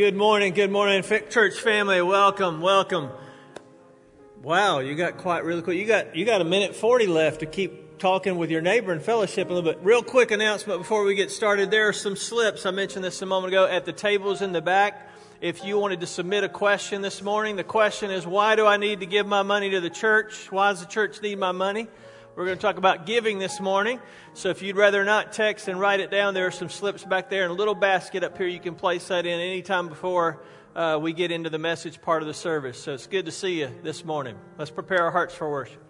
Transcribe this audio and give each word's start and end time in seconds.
Good 0.00 0.16
morning, 0.16 0.54
good 0.54 0.70
morning, 0.70 1.02
church 1.02 1.60
family. 1.60 2.00
Welcome, 2.00 2.62
welcome. 2.62 3.10
Wow, 4.42 4.78
you 4.78 4.94
got 4.94 5.18
quite 5.18 5.44
really 5.44 5.60
quick. 5.60 5.76
You 5.76 5.84
got 5.84 6.16
you 6.16 6.24
got 6.24 6.40
a 6.40 6.44
minute 6.44 6.74
forty 6.74 7.06
left 7.06 7.40
to 7.40 7.46
keep 7.46 7.98
talking 7.98 8.38
with 8.38 8.50
your 8.50 8.62
neighbor 8.62 8.92
and 8.92 9.02
fellowship 9.02 9.50
a 9.50 9.52
little 9.52 9.70
bit. 9.70 9.78
Real 9.82 10.02
quick 10.02 10.30
announcement 10.30 10.80
before 10.80 11.04
we 11.04 11.14
get 11.16 11.30
started. 11.30 11.70
There 11.70 11.86
are 11.86 11.92
some 11.92 12.16
slips. 12.16 12.64
I 12.64 12.70
mentioned 12.70 13.04
this 13.04 13.20
a 13.20 13.26
moment 13.26 13.52
ago 13.52 13.66
at 13.66 13.84
the 13.84 13.92
tables 13.92 14.40
in 14.40 14.52
the 14.52 14.62
back. 14.62 15.06
If 15.42 15.64
you 15.64 15.78
wanted 15.78 16.00
to 16.00 16.06
submit 16.06 16.44
a 16.44 16.48
question 16.48 17.02
this 17.02 17.20
morning, 17.20 17.56
the 17.56 17.62
question 17.62 18.10
is, 18.10 18.26
why 18.26 18.56
do 18.56 18.64
I 18.64 18.78
need 18.78 19.00
to 19.00 19.06
give 19.06 19.26
my 19.26 19.42
money 19.42 19.68
to 19.68 19.82
the 19.82 19.90
church? 19.90 20.50
Why 20.50 20.70
does 20.70 20.80
the 20.80 20.86
church 20.86 21.20
need 21.20 21.38
my 21.38 21.52
money? 21.52 21.88
We're 22.40 22.46
going 22.46 22.56
to 22.56 22.62
talk 22.62 22.78
about 22.78 23.04
giving 23.04 23.38
this 23.38 23.60
morning. 23.60 24.00
So 24.32 24.48
if 24.48 24.62
you'd 24.62 24.78
rather 24.78 25.04
not 25.04 25.34
text 25.34 25.68
and 25.68 25.78
write 25.78 26.00
it 26.00 26.10
down, 26.10 26.32
there 26.32 26.46
are 26.46 26.50
some 26.50 26.70
slips 26.70 27.04
back 27.04 27.28
there 27.28 27.42
and 27.42 27.50
a 27.50 27.54
little 27.54 27.74
basket 27.74 28.24
up 28.24 28.38
here. 28.38 28.46
You 28.46 28.58
can 28.58 28.76
place 28.76 29.08
that 29.08 29.26
in 29.26 29.38
anytime 29.38 29.88
before 29.88 30.40
uh, 30.74 30.98
we 31.02 31.12
get 31.12 31.30
into 31.30 31.50
the 31.50 31.58
message 31.58 32.00
part 32.00 32.22
of 32.22 32.28
the 32.28 32.32
service. 32.32 32.82
So 32.82 32.94
it's 32.94 33.06
good 33.06 33.26
to 33.26 33.30
see 33.30 33.60
you 33.60 33.70
this 33.82 34.06
morning. 34.06 34.38
Let's 34.56 34.70
prepare 34.70 35.02
our 35.02 35.10
hearts 35.10 35.34
for 35.34 35.50
worship. 35.50 35.89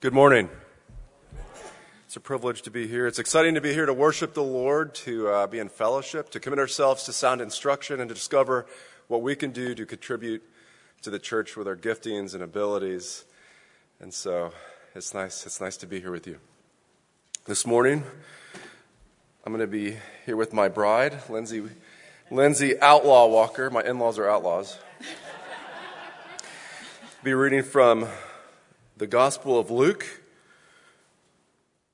Good 0.00 0.14
morning. 0.14 0.48
It's 2.06 2.14
a 2.14 2.20
privilege 2.20 2.62
to 2.62 2.70
be 2.70 2.86
here. 2.86 3.08
It's 3.08 3.18
exciting 3.18 3.54
to 3.54 3.60
be 3.60 3.72
here 3.72 3.84
to 3.84 3.92
worship 3.92 4.32
the 4.32 4.44
Lord, 4.44 4.94
to 4.94 5.26
uh, 5.26 5.46
be 5.48 5.58
in 5.58 5.68
fellowship, 5.68 6.30
to 6.30 6.38
commit 6.38 6.60
ourselves 6.60 7.02
to 7.02 7.12
sound 7.12 7.40
instruction, 7.40 7.98
and 7.98 8.08
to 8.08 8.14
discover 8.14 8.66
what 9.08 9.22
we 9.22 9.34
can 9.34 9.50
do 9.50 9.74
to 9.74 9.84
contribute 9.84 10.40
to 11.02 11.10
the 11.10 11.18
church 11.18 11.56
with 11.56 11.66
our 11.66 11.74
giftings 11.74 12.32
and 12.32 12.44
abilities. 12.44 13.24
And 13.98 14.14
so 14.14 14.52
it's 14.94 15.14
nice. 15.14 15.44
It's 15.44 15.60
nice 15.60 15.76
to 15.78 15.86
be 15.88 15.98
here 15.98 16.12
with 16.12 16.28
you. 16.28 16.38
This 17.46 17.66
morning, 17.66 18.04
I'm 19.44 19.52
going 19.52 19.58
to 19.62 19.66
be 19.66 19.96
here 20.24 20.36
with 20.36 20.52
my 20.52 20.68
bride, 20.68 21.28
Lindsay, 21.28 21.64
Lindsay 22.30 22.78
Outlaw 22.80 23.26
Walker. 23.26 23.68
My 23.68 23.82
in-laws 23.82 24.16
are 24.16 24.30
outlaws. 24.30 24.78
be 27.24 27.34
reading 27.34 27.64
from 27.64 28.06
the 28.98 29.06
Gospel 29.06 29.56
of 29.56 29.70
Luke, 29.70 30.24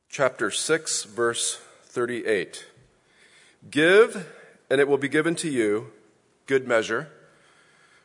chapter 0.09 0.51
6, 0.51 1.05
verse 1.05 1.61
38. 1.83 2.65
Give, 3.71 4.27
and 4.71 4.81
it 4.81 4.89
will 4.89 4.97
be 4.97 5.11
given 5.11 5.35
to 5.37 5.51
you, 5.51 5.93
good 6.47 6.67
measure, 6.67 7.11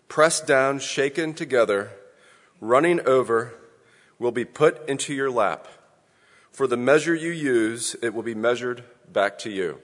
pressed 0.09 0.45
down, 0.45 0.79
shaken 0.79 1.33
together, 1.33 1.91
running 2.59 2.99
over, 3.07 3.53
will 4.19 4.33
be 4.33 4.43
put 4.43 4.85
into 4.89 5.13
your 5.13 5.31
lap. 5.31 5.69
For 6.51 6.67
the 6.67 6.75
measure 6.75 7.15
you 7.15 7.31
use, 7.31 7.95
it 8.01 8.13
will 8.13 8.23
be 8.23 8.35
measured 8.35 8.83
back 9.09 9.39
to 9.39 9.49
you. 9.49 9.79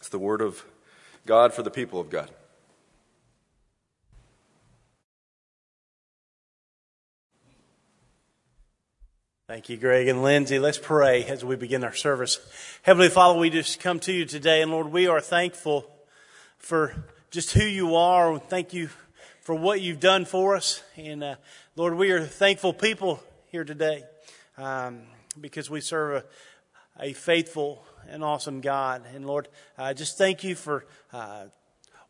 It's 0.00 0.10
the 0.10 0.18
word 0.18 0.42
of 0.42 0.66
God 1.24 1.54
for 1.54 1.62
the 1.62 1.70
people 1.70 1.98
of 1.98 2.10
God. 2.10 2.30
Thank 9.52 9.68
you, 9.68 9.76
Greg 9.76 10.08
and 10.08 10.22
Lindsay. 10.22 10.58
Let's 10.58 10.78
pray 10.78 11.24
as 11.26 11.44
we 11.44 11.56
begin 11.56 11.84
our 11.84 11.92
service. 11.92 12.40
Heavenly 12.80 13.10
Father, 13.10 13.38
we 13.38 13.50
just 13.50 13.80
come 13.80 14.00
to 14.00 14.10
you 14.10 14.24
today, 14.24 14.62
and 14.62 14.70
Lord, 14.70 14.90
we 14.90 15.08
are 15.08 15.20
thankful 15.20 15.84
for 16.56 16.94
just 17.30 17.52
who 17.52 17.62
you 17.62 17.94
are. 17.96 18.38
Thank 18.38 18.72
you 18.72 18.88
for 19.42 19.54
what 19.54 19.82
you've 19.82 20.00
done 20.00 20.24
for 20.24 20.56
us. 20.56 20.82
And 20.96 21.22
uh, 21.22 21.34
Lord, 21.76 21.96
we 21.96 22.12
are 22.12 22.24
thankful 22.24 22.72
people 22.72 23.22
here 23.48 23.62
today 23.62 24.04
um, 24.56 25.02
because 25.38 25.68
we 25.68 25.82
serve 25.82 26.24
a, 26.98 27.04
a, 27.10 27.12
faithful 27.12 27.84
and 28.08 28.24
awesome 28.24 28.62
God. 28.62 29.02
And 29.14 29.26
Lord, 29.26 29.48
uh, 29.76 29.92
just 29.92 30.16
thank 30.16 30.42
you 30.42 30.54
for 30.54 30.86
uh, 31.12 31.44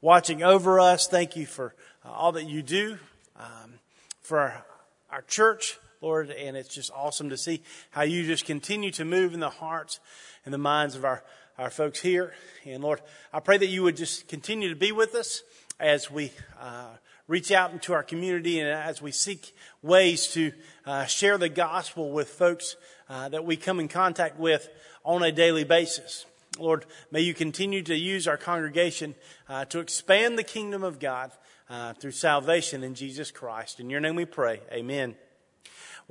watching 0.00 0.44
over 0.44 0.78
us. 0.78 1.08
Thank 1.08 1.34
you 1.34 1.46
for 1.46 1.74
uh, 2.04 2.12
all 2.12 2.30
that 2.30 2.48
you 2.48 2.62
do 2.62 2.98
um, 3.36 3.80
for 4.20 4.38
our, 4.38 4.64
our 5.10 5.22
church. 5.22 5.80
Lord, 6.02 6.30
and 6.30 6.56
it's 6.56 6.74
just 6.74 6.90
awesome 6.94 7.30
to 7.30 7.36
see 7.36 7.62
how 7.90 8.02
you 8.02 8.26
just 8.26 8.44
continue 8.44 8.90
to 8.92 9.04
move 9.04 9.34
in 9.34 9.40
the 9.40 9.50
hearts 9.50 10.00
and 10.44 10.52
the 10.52 10.58
minds 10.58 10.96
of 10.96 11.04
our, 11.04 11.22
our 11.56 11.70
folks 11.70 12.00
here. 12.00 12.34
And 12.66 12.82
Lord, 12.82 13.00
I 13.32 13.38
pray 13.38 13.56
that 13.56 13.68
you 13.68 13.84
would 13.84 13.96
just 13.96 14.26
continue 14.26 14.68
to 14.68 14.74
be 14.74 14.90
with 14.90 15.14
us 15.14 15.42
as 15.78 16.10
we 16.10 16.32
uh, 16.60 16.88
reach 17.28 17.52
out 17.52 17.72
into 17.72 17.92
our 17.92 18.02
community 18.02 18.58
and 18.58 18.68
as 18.68 19.00
we 19.00 19.12
seek 19.12 19.54
ways 19.80 20.26
to 20.28 20.52
uh, 20.86 21.04
share 21.04 21.38
the 21.38 21.48
gospel 21.48 22.10
with 22.10 22.28
folks 22.28 22.74
uh, 23.08 23.28
that 23.28 23.44
we 23.44 23.56
come 23.56 23.78
in 23.78 23.86
contact 23.86 24.40
with 24.40 24.68
on 25.04 25.22
a 25.22 25.30
daily 25.30 25.64
basis. 25.64 26.26
Lord, 26.58 26.84
may 27.12 27.20
you 27.20 27.32
continue 27.32 27.82
to 27.82 27.96
use 27.96 28.26
our 28.26 28.36
congregation 28.36 29.14
uh, 29.48 29.66
to 29.66 29.78
expand 29.78 30.36
the 30.36 30.42
kingdom 30.42 30.82
of 30.82 30.98
God 30.98 31.30
uh, 31.70 31.94
through 31.94 32.10
salvation 32.10 32.82
in 32.82 32.94
Jesus 32.94 33.30
Christ. 33.30 33.78
In 33.78 33.88
your 33.88 34.00
name 34.00 34.16
we 34.16 34.24
pray. 34.24 34.60
Amen. 34.72 35.14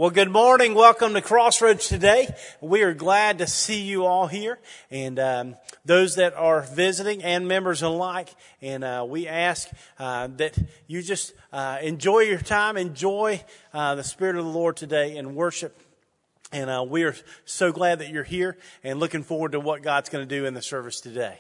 Well, 0.01 0.09
good 0.09 0.31
morning. 0.31 0.74
Welcome 0.74 1.13
to 1.13 1.21
Crossroads 1.21 1.88
today. 1.88 2.33
We 2.59 2.81
are 2.81 2.95
glad 2.95 3.38
to 3.38 3.45
see 3.45 3.83
you 3.83 4.07
all 4.07 4.25
here 4.25 4.57
and 4.89 5.19
um, 5.19 5.56
those 5.86 6.15
that 6.15 6.33
are 6.33 6.63
visiting 6.63 7.24
and 7.24 7.48
members 7.48 7.83
alike. 7.83 8.33
And 8.63 8.83
uh, 8.83 9.06
we 9.07 9.27
ask 9.27 9.69
uh, 10.00 10.30
that 10.38 10.57
you 10.88 11.03
just 11.03 11.33
uh, 11.53 11.77
enjoy 11.83 12.21
your 12.21 12.39
time, 12.39 12.77
enjoy 12.77 13.44
uh, 13.75 13.94
the 13.94 14.03
Spirit 14.03 14.38
of 14.38 14.45
the 14.45 14.50
Lord 14.50 14.75
today 14.75 15.18
and 15.18 15.36
worship. 15.36 15.80
And 16.51 16.68
uh, 16.68 16.83
we 16.89 17.03
are 17.03 17.15
so 17.45 17.71
glad 17.71 18.00
that 18.00 18.09
you're 18.09 18.24
here 18.24 18.57
and 18.83 19.00
looking 19.00 19.21
forward 19.21 19.51
to 19.51 19.59
what 19.59 19.83
God's 19.83 20.09
going 20.09 20.27
to 20.27 20.36
do 20.36 20.48
in 20.48 20.56
the 20.56 20.63
service 20.63 21.00
today. 21.00 21.38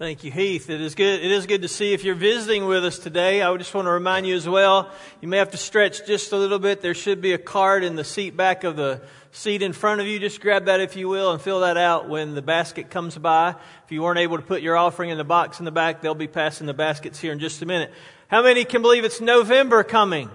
Thank 0.00 0.24
you, 0.24 0.30
Heath. 0.30 0.70
It 0.70 0.80
is 0.80 0.94
good. 0.94 1.22
It 1.22 1.30
is 1.30 1.44
good 1.44 1.60
to 1.60 1.68
see 1.68 1.92
if 1.92 2.04
you're 2.04 2.14
visiting 2.14 2.64
with 2.64 2.86
us 2.86 2.98
today. 2.98 3.42
I 3.42 3.54
just 3.58 3.74
want 3.74 3.84
to 3.84 3.90
remind 3.90 4.26
you 4.26 4.34
as 4.34 4.48
well. 4.48 4.90
You 5.20 5.28
may 5.28 5.36
have 5.36 5.50
to 5.50 5.58
stretch 5.58 6.06
just 6.06 6.32
a 6.32 6.38
little 6.38 6.58
bit. 6.58 6.80
There 6.80 6.94
should 6.94 7.20
be 7.20 7.34
a 7.34 7.38
card 7.38 7.84
in 7.84 7.96
the 7.96 8.02
seat 8.02 8.34
back 8.34 8.64
of 8.64 8.76
the 8.76 9.02
seat 9.30 9.60
in 9.60 9.74
front 9.74 10.00
of 10.00 10.06
you. 10.06 10.18
Just 10.18 10.40
grab 10.40 10.64
that 10.64 10.80
if 10.80 10.96
you 10.96 11.10
will 11.10 11.32
and 11.32 11.42
fill 11.42 11.60
that 11.60 11.76
out 11.76 12.08
when 12.08 12.34
the 12.34 12.40
basket 12.40 12.88
comes 12.88 13.18
by. 13.18 13.50
If 13.84 13.92
you 13.92 14.00
weren't 14.00 14.18
able 14.18 14.38
to 14.38 14.42
put 14.42 14.62
your 14.62 14.74
offering 14.74 15.10
in 15.10 15.18
the 15.18 15.22
box 15.22 15.58
in 15.58 15.66
the 15.66 15.70
back, 15.70 16.00
they'll 16.00 16.14
be 16.14 16.28
passing 16.28 16.66
the 16.66 16.72
baskets 16.72 17.20
here 17.20 17.32
in 17.32 17.38
just 17.38 17.60
a 17.60 17.66
minute. 17.66 17.92
How 18.28 18.42
many 18.42 18.64
can 18.64 18.80
believe 18.80 19.04
it's 19.04 19.20
November 19.20 19.84
coming? 19.84 20.30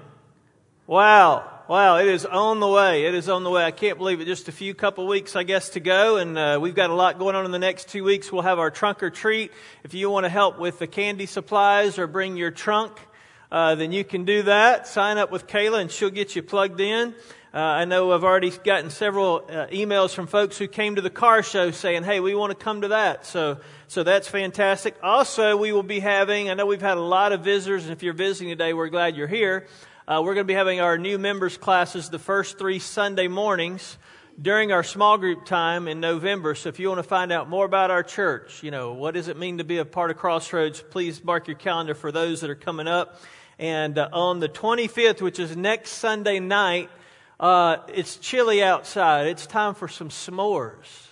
Wow. 0.86 1.55
Wow, 1.68 1.98
it 1.98 2.06
is 2.06 2.28
on 2.28 2.60
the 2.60 2.68
way. 2.68 3.06
It 3.06 3.16
is 3.16 3.28
on 3.28 3.44
the 3.44 3.50
way. 3.50 3.66
I 3.66 3.72
can't 3.72 3.98
believe 3.98 4.22
it. 4.22 4.26
Just 4.26 4.48
a 4.48 4.52
few 4.52 4.76
couple 4.76 5.08
weeks, 5.08 5.36
I 5.36 5.42
guess, 5.42 5.70
to 5.70 5.80
go. 5.80 6.18
And 6.18 6.38
uh, 6.38 6.60
we've 6.62 6.76
got 6.76 6.92
a 6.92 6.94
lot 6.94 7.18
going 7.18 7.36
on 7.36 7.44
in 7.44 7.50
the 7.50 7.58
next 7.58 7.90
two 7.90 8.04
weeks. 8.04 8.32
We'll 8.32 8.44
have 8.44 8.60
our 8.60 8.70
trunk 8.70 9.02
or 9.02 9.10
treat. 9.10 9.52
If 9.84 9.96
you 9.96 10.12
want 10.12 10.26
to 10.26 10.30
help 10.30 10.60
with 10.60 10.78
the 10.78 10.86
candy 10.86 11.26
supplies 11.26 11.98
or 11.98 12.06
bring 12.06 12.38
your 12.38 12.52
trunk, 12.52 13.00
uh, 13.52 13.74
then 13.74 13.92
you 13.92 14.04
can 14.04 14.26
do 14.26 14.44
that. 14.44 14.88
Sign 14.88 15.18
up 15.18 15.32
with 15.32 15.48
Kayla 15.48 15.82
and 15.82 15.90
she'll 15.90 16.12
get 16.12 16.36
you 16.36 16.44
plugged 16.44 16.80
in. 16.82 17.16
Uh, 17.52 17.58
I 17.58 17.86
know 17.86 18.12
I've 18.12 18.24
already 18.24 18.52
gotten 18.52 18.92
several 18.92 19.48
uh, 19.50 19.66
emails 19.72 20.14
from 20.14 20.28
folks 20.28 20.60
who 20.60 20.68
came 20.68 20.98
to 20.98 21.02
the 21.02 21.10
car 21.10 21.42
show 21.42 21.72
saying, 21.72 22.04
"Hey, 22.04 22.20
we 22.20 22.36
want 22.36 22.52
to 22.52 22.64
come 22.64 22.82
to 22.82 22.90
that." 22.90 23.26
So, 23.26 23.60
so 23.88 24.04
that's 24.04 24.28
fantastic. 24.28 24.98
Also, 25.02 25.58
we 25.58 25.72
will 25.72 25.82
be 25.82 26.02
having. 26.02 26.50
I 26.50 26.54
know 26.54 26.66
we've 26.66 26.82
had 26.82 26.98
a 26.98 27.02
lot 27.02 27.32
of 27.32 27.46
visitors, 27.46 27.86
and 27.86 27.94
if 27.94 28.04
you're 28.04 28.14
visiting 28.14 28.50
today, 28.50 28.74
we're 28.74 28.90
glad 28.90 29.16
you're 29.16 29.26
here. 29.26 29.68
Uh, 30.08 30.22
we're 30.24 30.36
going 30.36 30.46
to 30.46 30.48
be 30.48 30.54
having 30.54 30.80
our 30.80 31.00
new 31.00 31.18
members 31.18 31.58
classes 31.58 32.10
the 32.10 32.20
first 32.20 32.60
three 32.60 32.78
Sunday 32.78 33.28
mornings 33.28 33.98
during 34.40 34.72
our 34.72 34.84
small 34.84 35.18
group 35.18 35.46
time 35.46 35.88
in 35.88 36.00
November. 36.00 36.54
So 36.54 36.70
if 36.70 36.80
you 36.80 36.90
want 36.90 37.00
to 37.00 37.04
find 37.04 37.32
out 37.32 37.50
more 37.50 37.66
about 37.66 37.90
our 37.90 38.04
church, 38.04 38.62
you 38.62 38.70
know, 38.70 38.94
what 38.94 39.16
does 39.16 39.30
it 39.30 39.38
mean 39.38 39.58
to 39.58 39.64
be 39.64 39.80
a 39.80 39.86
part 39.86 40.12
of 40.12 40.18
Crossroads, 40.18 40.80
please 40.92 41.24
mark 41.24 41.48
your 41.48 41.58
calendar 41.58 41.96
for 41.96 42.12
those 42.12 42.42
that 42.42 42.52
are 42.52 42.56
coming 42.56 42.88
up. 42.88 43.20
And 43.58 43.98
uh, 43.98 44.10
on 44.14 44.40
the 44.40 44.48
25th, 44.48 45.22
which 45.22 45.40
is 45.40 45.58
next 45.58 45.94
Sunday 45.94 46.40
night, 46.40 46.92
uh, 47.40 47.78
it's 47.88 48.18
chilly 48.18 48.62
outside. 48.62 49.26
It's 49.26 49.48
time 49.48 49.74
for 49.74 49.88
some 49.88 50.10
s'mores. 50.10 51.05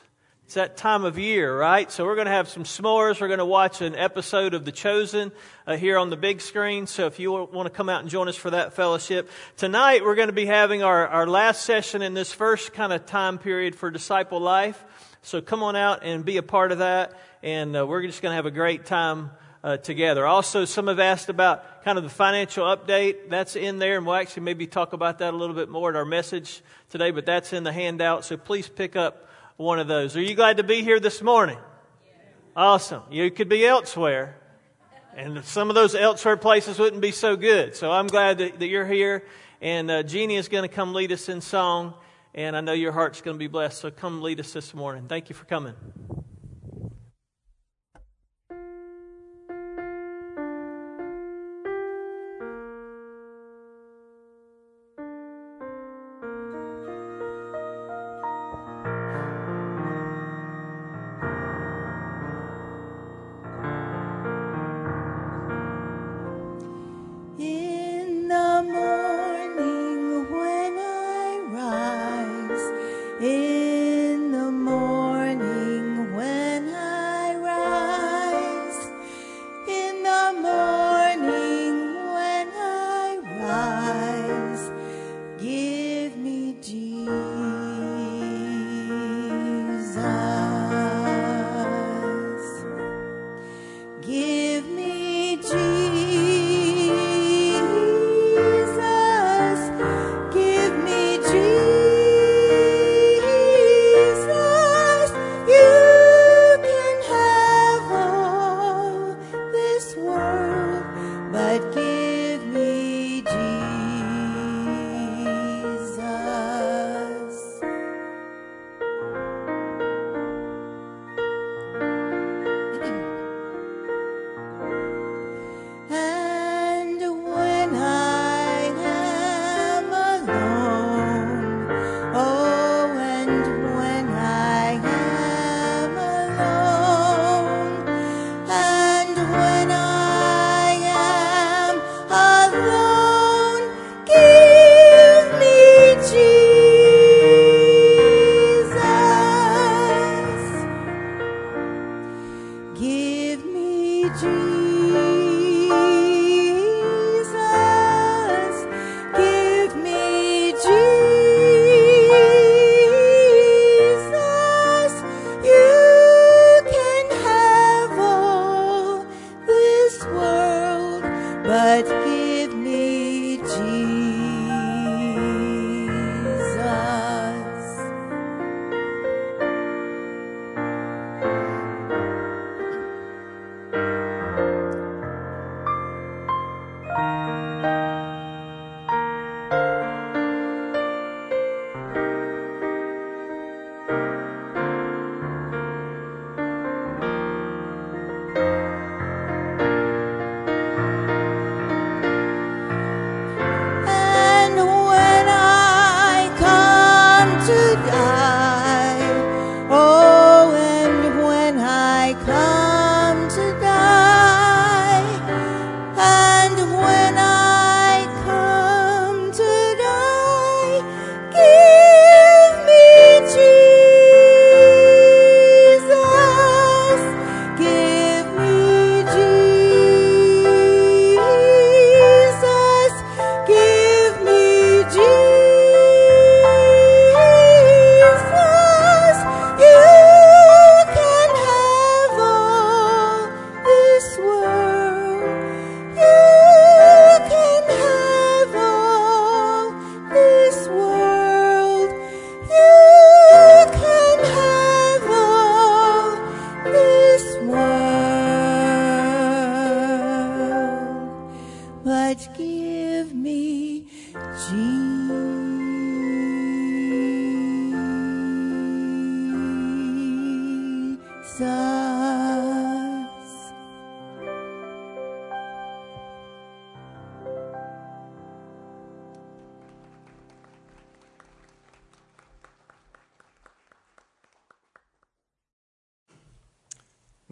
It's 0.54 0.56
that 0.60 0.78
time 0.78 1.04
of 1.04 1.18
year, 1.18 1.58
right? 1.58 1.92
So 1.92 2.06
we're 2.06 2.14
going 2.14 2.28
to 2.28 2.32
have 2.32 2.48
some 2.48 2.64
s'mores. 2.64 3.20
We're 3.20 3.28
going 3.28 3.40
to 3.40 3.44
watch 3.44 3.82
an 3.82 3.96
episode 3.96 4.54
of 4.54 4.66
The 4.66 4.72
Chosen 4.72 5.32
uh, 5.66 5.78
here 5.78 5.98
on 5.98 6.12
the 6.12 6.16
big 6.16 6.42
screen. 6.42 6.86
So 6.86 7.08
if 7.08 7.18
you 7.18 7.32
want 7.32 7.66
to 7.66 7.72
come 7.72 7.90
out 7.90 8.02
and 8.02 8.08
join 8.08 8.28
us 8.28 8.36
for 8.36 8.52
that 8.52 8.74
fellowship. 8.74 9.32
Tonight 9.58 10.04
we're 10.04 10.14
going 10.14 10.28
to 10.28 10.32
be 10.32 10.46
having 10.46 10.84
our, 10.84 11.08
our 11.08 11.26
last 11.26 11.64
session 11.64 12.04
in 12.04 12.14
this 12.14 12.32
first 12.32 12.72
kind 12.72 12.94
of 12.94 13.08
time 13.08 13.40
period 13.40 13.76
for 13.76 13.90
disciple 13.90 14.40
life. 14.40 14.86
So 15.24 15.42
come 15.42 15.64
on 15.64 15.76
out 15.76 16.04
and 16.04 16.24
be 16.24 16.38
a 16.38 16.44
part 16.44 16.72
of 16.72 16.78
that. 16.78 17.20
And 17.42 17.76
uh, 17.76 17.88
we're 17.88 18.04
just 18.04 18.22
going 18.22 18.34
to 18.34 18.36
have 18.36 18.46
a 18.46 18.52
great 18.52 18.86
time 18.86 19.32
uh, 19.64 19.78
together. 19.78 20.24
Also, 20.28 20.66
some 20.66 20.86
have 20.86 21.00
asked 21.00 21.30
about 21.30 21.84
kind 21.84 21.98
of 21.98 22.04
the 22.04 22.12
financial 22.12 22.64
update. 22.68 23.28
That's 23.28 23.56
in 23.56 23.80
there, 23.80 23.98
and 23.98 24.06
we'll 24.06 24.18
actually 24.18 24.44
maybe 24.44 24.68
talk 24.68 24.94
about 24.94 25.18
that 25.18 25.34
a 25.34 25.38
little 25.38 25.56
bit 25.56 25.70
more 25.70 25.90
at 25.90 25.96
our 25.96 26.06
message 26.06 26.62
today, 26.90 27.10
but 27.10 27.26
that's 27.26 27.54
in 27.54 27.64
the 27.64 27.74
handout. 27.74 28.24
So 28.24 28.38
please 28.38 28.70
pick 28.70 28.96
up 28.96 29.30
one 29.58 29.80
of 29.80 29.88
those. 29.88 30.16
Are 30.16 30.22
you 30.22 30.36
glad 30.36 30.58
to 30.58 30.64
be 30.64 30.82
here 30.82 31.00
this 31.00 31.22
morning? 31.22 31.58
Awesome. 32.56 33.04
You 33.10 33.32
could 33.32 33.50
be 33.50 33.66
elsewhere, 33.66 34.38
and 35.16 35.44
some 35.46 35.70
of 35.70 35.76
those 35.76 35.96
elsewhere 35.96 36.38
places 36.38 36.78
wouldn't 36.80 37.02
be 37.02 37.12
so 37.12 37.36
good. 37.36 37.76
So 37.76 37.92
I'm 37.92 38.08
glad 38.08 38.38
that, 38.40 38.60
that 38.60 38.68
you're 38.68 38.86
here. 38.86 39.24
And 39.62 39.90
uh, 39.90 40.04
Jeannie 40.04 40.36
is 40.36 40.50
going 40.50 40.68
to 40.68 40.74
come 40.74 40.94
lead 40.94 41.12
us 41.12 41.30
in 41.30 41.42
song, 41.42 41.94
and 42.34 42.56
I 42.56 42.62
know 42.62 42.74
your 42.74 42.92
heart's 42.92 43.22
going 43.22 43.36
to 43.36 43.40
be 43.40 43.48
blessed. 43.48 43.80
So 43.80 43.92
come 43.92 44.22
lead 44.22 44.40
us 44.40 44.54
this 44.54 44.74
morning. 44.74 45.08
Thank 45.08 45.30
you 45.30 45.36
for 45.36 45.46
coming. 45.46 45.74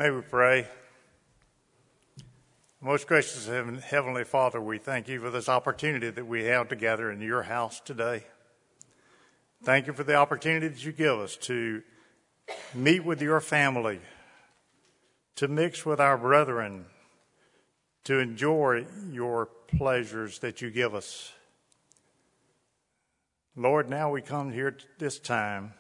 May 0.02 0.10
we 0.10 0.22
pray. 0.22 0.68
Most 2.82 3.06
gracious 3.06 3.46
Heavenly 3.46 4.24
Father, 4.24 4.60
we 4.60 4.80
thank 4.80 5.08
you 5.08 5.20
for 5.20 5.30
this 5.30 5.48
opportunity 5.48 6.10
that 6.10 6.26
we 6.26 6.46
have 6.46 6.70
together 6.70 7.12
in 7.12 7.22
your 7.22 7.44
house 7.44 7.80
today. 7.80 8.24
Thank 9.64 9.86
you 9.86 9.94
for 9.94 10.04
the 10.04 10.16
opportunity 10.16 10.70
that 10.70 10.84
you 10.84 10.92
give 10.92 11.20
us 11.20 11.38
to 11.42 11.84
meet 12.74 13.06
with 13.06 13.22
your 13.22 13.40
family, 13.42 14.00
to 15.36 15.48
mix 15.48 15.86
with 15.86 16.00
our 16.00 16.18
brethren, 16.18 16.86
to 18.06 18.18
enjoy 18.18 18.88
your 19.12 19.50
pleasures 19.68 20.40
that 20.40 20.64
you 20.64 20.72
give 20.72 20.96
us. 20.96 21.32
Lord, 23.56 23.88
now 23.88 24.10
we 24.10 24.24
come 24.24 24.52
here 24.52 24.76
this 24.98 25.20
time 25.20 25.76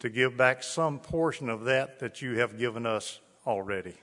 to 0.00 0.08
give 0.08 0.36
back 0.36 0.62
some 0.62 0.98
portion 0.98 1.48
of 1.48 1.64
that 1.64 1.98
that 2.00 2.22
you 2.22 2.38
have 2.38 2.58
given 2.58 2.86
us 2.86 3.20
already. 3.46 3.94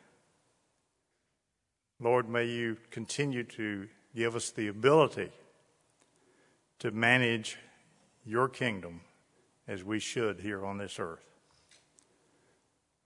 Lord, 2.00 2.28
may 2.28 2.46
you 2.46 2.78
continue 2.92 3.44
to 3.44 3.88
give 4.16 4.36
us 4.36 4.52
the 4.52 4.68
ability 4.68 5.32
to 6.80 6.92
manage 6.92 7.58
your 8.26 8.50
kingdom 8.50 9.02
as 9.68 9.84
we 9.84 10.00
should 10.00 10.40
here 10.40 10.66
on 10.66 10.78
this 10.78 11.00
earth. 11.00 11.24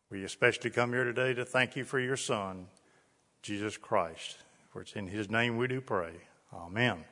We 0.10 0.24
especially 0.24 0.72
come 0.72 0.92
here 0.92 1.04
today 1.04 1.36
to 1.36 1.46
thank 1.46 1.76
you 1.76 1.84
for 1.84 2.00
your 2.00 2.18
Son, 2.18 2.66
Jesus 3.44 3.78
Christ. 3.78 4.38
For 4.72 4.82
it's 4.82 4.94
in 4.94 5.08
his 5.08 5.30
name 5.30 5.58
we 5.58 5.68
do 5.68 5.82
pray. 5.82 6.14
Amen. 6.52 7.06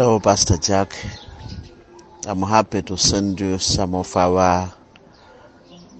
Hello, 0.00 0.18
Pastor 0.18 0.56
Jack. 0.56 0.94
I'm 2.26 2.40
happy 2.40 2.80
to 2.80 2.96
send 2.96 3.38
you 3.38 3.58
some 3.58 3.94
of 3.94 4.16
our 4.16 4.72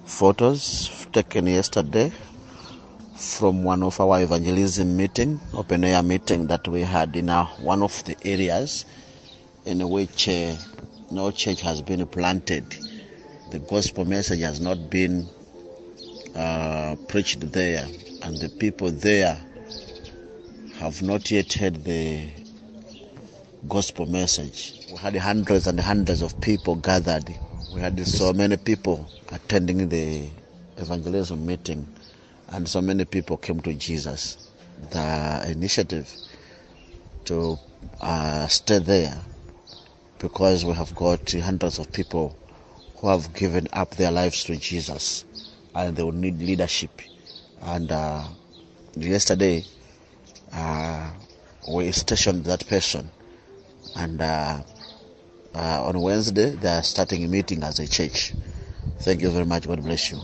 photos 0.05 1.05
taken 1.13 1.45
yesterday 1.45 2.11
from 3.15 3.63
one 3.63 3.83
of 3.83 4.01
our 4.01 4.23
evangelism 4.23 4.97
meeting, 4.97 5.39
open 5.53 5.83
air 5.83 6.01
meeting 6.01 6.47
that 6.47 6.67
we 6.67 6.81
had 6.81 7.15
in 7.15 7.29
our, 7.29 7.45
one 7.59 7.83
of 7.83 8.03
the 8.05 8.17
areas 8.25 8.85
in 9.65 9.87
which 9.87 10.27
uh, 10.27 10.55
no 11.11 11.29
church 11.29 11.61
has 11.61 11.79
been 11.83 12.03
planted. 12.07 12.75
The 13.51 13.59
gospel 13.59 14.05
message 14.05 14.39
has 14.39 14.59
not 14.59 14.89
been 14.89 15.29
uh, 16.35 16.95
preached 17.07 17.51
there, 17.51 17.85
and 18.23 18.35
the 18.39 18.49
people 18.49 18.89
there 18.89 19.39
have 20.79 21.03
not 21.03 21.29
yet 21.29 21.53
heard 21.53 21.83
the 21.83 22.40
gospel 23.67 24.05
message. 24.05 24.73
We 24.89 24.97
had 24.97 25.15
hundreds 25.15 25.67
and 25.67 25.79
hundreds 25.79 26.21
of 26.21 26.39
people 26.41 26.75
gathered. 26.75 27.35
We 27.71 27.81
had 27.81 28.05
so 28.07 28.33
many 28.33 28.57
people 28.57 29.07
attending 29.31 29.87
the 29.87 30.29
evangelism 30.77 31.45
meeting, 31.45 31.87
and 32.49 32.67
so 32.67 32.81
many 32.81 33.05
people 33.05 33.37
came 33.37 33.59
to 33.61 33.73
Jesus. 33.73 34.37
The 34.89 35.45
initiative 35.47 36.11
to 37.25 37.59
uh, 38.01 38.47
stay 38.47 38.79
there 38.79 39.15
because 40.17 40.65
we 40.65 40.73
have 40.73 40.93
got 40.95 41.31
hundreds 41.31 41.77
of 41.77 41.91
people 41.93 42.35
who 42.97 43.07
have 43.07 43.33
given 43.33 43.67
up 43.73 43.91
their 43.95 44.11
lives 44.11 44.43
to 44.45 44.55
Jesus 44.55 45.23
and 45.75 45.95
they 45.95 46.03
will 46.03 46.11
need 46.11 46.39
leadership. 46.39 47.01
And 47.61 47.91
uh, 47.91 48.23
yesterday, 48.95 49.65
uh, 50.51 51.11
we 51.67 51.91
stationed 51.91 52.45
that 52.45 52.67
person 52.67 53.11
and 53.95 54.21
uh, 54.21 54.61
uh, 55.53 55.83
on 55.83 55.99
Wednesday 55.99 56.51
they 56.51 56.69
are 56.69 56.83
starting 56.83 57.23
a 57.23 57.27
meeting 57.27 57.63
as 57.63 57.79
a 57.79 57.87
church. 57.87 58.33
Thank 58.99 59.21
you 59.21 59.29
very 59.29 59.45
much. 59.45 59.67
God 59.67 59.83
bless 59.83 60.11
you. 60.11 60.19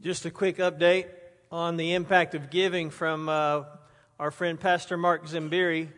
Just 0.00 0.24
a 0.24 0.30
quick 0.30 0.58
update 0.58 1.06
on 1.50 1.76
the 1.76 1.94
impact 1.94 2.34
of 2.34 2.50
giving 2.50 2.90
from 2.90 3.28
uh, 3.28 3.64
our 4.18 4.30
friend 4.30 4.58
Pastor 4.58 4.96
Mark 4.96 5.26
Zambiri. 5.26 5.88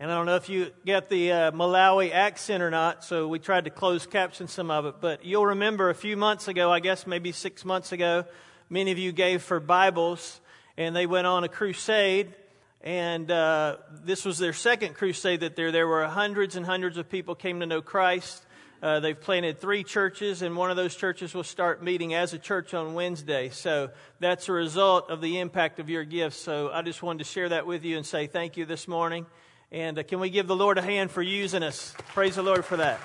And 0.00 0.10
I 0.10 0.16
don't 0.16 0.26
know 0.26 0.36
if 0.36 0.48
you 0.48 0.70
get 0.84 1.08
the 1.08 1.32
uh, 1.32 1.50
Malawi 1.52 2.12
accent 2.12 2.62
or 2.62 2.70
not, 2.70 3.04
so 3.04 3.28
we 3.28 3.38
tried 3.38 3.64
to 3.64 3.70
close 3.70 4.06
caption 4.06 4.48
some 4.48 4.70
of 4.70 4.86
it. 4.86 4.96
But 5.00 5.24
you'll 5.24 5.46
remember 5.46 5.88
a 5.88 5.94
few 5.94 6.16
months 6.16 6.48
ago, 6.48 6.70
I 6.70 6.80
guess 6.80 7.06
maybe 7.06 7.32
six 7.32 7.64
months 7.64 7.92
ago, 7.92 8.24
many 8.68 8.90
of 8.90 8.98
you 8.98 9.12
gave 9.12 9.42
for 9.42 9.60
Bibles, 9.60 10.40
and 10.76 10.94
they 10.94 11.06
went 11.06 11.26
on 11.26 11.44
a 11.44 11.48
crusade. 11.48 12.34
And 12.84 13.30
uh, 13.30 13.78
this 14.04 14.26
was 14.26 14.36
their 14.36 14.52
second 14.52 14.94
crusade 14.94 15.40
that 15.40 15.56
there. 15.56 15.72
There 15.72 15.88
were 15.88 16.06
hundreds 16.06 16.54
and 16.54 16.66
hundreds 16.66 16.98
of 16.98 17.08
people 17.08 17.34
came 17.34 17.60
to 17.60 17.66
know 17.66 17.80
Christ. 17.80 18.44
Uh, 18.82 19.00
they've 19.00 19.18
planted 19.18 19.58
three 19.58 19.82
churches, 19.82 20.42
and 20.42 20.54
one 20.54 20.70
of 20.70 20.76
those 20.76 20.94
churches 20.94 21.32
will 21.32 21.44
start 21.44 21.82
meeting 21.82 22.12
as 22.12 22.34
a 22.34 22.38
church 22.38 22.74
on 22.74 22.92
Wednesday. 22.92 23.48
So 23.48 23.88
that's 24.20 24.50
a 24.50 24.52
result 24.52 25.08
of 25.08 25.22
the 25.22 25.38
impact 25.38 25.80
of 25.80 25.88
your 25.88 26.04
gifts. 26.04 26.36
So 26.36 26.70
I 26.70 26.82
just 26.82 27.02
wanted 27.02 27.20
to 27.20 27.24
share 27.24 27.48
that 27.48 27.66
with 27.66 27.82
you 27.84 27.96
and 27.96 28.04
say 28.04 28.26
thank 28.26 28.58
you 28.58 28.66
this 28.66 28.86
morning. 28.86 29.24
And 29.72 29.98
uh, 29.98 30.02
can 30.02 30.20
we 30.20 30.28
give 30.28 30.46
the 30.46 30.54
Lord 30.54 30.76
a 30.76 30.82
hand 30.82 31.10
for 31.10 31.22
using 31.22 31.62
us? 31.62 31.94
Praise 32.08 32.36
the 32.36 32.42
Lord 32.42 32.66
for 32.66 32.76
that. 32.76 33.00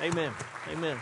Amen. 0.00 0.32
Amen. 0.72 0.98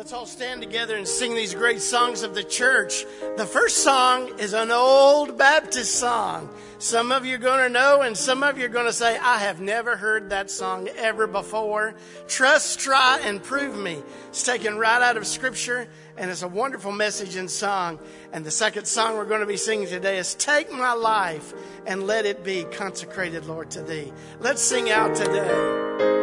Let's 0.00 0.14
all 0.14 0.24
stand 0.24 0.62
together 0.62 0.96
and 0.96 1.06
sing 1.06 1.34
these 1.34 1.52
great 1.52 1.82
songs 1.82 2.22
of 2.22 2.34
the 2.34 2.42
church. 2.42 3.04
The 3.36 3.44
first 3.44 3.84
song 3.84 4.30
is 4.38 4.54
an 4.54 4.70
old 4.70 5.36
Baptist 5.36 5.96
song. 5.96 6.48
Some 6.78 7.12
of 7.12 7.26
you 7.26 7.34
are 7.34 7.38
going 7.38 7.64
to 7.64 7.68
know, 7.68 8.00
and 8.00 8.16
some 8.16 8.42
of 8.42 8.56
you 8.56 8.64
are 8.64 8.70
going 8.70 8.86
to 8.86 8.94
say, 8.94 9.18
I 9.18 9.40
have 9.40 9.60
never 9.60 9.98
heard 9.98 10.30
that 10.30 10.50
song 10.50 10.88
ever 10.96 11.26
before. 11.26 11.94
Trust, 12.28 12.80
try, 12.80 13.20
and 13.22 13.42
prove 13.42 13.76
me. 13.76 14.02
It's 14.28 14.42
taken 14.42 14.78
right 14.78 15.02
out 15.02 15.18
of 15.18 15.26
Scripture, 15.26 15.86
and 16.16 16.30
it's 16.30 16.40
a 16.40 16.48
wonderful 16.48 16.92
message 16.92 17.36
and 17.36 17.50
song. 17.50 17.98
And 18.32 18.42
the 18.42 18.50
second 18.50 18.86
song 18.86 19.18
we're 19.18 19.26
going 19.26 19.40
to 19.40 19.46
be 19.46 19.58
singing 19.58 19.86
today 19.86 20.16
is 20.16 20.34
Take 20.34 20.72
My 20.72 20.94
Life 20.94 21.52
and 21.84 22.06
Let 22.06 22.24
It 22.24 22.42
Be 22.42 22.64
Consecrated, 22.72 23.44
Lord, 23.44 23.70
to 23.72 23.82
Thee. 23.82 24.14
Let's 24.38 24.62
sing 24.62 24.88
out 24.88 25.14
today. 25.14 26.19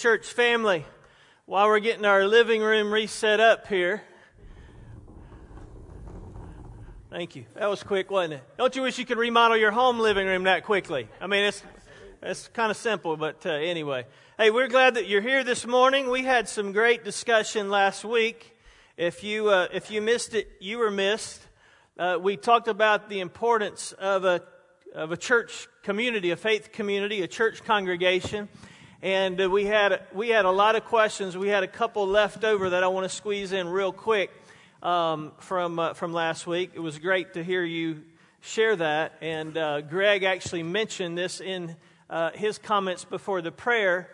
Church 0.00 0.26
family. 0.26 0.86
While 1.44 1.66
we're 1.66 1.80
getting 1.80 2.06
our 2.06 2.26
living 2.26 2.62
room 2.62 2.90
reset 2.90 3.38
up 3.38 3.66
here. 3.66 4.02
Thank 7.10 7.36
you. 7.36 7.44
That 7.54 7.68
was 7.68 7.82
quick, 7.82 8.10
wasn't 8.10 8.34
it? 8.34 8.42
Don't 8.56 8.74
you 8.74 8.80
wish 8.80 8.98
you 8.98 9.04
could 9.04 9.18
remodel 9.18 9.58
your 9.58 9.72
home 9.72 9.98
living 9.98 10.26
room 10.26 10.44
that 10.44 10.64
quickly? 10.64 11.06
I 11.20 11.26
mean, 11.26 11.44
it's 11.44 11.62
It's 12.22 12.48
kind 12.48 12.70
of 12.70 12.78
simple, 12.78 13.16
but 13.18 13.44
uh, 13.44 13.50
anyway. 13.50 14.06
Hey, 14.38 14.50
we're 14.50 14.68
glad 14.68 14.94
that 14.94 15.06
you're 15.06 15.20
here 15.20 15.44
this 15.44 15.66
morning. 15.66 16.08
We 16.08 16.22
had 16.22 16.48
some 16.48 16.72
great 16.72 17.04
discussion 17.04 17.68
last 17.68 18.02
week. 18.02 18.56
If 18.96 19.22
you, 19.22 19.50
uh, 19.50 19.68
if 19.72 19.90
you 19.90 20.00
missed 20.00 20.34
it, 20.34 20.48
you 20.60 20.78
were 20.78 20.90
missed. 20.90 21.40
Uh, 21.98 22.18
we 22.20 22.38
talked 22.38 22.68
about 22.68 23.10
the 23.10 23.20
importance 23.20 23.92
of 23.92 24.24
a, 24.24 24.42
of 24.94 25.12
a 25.12 25.16
church 25.16 25.66
community, 25.82 26.30
a 26.30 26.36
faith 26.36 26.72
community, 26.72 27.20
a 27.20 27.28
church 27.28 27.64
congregation. 27.64 28.48
And 29.02 29.40
uh, 29.40 29.48
we, 29.48 29.64
had, 29.64 30.02
we 30.12 30.28
had 30.28 30.44
a 30.44 30.50
lot 30.50 30.76
of 30.76 30.84
questions. 30.84 31.34
We 31.34 31.48
had 31.48 31.62
a 31.62 31.68
couple 31.68 32.06
left 32.06 32.44
over 32.44 32.68
that 32.68 32.84
I 32.84 32.88
want 32.88 33.08
to 33.08 33.16
squeeze 33.16 33.50
in 33.52 33.66
real 33.66 33.92
quick 33.92 34.30
um, 34.82 35.32
from, 35.38 35.78
uh, 35.78 35.94
from 35.94 36.12
last 36.12 36.46
week. 36.46 36.72
It 36.74 36.80
was 36.80 36.98
great 36.98 37.32
to 37.32 37.42
hear 37.42 37.64
you 37.64 38.02
share 38.42 38.76
that. 38.76 39.14
And 39.22 39.56
uh, 39.56 39.80
Greg 39.80 40.22
actually 40.22 40.64
mentioned 40.64 41.16
this 41.16 41.40
in 41.40 41.76
uh, 42.10 42.32
his 42.32 42.58
comments 42.58 43.06
before 43.06 43.40
the 43.40 43.50
prayer 43.50 44.10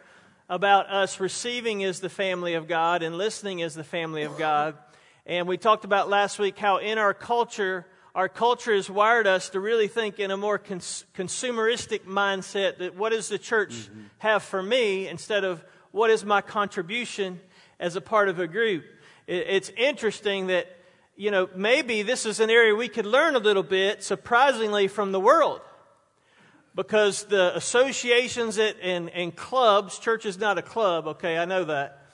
about 0.48 0.88
us 0.88 1.18
receiving 1.18 1.82
as 1.82 1.98
the 1.98 2.08
family 2.08 2.54
of 2.54 2.68
God 2.68 3.02
and 3.02 3.18
listening 3.18 3.62
as 3.62 3.74
the 3.74 3.82
family 3.82 4.22
of 4.22 4.38
God. 4.38 4.76
And 5.26 5.48
we 5.48 5.56
talked 5.56 5.84
about 5.84 6.08
last 6.08 6.38
week 6.38 6.56
how 6.58 6.76
in 6.76 6.98
our 6.98 7.12
culture, 7.12 7.86
our 8.16 8.30
culture 8.30 8.74
has 8.74 8.88
wired 8.88 9.26
us 9.26 9.50
to 9.50 9.60
really 9.60 9.88
think 9.88 10.18
in 10.18 10.30
a 10.30 10.38
more 10.38 10.56
cons- 10.56 11.04
consumeristic 11.14 12.06
mindset 12.06 12.78
that 12.78 12.96
what 12.96 13.12
does 13.12 13.28
the 13.28 13.38
church 13.38 13.74
mm-hmm. 13.74 14.00
have 14.18 14.42
for 14.42 14.62
me 14.62 15.06
instead 15.06 15.44
of 15.44 15.62
what 15.90 16.08
is 16.08 16.24
my 16.24 16.40
contribution 16.40 17.38
as 17.78 17.94
a 17.94 18.00
part 18.00 18.30
of 18.30 18.38
a 18.38 18.46
group. 18.46 18.84
It, 19.26 19.46
it's 19.48 19.70
interesting 19.76 20.46
that, 20.46 20.66
you 21.14 21.30
know, 21.30 21.50
maybe 21.54 22.00
this 22.00 22.24
is 22.24 22.40
an 22.40 22.48
area 22.48 22.74
we 22.74 22.88
could 22.88 23.04
learn 23.04 23.36
a 23.36 23.38
little 23.38 23.62
bit, 23.62 24.02
surprisingly, 24.02 24.88
from 24.88 25.12
the 25.12 25.20
world 25.20 25.60
because 26.74 27.24
the 27.24 27.54
associations 27.54 28.56
and, 28.56 29.10
and 29.10 29.36
clubs, 29.36 29.98
church 29.98 30.24
is 30.24 30.38
not 30.38 30.56
a 30.56 30.62
club, 30.62 31.06
okay, 31.06 31.36
I 31.36 31.44
know 31.44 31.64
that. 31.64 32.05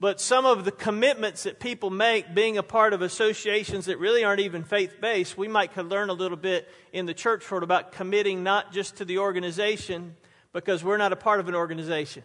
But 0.00 0.18
some 0.18 0.46
of 0.46 0.64
the 0.64 0.72
commitments 0.72 1.42
that 1.42 1.60
people 1.60 1.90
make 1.90 2.34
being 2.34 2.56
a 2.56 2.62
part 2.62 2.94
of 2.94 3.02
associations 3.02 3.84
that 3.84 3.98
really 3.98 4.24
aren't 4.24 4.40
even 4.40 4.64
faith 4.64 4.98
based, 4.98 5.36
we 5.36 5.46
might 5.46 5.74
could 5.74 5.86
learn 5.86 6.08
a 6.08 6.14
little 6.14 6.38
bit 6.38 6.66
in 6.92 7.04
the 7.04 7.12
church 7.12 7.48
world 7.50 7.62
about 7.62 7.92
committing 7.92 8.42
not 8.42 8.72
just 8.72 8.96
to 8.96 9.04
the 9.04 9.18
organization, 9.18 10.16
because 10.54 10.82
we're 10.82 10.96
not 10.96 11.12
a 11.12 11.16
part 11.16 11.38
of 11.38 11.48
an 11.48 11.54
organization. 11.54 12.22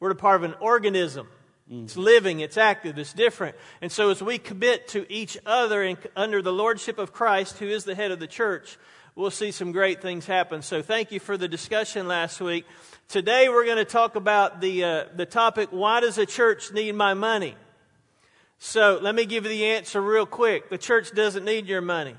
We're 0.00 0.10
a 0.10 0.16
part 0.16 0.36
of 0.36 0.50
an 0.50 0.54
organism. 0.58 1.28
Mm. 1.70 1.84
It's 1.84 1.98
living, 1.98 2.40
it's 2.40 2.56
active, 2.56 2.98
it's 2.98 3.12
different. 3.12 3.56
And 3.82 3.92
so 3.92 4.08
as 4.08 4.22
we 4.22 4.38
commit 4.38 4.88
to 4.88 5.10
each 5.12 5.36
other 5.44 5.82
in, 5.82 5.98
under 6.16 6.40
the 6.40 6.52
lordship 6.52 6.98
of 6.98 7.12
Christ, 7.12 7.58
who 7.58 7.66
is 7.66 7.84
the 7.84 7.94
head 7.94 8.10
of 8.10 8.18
the 8.18 8.26
church, 8.26 8.78
we'll 9.14 9.30
see 9.30 9.52
some 9.52 9.70
great 9.70 10.00
things 10.00 10.24
happen. 10.24 10.62
So 10.62 10.80
thank 10.80 11.12
you 11.12 11.20
for 11.20 11.36
the 11.36 11.46
discussion 11.46 12.08
last 12.08 12.40
week. 12.40 12.64
Today 13.10 13.48
we're 13.48 13.64
going 13.64 13.76
to 13.76 13.84
talk 13.84 14.14
about 14.14 14.60
the, 14.60 14.84
uh, 14.84 15.04
the 15.16 15.26
topic, 15.26 15.70
why 15.72 15.98
does 15.98 16.16
a 16.16 16.24
church 16.24 16.72
need 16.72 16.94
my 16.94 17.12
money? 17.12 17.56
So 18.58 19.00
let 19.02 19.16
me 19.16 19.26
give 19.26 19.42
you 19.42 19.50
the 19.50 19.64
answer 19.64 20.00
real 20.00 20.26
quick. 20.26 20.70
The 20.70 20.78
church 20.78 21.10
doesn't 21.10 21.44
need 21.44 21.66
your 21.66 21.80
money. 21.80 22.14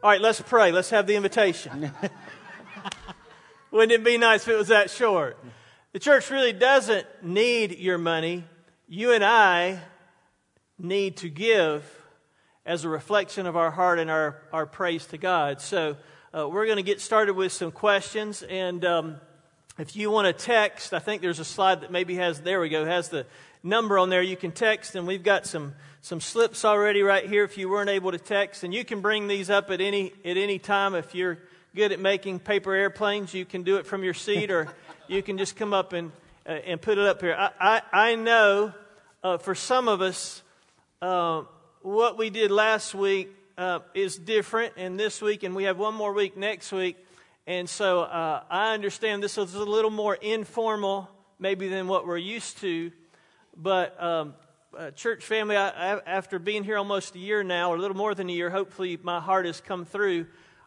All 0.00 0.10
right, 0.10 0.20
let's 0.20 0.40
pray. 0.40 0.70
Let's 0.70 0.90
have 0.90 1.08
the 1.08 1.16
invitation. 1.16 1.90
Wouldn't 3.72 3.90
it 3.90 4.04
be 4.04 4.16
nice 4.16 4.42
if 4.42 4.50
it 4.50 4.56
was 4.56 4.68
that 4.68 4.90
short? 4.90 5.36
The 5.92 5.98
church 5.98 6.30
really 6.30 6.52
doesn't 6.52 7.04
need 7.20 7.76
your 7.76 7.98
money. 7.98 8.44
You 8.86 9.14
and 9.14 9.24
I 9.24 9.80
need 10.78 11.16
to 11.16 11.28
give 11.28 11.84
as 12.64 12.84
a 12.84 12.88
reflection 12.88 13.44
of 13.46 13.56
our 13.56 13.72
heart 13.72 13.98
and 13.98 14.08
our, 14.08 14.40
our 14.52 14.66
praise 14.66 15.04
to 15.06 15.18
God. 15.18 15.60
So 15.60 15.96
uh, 16.32 16.48
we're 16.48 16.66
going 16.66 16.76
to 16.76 16.84
get 16.84 17.00
started 17.00 17.34
with 17.34 17.50
some 17.50 17.72
questions. 17.72 18.44
And 18.44 18.84
um, 18.84 19.20
if 19.78 19.94
you 19.94 20.10
want 20.10 20.26
to 20.26 20.32
text, 20.32 20.92
I 20.92 20.98
think 20.98 21.22
there's 21.22 21.38
a 21.38 21.44
slide 21.44 21.82
that 21.82 21.92
maybe 21.92 22.16
has, 22.16 22.40
there 22.40 22.60
we 22.60 22.68
go, 22.68 22.84
has 22.84 23.10
the 23.10 23.26
number 23.62 23.96
on 23.96 24.10
there. 24.10 24.22
You 24.22 24.36
can 24.36 24.50
text, 24.50 24.96
and 24.96 25.06
we've 25.06 25.22
got 25.22 25.46
some, 25.46 25.74
some 26.02 26.20
slips 26.20 26.64
already 26.64 27.02
right 27.02 27.24
here 27.24 27.44
if 27.44 27.56
you 27.56 27.68
weren't 27.68 27.88
able 27.88 28.10
to 28.10 28.18
text. 28.18 28.64
And 28.64 28.74
you 28.74 28.84
can 28.84 29.00
bring 29.00 29.28
these 29.28 29.50
up 29.50 29.70
at 29.70 29.80
any, 29.80 30.12
at 30.24 30.36
any 30.36 30.58
time. 30.58 30.96
If 30.96 31.14
you're 31.14 31.38
good 31.76 31.92
at 31.92 32.00
making 32.00 32.40
paper 32.40 32.74
airplanes, 32.74 33.32
you 33.34 33.44
can 33.44 33.62
do 33.62 33.76
it 33.76 33.86
from 33.86 34.02
your 34.02 34.14
seat, 34.14 34.50
or 34.50 34.68
you 35.08 35.22
can 35.22 35.38
just 35.38 35.54
come 35.54 35.72
up 35.72 35.92
and, 35.92 36.10
uh, 36.44 36.50
and 36.50 36.80
put 36.80 36.98
it 36.98 37.06
up 37.06 37.20
here. 37.20 37.36
I, 37.38 37.50
I, 37.60 38.10
I 38.10 38.14
know 38.16 38.74
uh, 39.22 39.38
for 39.38 39.54
some 39.54 39.86
of 39.86 40.02
us, 40.02 40.42
uh, 41.00 41.42
what 41.82 42.18
we 42.18 42.30
did 42.30 42.50
last 42.50 42.96
week 42.96 43.28
uh, 43.56 43.78
is 43.94 44.18
different, 44.18 44.72
and 44.76 44.98
this 44.98 45.22
week, 45.22 45.44
and 45.44 45.54
we 45.54 45.64
have 45.64 45.78
one 45.78 45.94
more 45.94 46.12
week 46.12 46.36
next 46.36 46.72
week. 46.72 46.96
And 47.48 47.66
so 47.66 48.02
uh, 48.02 48.42
I 48.50 48.74
understand 48.74 49.22
this 49.22 49.38
is 49.38 49.54
a 49.54 49.64
little 49.64 49.90
more 49.90 50.14
informal, 50.16 51.08
maybe, 51.38 51.68
than 51.68 51.88
what 51.88 52.06
we're 52.06 52.18
used 52.18 52.58
to. 52.58 52.92
But, 53.56 53.98
um, 54.02 54.34
uh, 54.76 54.90
church 54.90 55.24
family, 55.24 55.56
I, 55.56 55.94
I, 55.94 56.00
after 56.04 56.38
being 56.38 56.62
here 56.62 56.76
almost 56.76 57.14
a 57.14 57.18
year 57.18 57.42
now, 57.42 57.72
or 57.72 57.76
a 57.76 57.78
little 57.78 57.96
more 57.96 58.14
than 58.14 58.28
a 58.28 58.32
year, 58.34 58.50
hopefully 58.50 58.98
my 59.02 59.18
heart 59.18 59.46
has 59.46 59.62
come 59.62 59.86
through. 59.86 60.26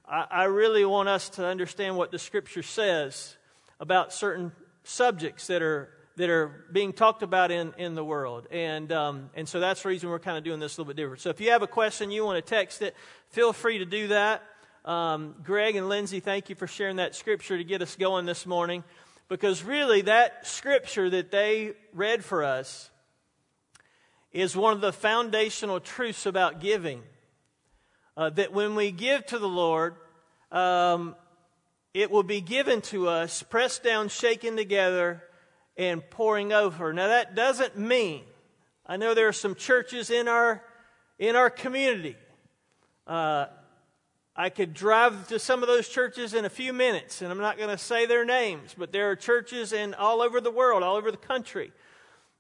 I, 0.09 0.25
I 0.31 0.43
really 0.45 0.83
want 0.83 1.07
us 1.07 1.29
to 1.29 1.45
understand 1.45 1.97
what 1.97 2.09
the 2.09 2.17
scripture 2.17 2.63
says 2.63 3.37
about 3.79 4.11
certain 4.11 4.51
subjects 4.83 5.45
that 5.47 5.61
are 5.61 5.91
that 6.15 6.31
are 6.31 6.65
being 6.71 6.93
talked 6.93 7.21
about 7.21 7.51
in, 7.51 7.73
in 7.77 7.93
the 7.93 8.03
world. 8.03 8.47
And, 8.51 8.91
um, 8.91 9.29
and 9.35 9.47
so 9.47 9.59
that's 9.59 9.83
the 9.83 9.89
reason 9.89 10.09
we're 10.09 10.19
kind 10.19 10.37
of 10.37 10.43
doing 10.43 10.59
this 10.59 10.77
a 10.77 10.81
little 10.81 10.93
bit 10.93 10.97
different. 10.97 11.21
So 11.21 11.29
if 11.29 11.39
you 11.39 11.51
have 11.51 11.61
a 11.61 11.67
question, 11.67 12.11
you 12.11 12.25
want 12.25 12.43
to 12.43 12.47
text 12.47 12.81
it, 12.81 12.95
feel 13.29 13.53
free 13.53 13.77
to 13.77 13.85
do 13.85 14.07
that. 14.09 14.43
Um, 14.83 15.35
Greg 15.43 15.75
and 15.75 15.89
Lindsay, 15.89 16.19
thank 16.19 16.49
you 16.49 16.55
for 16.55 16.65
sharing 16.65 16.95
that 16.95 17.13
scripture 17.13 17.55
to 17.55 17.63
get 17.63 17.83
us 17.83 17.95
going 17.95 18.25
this 18.25 18.47
morning. 18.47 18.83
Because 19.27 19.63
really, 19.63 20.01
that 20.01 20.47
scripture 20.47 21.07
that 21.11 21.29
they 21.29 21.73
read 21.93 22.25
for 22.25 22.43
us 22.43 22.89
is 24.31 24.55
one 24.55 24.73
of 24.73 24.81
the 24.81 24.91
foundational 24.91 25.79
truths 25.79 26.25
about 26.25 26.61
giving. 26.61 27.03
Uh, 28.17 28.31
that 28.31 28.53
when 28.53 28.73
we 28.73 28.91
give 28.91 29.23
to 29.27 29.37
the 29.37 29.47
Lord, 29.47 29.95
um, 30.51 31.15
it 31.93 32.09
will 32.09 32.23
be 32.23 32.41
given 32.41 32.81
to 32.81 33.07
us, 33.07 33.43
pressed 33.43 33.83
down, 33.83 34.09
shaken 34.09 34.57
together, 34.57 35.23
and 35.77 36.01
pouring 36.09 36.51
over. 36.51 36.91
Now, 36.91 37.07
that 37.07 37.35
doesn't 37.35 37.77
mean, 37.77 38.23
I 38.87 38.97
know 38.97 39.13
there 39.13 39.27
are 39.27 39.33
some 39.33 39.53
churches 39.53 40.09
in 40.09 40.27
our, 40.27 40.63
in 41.19 41.35
our 41.35 41.51
community. 41.51 42.17
Uh, 43.05 43.45
I 44.41 44.49
could 44.49 44.73
drive 44.73 45.27
to 45.27 45.37
some 45.37 45.61
of 45.61 45.67
those 45.67 45.87
churches 45.87 46.33
in 46.33 46.45
a 46.45 46.49
few 46.49 46.73
minutes, 46.73 47.21
and 47.21 47.31
I'm 47.31 47.37
not 47.37 47.59
going 47.59 47.69
to 47.69 47.77
say 47.77 48.07
their 48.07 48.25
names, 48.25 48.73
but 48.75 48.91
there 48.91 49.11
are 49.11 49.15
churches 49.15 49.71
in 49.71 49.93
all 49.93 50.19
over 50.19 50.41
the 50.41 50.49
world, 50.49 50.81
all 50.81 50.95
over 50.95 51.11
the 51.11 51.17
country, 51.17 51.71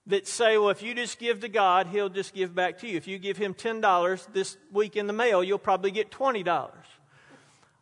that 0.07 0.27
say, 0.27 0.57
well, 0.57 0.71
if 0.71 0.81
you 0.81 0.95
just 0.95 1.19
give 1.19 1.41
to 1.41 1.47
God, 1.47 1.85
He'll 1.85 2.09
just 2.09 2.33
give 2.33 2.55
back 2.55 2.79
to 2.79 2.87
you. 2.87 2.97
If 2.97 3.07
you 3.07 3.19
give 3.19 3.37
Him 3.37 3.53
$10 3.53 4.33
this 4.33 4.57
week 4.71 4.95
in 4.95 5.05
the 5.05 5.13
mail, 5.13 5.43
you'll 5.43 5.59
probably 5.59 5.91
get 5.91 6.09
$20. 6.09 6.71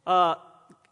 Uh, 0.05 0.35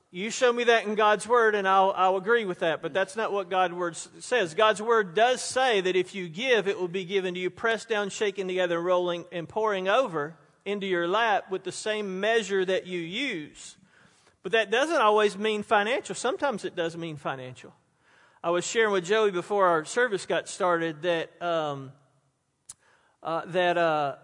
you 0.09 0.29
show 0.29 0.53
me 0.53 0.63
that 0.63 0.85
in 0.85 0.95
God's 0.95 1.27
Word, 1.27 1.53
and 1.53 1.67
I'll, 1.67 1.93
I'll 1.97 2.15
agree 2.15 2.45
with 2.45 2.59
that. 2.59 2.81
But 2.81 2.93
that's 2.93 3.17
not 3.17 3.33
what 3.33 3.49
God's 3.49 3.73
Word 3.73 3.97
says. 3.97 4.53
God's 4.53 4.81
Word 4.81 5.15
does 5.15 5.41
say 5.41 5.81
that 5.81 5.97
if 5.97 6.15
you 6.15 6.29
give, 6.29 6.69
it 6.69 6.79
will 6.79 6.87
be 6.87 7.03
given 7.03 7.33
to 7.33 7.41
you, 7.41 7.49
pressed 7.49 7.89
down, 7.89 8.07
shaken 8.09 8.47
together, 8.47 8.79
rolling, 8.81 9.25
and 9.33 9.49
pouring 9.49 9.89
over 9.89 10.37
into 10.67 10.85
your 10.85 11.07
lap 11.07 11.49
with 11.49 11.63
the 11.63 11.71
same 11.71 12.19
measure 12.19 12.63
that 12.65 12.85
you 12.85 12.99
use. 12.99 13.77
But 14.43 14.51
that 14.51 14.69
doesn't 14.69 15.01
always 15.01 15.37
mean 15.37 15.63
financial. 15.63 16.13
Sometimes 16.13 16.65
it 16.65 16.75
does 16.75 16.95
mean 16.95 17.15
financial. 17.15 17.73
I 18.43 18.49
was 18.51 18.67
sharing 18.67 18.91
with 18.91 19.05
Joey 19.05 19.31
before 19.31 19.65
our 19.67 19.85
service 19.85 20.25
got 20.25 20.47
started 20.47 21.01
that 21.01 21.41
um, 21.41 21.91
uh, 23.23 23.41
that 23.47 23.77
uh, 23.77 24.15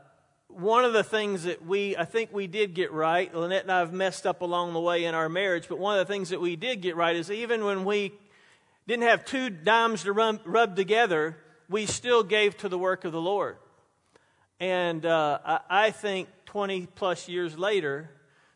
one 0.47 0.85
of 0.85 0.93
the 0.93 1.03
things 1.03 1.43
that 1.43 1.65
we, 1.65 1.97
I 1.97 2.05
think 2.05 2.31
we 2.31 2.47
did 2.47 2.73
get 2.73 2.91
right, 2.91 3.33
Lynette 3.33 3.63
and 3.63 3.71
I 3.71 3.79
have 3.79 3.91
messed 3.91 4.27
up 4.27 4.41
along 4.41 4.73
the 4.73 4.79
way 4.79 5.05
in 5.05 5.15
our 5.15 5.29
marriage, 5.29 5.67
but 5.67 5.79
one 5.79 5.97
of 5.97 6.07
the 6.07 6.13
things 6.13 6.29
that 6.29 6.39
we 6.39 6.55
did 6.55 6.81
get 6.81 6.95
right 6.95 7.15
is 7.15 7.31
even 7.31 7.63
when 7.65 7.85
we 7.85 8.13
didn't 8.87 9.03
have 9.03 9.25
two 9.25 9.49
dimes 9.49 10.03
to 10.03 10.13
rub, 10.13 10.41
rub 10.45 10.75
together, 10.75 11.37
we 11.69 11.85
still 11.85 12.21
gave 12.21 12.55
to 12.57 12.69
the 12.69 12.77
work 12.77 13.03
of 13.03 13.11
the 13.11 13.21
Lord. 13.21 13.57
And 14.63 15.05
uh, 15.05 15.59
I, 15.69 15.91
think 15.91 16.29
20 16.45 16.85
plus 16.95 17.27
years 17.27 17.57
later, 17.57 18.09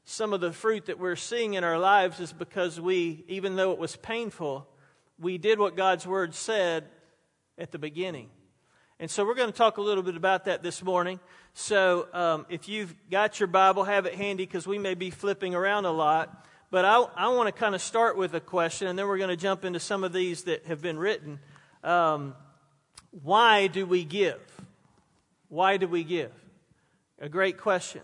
some 0.06 0.32
of 0.32 0.40
the 0.40 0.54
fruit 0.54 0.86
that 0.86 1.00
we're 1.00 1.18
seeing 1.18 1.56
in 1.56 1.66
our 1.66 1.78
lives 1.78 2.22
is 2.22 2.32
because 2.32 2.80
we, 2.80 3.26
even 3.28 3.58
though 3.58 3.74
it 3.74 3.78
was 3.78 3.98
painful, 3.98 4.66
we 5.20 5.38
did 5.38 5.60
what 5.60 5.76
God's 5.76 6.08
word 6.08 6.34
said 6.34 6.86
at 7.58 7.74
the 7.74 7.78
beginning. 7.78 8.30
And 9.02 9.12
so 9.12 9.26
we're 9.26 9.36
going 9.36 9.52
to 9.52 9.58
talk 9.58 9.80
a 9.80 9.82
little 9.82 10.02
bit 10.02 10.16
about 10.16 10.46
that 10.46 10.64
this 10.64 10.82
morning. 10.82 11.20
So 11.54 12.08
um, 12.14 12.46
if 12.48 12.70
you've 12.70 12.96
got 13.12 13.42
your 13.42 13.48
Bible, 13.48 13.84
have 13.84 14.06
it 14.06 14.16
handy 14.16 14.46
because 14.46 14.66
we 14.66 14.78
may 14.78 14.94
be 14.94 15.10
flipping 15.10 15.56
around 15.56 15.84
a 15.84 15.92
lot. 15.92 16.48
But 16.72 16.86
I, 16.86 17.06
I 17.18 17.28
want 17.28 17.48
to 17.48 17.52
kind 17.52 17.76
of 17.76 17.82
start 17.82 18.16
with 18.16 18.34
a 18.34 18.40
question, 18.40 18.88
and 18.88 18.98
then 18.98 19.10
we're 19.10 19.18
going 19.18 19.30
to 19.30 19.36
jump 19.36 19.66
into 19.66 19.82
some 19.82 20.06
of 20.06 20.14
these 20.14 20.44
that 20.44 20.68
have 20.68 20.82
been 20.82 20.98
written. 20.98 21.40
Um, 21.84 22.34
why 23.12 23.68
do 23.68 23.86
we 23.86 24.06
give? 24.06 24.40
Why 25.50 25.78
do 25.78 25.88
we 25.88 26.04
give? 26.04 26.32
A 27.20 27.30
great 27.30 27.58
question. 27.58 28.02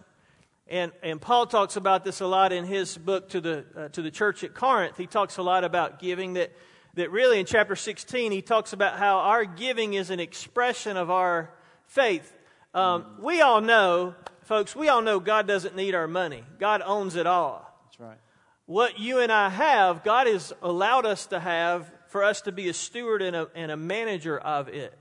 And, 0.68 0.92
and 1.04 1.20
Paul 1.20 1.46
talks 1.46 1.76
about 1.76 2.04
this 2.04 2.22
a 2.22 2.28
lot 2.28 2.54
in 2.54 2.64
his 2.64 2.98
book 2.98 3.30
to 3.30 3.42
the, 3.42 3.66
uh, 3.76 3.88
to 3.90 4.02
the 4.02 4.12
church 4.12 4.44
at 4.44 4.54
Corinth. 4.54 4.98
He 4.98 5.08
talks 5.08 5.38
a 5.38 5.44
lot 5.44 5.64
about 5.64 6.00
giving, 6.00 6.34
that, 6.34 6.52
that 6.96 7.12
really 7.12 7.40
in 7.40 7.46
chapter 7.46 7.76
16, 7.76 8.32
he 8.32 8.42
talks 8.42 8.72
about 8.74 8.98
how 8.98 9.20
our 9.20 9.46
giving 9.46 9.94
is 9.94 10.10
an 10.10 10.20
expression 10.20 10.96
of 10.96 11.12
our 11.12 11.54
faith. 11.86 12.34
Um, 12.74 13.06
we 13.20 13.42
all 13.42 13.62
know, 13.62 14.16
folks, 14.44 14.76
we 14.76 14.88
all 14.88 15.02
know 15.02 15.20
God 15.20 15.48
doesn't 15.48 15.76
need 15.76 15.96
our 15.96 16.08
money, 16.08 16.44
God 16.60 16.82
owns 16.84 17.16
it 17.16 17.28
all. 17.28 17.70
That's 17.86 18.00
right. 18.00 18.18
What 18.66 18.98
you 18.98 19.20
and 19.20 19.32
I 19.32 19.50
have, 19.50 20.04
God 20.04 20.28
has 20.28 20.54
allowed 20.62 21.06
us 21.06 21.26
to 21.28 21.40
have 21.40 21.92
for 22.08 22.24
us 22.24 22.42
to 22.42 22.52
be 22.52 22.70
a 22.70 22.74
steward 22.74 23.22
and 23.22 23.36
a, 23.36 23.50
and 23.54 23.70
a 23.70 23.78
manager 23.78 24.38
of 24.38 24.70
it. 24.70 24.98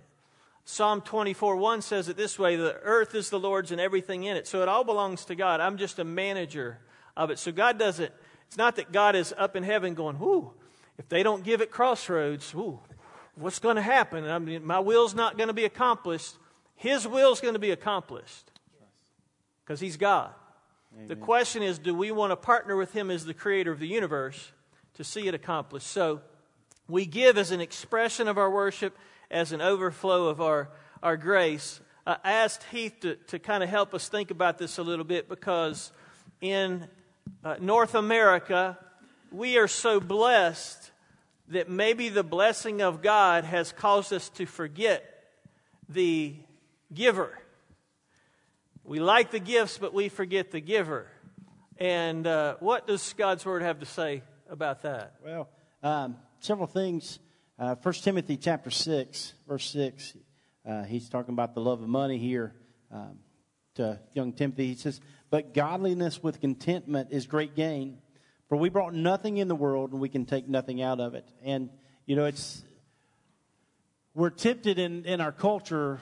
Psalm 0.64 1.00
24 1.00 1.56
1 1.56 1.82
says 1.82 2.08
it 2.08 2.16
this 2.16 2.38
way 2.38 2.56
The 2.56 2.76
earth 2.82 3.14
is 3.14 3.30
the 3.30 3.40
Lord's 3.40 3.72
and 3.72 3.80
everything 3.80 4.24
in 4.24 4.36
it. 4.36 4.46
So 4.46 4.62
it 4.62 4.68
all 4.68 4.84
belongs 4.84 5.24
to 5.26 5.34
God. 5.34 5.60
I'm 5.60 5.76
just 5.76 5.98
a 5.98 6.04
manager 6.04 6.78
of 7.16 7.30
it. 7.30 7.38
So 7.38 7.52
God 7.52 7.78
doesn't, 7.78 8.12
it's 8.46 8.56
not 8.56 8.76
that 8.76 8.92
God 8.92 9.16
is 9.16 9.34
up 9.36 9.56
in 9.56 9.62
heaven 9.62 9.94
going, 9.94 10.18
whoo, 10.18 10.52
if 10.98 11.08
they 11.08 11.22
don't 11.22 11.44
give 11.44 11.60
it 11.60 11.70
crossroads, 11.70 12.54
whoo, 12.54 12.80
what's 13.34 13.58
going 13.58 13.76
to 13.76 13.82
happen? 13.82 14.24
I 14.28 14.38
mean, 14.38 14.64
my 14.64 14.78
will's 14.78 15.14
not 15.14 15.36
going 15.36 15.48
to 15.48 15.54
be 15.54 15.64
accomplished. 15.64 16.34
His 16.76 17.06
will's 17.06 17.40
going 17.40 17.54
to 17.54 17.60
be 17.60 17.70
accomplished 17.70 18.50
because 19.64 19.80
He's 19.80 19.96
God. 19.96 20.30
Amen. 20.94 21.08
The 21.08 21.16
question 21.16 21.62
is 21.62 21.78
do 21.78 21.94
we 21.94 22.10
want 22.10 22.30
to 22.30 22.36
partner 22.36 22.76
with 22.76 22.92
Him 22.92 23.10
as 23.10 23.24
the 23.24 23.34
creator 23.34 23.72
of 23.72 23.78
the 23.78 23.86
universe 23.86 24.52
to 24.94 25.04
see 25.04 25.26
it 25.26 25.34
accomplished? 25.34 25.86
So 25.86 26.20
we 26.88 27.06
give 27.06 27.38
as 27.38 27.50
an 27.50 27.60
expression 27.60 28.28
of 28.28 28.38
our 28.38 28.50
worship, 28.50 28.96
as 29.32 29.52
an 29.52 29.60
overflow 29.60 30.28
of 30.28 30.40
our, 30.40 30.68
our 31.02 31.16
grace. 31.16 31.80
I 32.06 32.18
asked 32.24 32.64
Heath 32.64 33.00
to, 33.00 33.16
to 33.28 33.38
kind 33.38 33.62
of 33.62 33.68
help 33.68 33.94
us 33.94 34.08
think 34.08 34.30
about 34.30 34.58
this 34.58 34.78
a 34.78 34.82
little 34.82 35.04
bit 35.04 35.28
because 35.28 35.92
in 36.40 36.86
uh, 37.44 37.56
North 37.60 37.94
America, 37.94 38.78
we 39.30 39.56
are 39.56 39.68
so 39.68 40.00
blessed 40.00 40.90
that 41.48 41.68
maybe 41.68 42.08
the 42.08 42.22
blessing 42.22 42.82
of 42.82 43.02
God 43.02 43.44
has 43.44 43.72
caused 43.72 44.12
us 44.12 44.28
to 44.30 44.46
forget 44.46 45.04
the 45.88 46.34
giver. 46.92 47.38
We 48.84 48.98
like 49.00 49.30
the 49.30 49.38
gifts, 49.38 49.78
but 49.78 49.94
we 49.94 50.08
forget 50.08 50.50
the 50.50 50.60
giver. 50.60 51.06
And 51.78 52.26
uh, 52.26 52.56
what 52.60 52.86
does 52.86 53.12
God's 53.14 53.46
word 53.46 53.62
have 53.62 53.80
to 53.80 53.86
say 53.86 54.22
about 54.50 54.82
that? 54.82 55.14
Well, 55.24 55.48
um, 55.82 56.16
several 56.40 56.66
things. 56.66 57.18
Uh, 57.62 57.76
1 57.80 57.94
Timothy 58.02 58.36
chapter 58.36 58.70
6, 58.70 59.34
verse 59.46 59.70
6, 59.70 60.16
uh, 60.68 60.82
he's 60.82 61.08
talking 61.08 61.32
about 61.32 61.54
the 61.54 61.60
love 61.60 61.80
of 61.80 61.88
money 61.88 62.18
here 62.18 62.56
um, 62.90 63.20
to 63.76 64.00
young 64.14 64.32
Timothy. 64.32 64.66
He 64.66 64.74
says, 64.74 65.00
But 65.30 65.54
godliness 65.54 66.20
with 66.20 66.40
contentment 66.40 67.12
is 67.12 67.28
great 67.28 67.54
gain. 67.54 67.98
For 68.48 68.56
we 68.56 68.68
brought 68.68 68.94
nothing 68.94 69.36
in 69.36 69.46
the 69.46 69.54
world, 69.54 69.92
and 69.92 70.00
we 70.00 70.08
can 70.08 70.24
take 70.26 70.48
nothing 70.48 70.82
out 70.82 70.98
of 70.98 71.14
it. 71.14 71.24
And, 71.44 71.70
you 72.04 72.16
know, 72.16 72.24
it's, 72.24 72.64
we're 74.12 74.30
tempted 74.30 74.80
in, 74.80 75.04
in 75.04 75.20
our 75.20 75.30
culture 75.30 76.00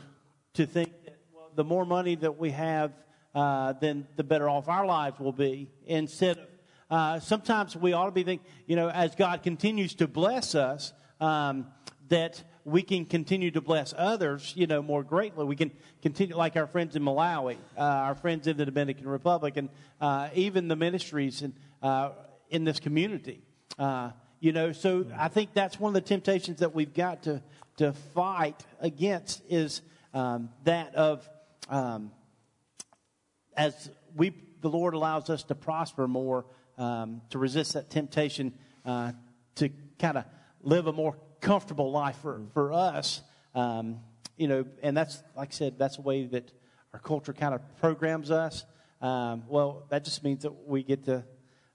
to 0.55 0.65
think 0.65 0.91
that 1.05 1.19
well, 1.31 1.51
the 1.55 1.65
more 1.65 1.85
money 1.85 2.15
that 2.15 2.39
we 2.39 2.53
have, 2.53 2.95
uh, 3.35 3.75
then 3.75 4.07
the 4.17 4.25
better 4.25 4.49
off 4.49 4.67
our 4.71 4.87
lives 4.87 5.21
will 5.21 5.31
be. 5.31 5.69
Instead 5.85 6.39
of, 6.39 6.49
uh, 6.89 7.21
sometimes 7.21 7.77
we 7.77 7.93
ought 7.93 8.07
to 8.07 8.13
be 8.13 8.23
thinking, 8.23 8.47
you 8.67 8.77
know, 8.77 8.89
as 8.89 9.15
God 9.15 9.43
continues 9.43 9.95
to 9.97 10.09
bless 10.09 10.55
us, 10.55 10.95
um, 11.21 11.67
that 12.09 12.43
we 12.65 12.83
can 12.83 13.05
continue 13.05 13.51
to 13.51 13.61
bless 13.61 13.95
others, 13.97 14.53
you 14.57 14.67
know, 14.67 14.83
more 14.83 15.03
greatly. 15.03 15.45
We 15.45 15.57
can 15.57 15.71
continue, 16.03 16.37
like 16.37 16.57
our 16.57 16.67
friends 16.67 16.97
in 16.97 17.03
Malawi, 17.03 17.57
uh, 17.77 17.81
our 17.81 18.15
friends 18.15 18.47
in 18.47 18.57
the 18.57 18.67
Dominican 18.67 19.09
Republic, 19.09 19.57
and 19.57 19.69
uh, 20.01 20.29
even 20.35 20.69
the 20.69 20.77
ministries 20.77 21.43
in, 21.43 21.55
uh, 21.83 22.11
in 22.49 22.65
this 22.65 22.81
community. 22.81 23.43
Uh, 23.79 24.11
you 24.41 24.53
know, 24.53 24.73
so 24.73 25.07
I 25.17 25.29
think 25.29 25.53
that's 25.53 25.79
one 25.79 25.91
of 25.91 25.95
the 25.95 26.09
temptations 26.09 26.61
that 26.61 26.75
we've 26.75 26.95
got 26.95 27.25
to, 27.25 27.43
to 27.77 27.93
fight 27.93 28.65
against 28.81 29.43
is 29.49 29.83
um, 30.13 30.51
that 30.65 30.95
of 30.95 31.29
um, 31.69 32.11
as 33.57 33.91
we 34.17 34.33
the 34.61 34.69
Lord 34.69 34.95
allows 34.95 35.31
us 35.31 35.43
to 35.45 35.55
prosper 35.55 36.07
more, 36.07 36.45
um, 36.77 37.23
to 37.31 37.39
resist 37.39 37.75
that 37.75 37.91
temptation, 37.91 38.53
uh, 38.85 39.13
to 39.57 39.71
kind 39.99 40.19
of 40.19 40.25
live 40.63 40.87
a 40.87 40.93
more 40.93 41.17
comfortable 41.41 41.91
life 41.91 42.17
for, 42.17 42.41
for 42.53 42.73
us. 42.73 43.23
Um, 43.55 44.01
you 44.37 44.49
know, 44.49 44.65
and 44.83 44.97
that's 44.97 45.23
like 45.37 45.49
I 45.49 45.53
said, 45.53 45.79
that's 45.79 45.99
a 45.99 46.03
way 46.03 46.25
that 46.27 46.51
our 46.93 47.01
culture 47.01 47.33
kind 47.33 47.55
of 47.55 47.61
programs 47.81 48.31
us. 48.31 48.65
Um, 49.01 49.45
well, 49.49 49.85
that 49.91 50.05
just 50.05 50.23
means 50.25 50.43
that 50.43 50.67
we 50.67 50.83
get 50.83 51.05
to, 51.05 51.25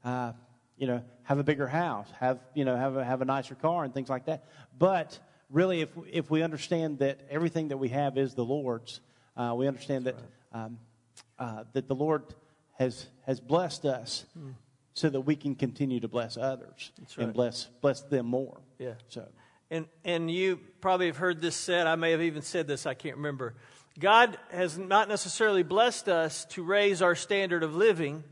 uh, 0.04 0.34
you 0.78 0.88
know, 0.88 1.04
have 1.24 1.39
a 1.39 1.43
bigger 1.43 1.67
house, 1.67 2.08
have 2.19 2.39
you 2.54 2.65
know, 2.65 2.76
have 2.76 2.95
a, 2.95 3.04
have 3.04 3.21
a 3.21 3.26
nicer 3.26 3.56
car 3.56 3.84
and 3.84 3.93
things 3.93 4.10
like 4.10 4.26
that. 4.26 4.45
But 4.78 5.19
really, 5.50 5.82
if, 5.82 5.89
if 6.12 6.30
we 6.30 6.43
understand 6.43 7.00
that 7.00 7.19
everything 7.30 7.69
that 7.69 7.78
we 7.78 7.89
have 7.89 8.17
is 8.17 8.34
the 8.34 8.45
Lord's, 8.45 9.00
uh, 9.38 9.54
we 9.58 9.67
understand 9.67 10.06
that, 10.06 10.15
um, 10.54 10.78
uh, 11.39 11.63
that 11.74 11.88
the 11.88 11.95
Lord 11.95 12.24
has, 12.78 13.08
has 13.26 13.39
blessed 13.39 13.86
us 13.86 14.26
mm. 14.38 14.54
So 14.95 15.10
that 15.10 15.21
we 15.21 15.36
can 15.36 15.55
continue 15.55 15.99
to 15.99 16.08
bless 16.08 16.38
others 16.38 16.91
right. 17.17 17.25
and 17.25 17.34
bless, 17.34 17.67
bless 17.81 18.01
them 18.01 18.25
more. 18.25 18.62
Yeah. 18.79 18.93
So. 19.10 19.27
And, 19.69 19.88
and 20.05 20.31
you 20.31 20.58
probably 20.79 21.08
have 21.08 21.17
heard 21.17 21.41
this 21.41 21.55
said. 21.55 21.86
I 21.86 21.95
may 21.95 22.12
have 22.12 22.21
even 22.21 22.41
said 22.41 22.65
this, 22.65 22.86
I 22.86 22.93
can't 22.93 23.17
remember. 23.17 23.55
God 23.99 24.38
has 24.51 24.77
not 24.77 25.10
necessarily 25.10 25.63
blessed 25.63 26.08
us 26.08 26.45
to 26.51 26.63
raise 26.63 27.01
our 27.01 27.13
standard 27.13 27.62
of 27.62 27.75
living, 27.75 28.23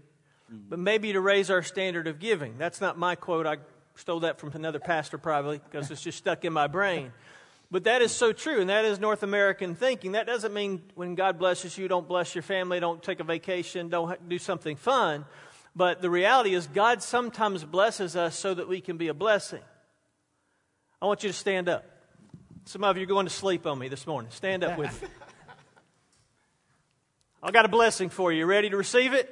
mm. 0.52 0.62
but 0.70 0.80
maybe 0.80 1.12
to 1.14 1.20
raise 1.20 1.52
our 1.52 1.64
standard 1.64 2.08
of 2.08 2.20
giving. 2.20 2.58
That's 2.58 2.80
not 2.80 2.98
my 2.98 3.16
quote. 3.16 3.46
I 3.46 3.58
stole 3.96 4.22
that 4.22 4.40
from 4.40 4.52
another 4.54 4.80
pastor 4.80 5.18
probably 5.18 5.60
because 5.60 5.92
it's 5.92 6.02
just 6.02 6.18
stuck 6.18 6.46
in 6.46 6.54
my 6.54 6.68
brain. 6.68 7.12
But 7.72 7.86
that 7.86 8.02
is 8.02 8.12
so 8.12 8.32
true, 8.32 8.62
and 8.62 8.70
that 8.70 8.86
is 8.86 9.00
North 9.00 9.24
American 9.24 9.76
thinking. 9.76 10.14
That 10.14 10.28
doesn't 10.28 10.54
mean 10.54 10.84
when 10.96 11.16
God 11.16 11.40
blesses 11.40 11.78
you, 11.78 11.88
don't 11.88 12.08
bless 12.08 12.36
your 12.36 12.44
family, 12.44 12.80
don't 12.80 13.02
take 13.02 13.20
a 13.20 13.24
vacation, 13.24 13.90
don't 13.90 14.30
do 14.30 14.38
something 14.38 14.76
fun. 14.76 15.26
But 15.76 16.02
the 16.02 16.10
reality 16.10 16.54
is, 16.54 16.68
God 16.68 17.02
sometimes 17.02 17.64
blesses 17.64 18.16
us 18.16 18.38
so 18.38 18.54
that 18.54 18.68
we 18.68 18.80
can 18.80 18.98
be 18.98 19.08
a 19.08 19.14
blessing. 19.14 19.62
I 21.02 21.06
want 21.06 21.24
you 21.24 21.30
to 21.30 21.36
stand 21.36 21.68
up. 21.68 21.84
Some 22.66 22.84
of 22.84 22.96
you 22.98 23.04
are 23.04 23.08
going 23.08 23.26
to 23.26 23.34
sleep 23.34 23.66
on 23.66 23.80
me 23.80 23.88
this 23.88 24.08
morning. 24.08 24.32
Stand 24.32 24.64
up 24.64 24.78
with 24.78 25.02
me. 25.02 25.08
I 27.42 27.52
got 27.52 27.66
a 27.66 27.70
blessing 27.70 28.10
for 28.10 28.32
you. 28.32 28.46
Ready 28.46 28.70
to 28.70 28.78
receive 28.78 29.14
it? 29.14 29.30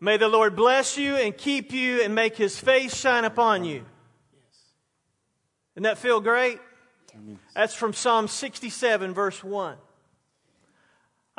May 0.00 0.16
the 0.16 0.28
Lord 0.28 0.54
bless 0.54 0.96
you 0.96 1.16
and 1.16 1.36
keep 1.36 1.72
you 1.72 2.02
and 2.04 2.14
make 2.14 2.36
his 2.36 2.56
face 2.58 2.94
shine 2.94 3.24
upon 3.24 3.64
you. 3.64 3.84
Doesn't 5.74 5.82
that 5.84 5.98
feel 5.98 6.20
great? 6.20 6.60
That's 7.54 7.74
from 7.74 7.94
Psalm 7.94 8.28
67, 8.28 9.12
verse 9.12 9.42
1. 9.42 9.76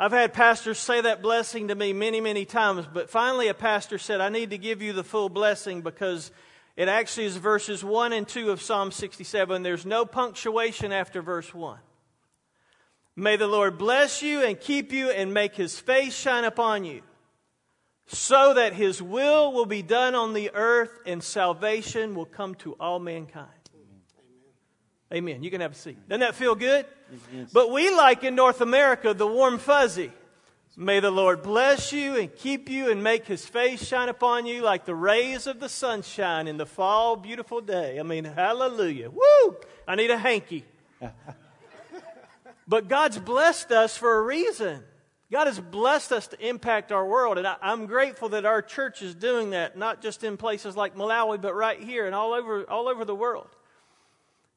I've 0.00 0.12
had 0.12 0.32
pastors 0.32 0.78
say 0.78 1.02
that 1.02 1.20
blessing 1.20 1.68
to 1.68 1.74
me 1.74 1.92
many, 1.92 2.22
many 2.22 2.46
times, 2.46 2.86
but 2.90 3.10
finally 3.10 3.48
a 3.48 3.54
pastor 3.54 3.98
said, 3.98 4.22
I 4.22 4.30
need 4.30 4.48
to 4.48 4.56
give 4.56 4.80
you 4.80 4.94
the 4.94 5.04
full 5.04 5.28
blessing 5.28 5.82
because 5.82 6.30
it 6.74 6.88
actually 6.88 7.26
is 7.26 7.36
verses 7.36 7.84
1 7.84 8.14
and 8.14 8.26
2 8.26 8.48
of 8.50 8.62
Psalm 8.62 8.92
67. 8.92 9.62
There's 9.62 9.84
no 9.84 10.06
punctuation 10.06 10.90
after 10.90 11.20
verse 11.20 11.52
1. 11.52 11.78
May 13.14 13.36
the 13.36 13.46
Lord 13.46 13.76
bless 13.76 14.22
you 14.22 14.42
and 14.42 14.58
keep 14.58 14.90
you 14.90 15.10
and 15.10 15.34
make 15.34 15.54
his 15.54 15.78
face 15.78 16.16
shine 16.16 16.44
upon 16.44 16.86
you 16.86 17.02
so 18.06 18.54
that 18.54 18.72
his 18.72 19.02
will 19.02 19.52
will 19.52 19.66
be 19.66 19.82
done 19.82 20.14
on 20.14 20.32
the 20.32 20.50
earth 20.54 20.98
and 21.04 21.22
salvation 21.22 22.14
will 22.14 22.24
come 22.24 22.54
to 22.54 22.72
all 22.80 23.00
mankind. 23.00 23.59
Amen. 25.12 25.42
You 25.42 25.50
can 25.50 25.60
have 25.60 25.72
a 25.72 25.74
seat. 25.74 25.98
Doesn't 26.08 26.20
that 26.20 26.36
feel 26.36 26.54
good? 26.54 26.86
Yes. 27.34 27.50
But 27.52 27.70
we 27.72 27.90
like 27.90 28.22
in 28.22 28.36
North 28.36 28.60
America 28.60 29.12
the 29.12 29.26
warm 29.26 29.58
fuzzy. 29.58 30.12
May 30.76 31.00
the 31.00 31.10
Lord 31.10 31.42
bless 31.42 31.92
you 31.92 32.16
and 32.16 32.34
keep 32.34 32.70
you 32.70 32.90
and 32.90 33.02
make 33.02 33.26
his 33.26 33.44
face 33.44 33.84
shine 33.84 34.08
upon 34.08 34.46
you 34.46 34.62
like 34.62 34.84
the 34.84 34.94
rays 34.94 35.48
of 35.48 35.58
the 35.58 35.68
sunshine 35.68 36.46
in 36.46 36.58
the 36.58 36.66
fall 36.66 37.16
beautiful 37.16 37.60
day. 37.60 37.98
I 37.98 38.04
mean, 38.04 38.24
hallelujah. 38.24 39.10
Woo! 39.10 39.56
I 39.86 39.96
need 39.96 40.10
a 40.10 40.16
hanky. 40.16 40.64
but 42.68 42.86
God's 42.86 43.18
blessed 43.18 43.72
us 43.72 43.96
for 43.96 44.16
a 44.16 44.22
reason. 44.22 44.84
God 45.32 45.48
has 45.48 45.60
blessed 45.60 46.12
us 46.12 46.28
to 46.28 46.48
impact 46.48 46.92
our 46.92 47.06
world, 47.06 47.38
and 47.38 47.46
I, 47.46 47.56
am 47.62 47.86
grateful 47.86 48.30
that 48.30 48.44
our 48.44 48.62
church 48.62 49.02
is 49.02 49.14
doing 49.14 49.50
that, 49.50 49.76
not 49.76 50.02
just 50.02 50.24
in 50.24 50.36
places 50.36 50.76
like 50.76 50.96
Malawi, 50.96 51.40
but 51.40 51.54
right 51.54 51.80
here 51.80 52.06
and 52.06 52.14
all 52.14 52.32
over, 52.32 52.68
all 52.68 52.88
over 52.88 53.04
the 53.04 53.14
world. 53.14 53.48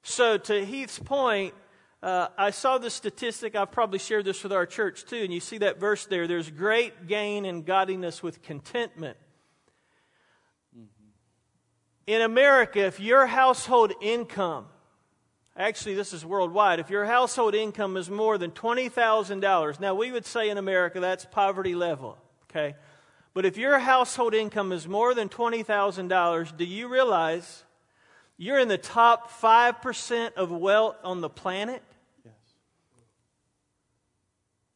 So, 0.03 0.37
to 0.37 0.65
Heath's 0.65 0.99
point, 0.99 1.53
uh, 2.01 2.27
I 2.37 2.51
saw 2.51 2.77
this 2.77 2.93
statistic. 2.93 3.55
I've 3.55 3.71
probably 3.71 3.99
shared 3.99 4.25
this 4.25 4.43
with 4.43 4.53
our 4.53 4.65
church 4.65 5.05
too, 5.05 5.17
and 5.23 5.33
you 5.33 5.39
see 5.39 5.59
that 5.59 5.79
verse 5.79 6.05
there. 6.05 6.27
There's 6.27 6.51
great 6.51 7.07
gain 7.07 7.45
in 7.45 7.63
godliness 7.63 8.21
with 8.21 8.41
contentment. 8.41 9.17
In 12.05 12.21
America, 12.21 12.79
if 12.81 12.99
your 12.99 13.25
household 13.25 13.93
income 14.01 14.65
Actually, 15.55 15.93
this 15.93 16.13
is 16.13 16.25
worldwide. 16.25 16.79
If 16.79 16.89
your 16.89 17.05
household 17.05 17.53
income 17.53 17.95
is 17.95 18.09
more 18.09 18.39
than 18.39 18.51
$20,000, 18.51 19.79
now 19.79 19.93
we 19.93 20.11
would 20.11 20.25
say 20.25 20.49
in 20.49 20.57
America 20.57 20.99
that's 20.99 21.25
poverty 21.25 21.75
level, 21.75 22.17
okay? 22.49 22.75
But 23.35 23.45
if 23.45 23.55
your 23.55 23.77
household 23.77 24.33
income 24.33 24.71
is 24.71 24.87
more 24.87 25.13
than 25.13 25.29
$20,000, 25.29 26.57
do 26.57 26.65
you 26.65 26.87
realize 26.87 27.63
You're 28.37 28.59
in 28.59 28.67
the 28.67 28.77
top 28.77 29.31
5% 29.31 30.33
of 30.33 30.51
wealth 30.51 30.95
on 31.03 31.21
the 31.21 31.29
planet. 31.29 31.83
Yes. 32.25 32.33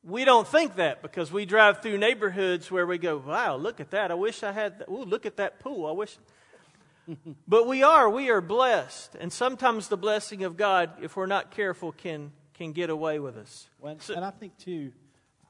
We 0.03 0.25
don't 0.25 0.47
think 0.47 0.75
that 0.75 1.01
because 1.01 1.31
we 1.31 1.45
drive 1.45 1.81
through 1.81 1.97
neighborhoods 1.97 2.71
where 2.71 2.85
we 2.85 2.97
go, 2.97 3.17
wow, 3.17 3.55
look 3.55 3.79
at 3.79 3.91
that. 3.91 4.11
I 4.11 4.13
wish 4.13 4.43
I 4.43 4.51
had 4.51 4.79
that. 4.79 4.89
Ooh, 4.89 5.03
look 5.03 5.25
at 5.25 5.37
that 5.37 5.59
pool. 5.59 5.87
I 5.87 5.91
wish. 5.91 6.17
but 7.47 7.67
we 7.67 7.83
are. 7.83 8.09
We 8.09 8.29
are 8.29 8.41
blessed. 8.41 9.15
And 9.19 9.33
sometimes 9.33 9.87
the 9.87 9.97
blessing 9.97 10.43
of 10.43 10.55
God, 10.55 10.91
if 11.01 11.15
we're 11.15 11.25
not 11.25 11.51
careful, 11.51 11.91
can, 11.91 12.31
can 12.53 12.73
get 12.73 12.89
away 12.89 13.19
with 13.19 13.37
us. 13.37 13.67
Well, 13.79 13.97
So- 13.99 14.13
and 14.13 14.23
I 14.23 14.31
think 14.31 14.57
too, 14.57 14.91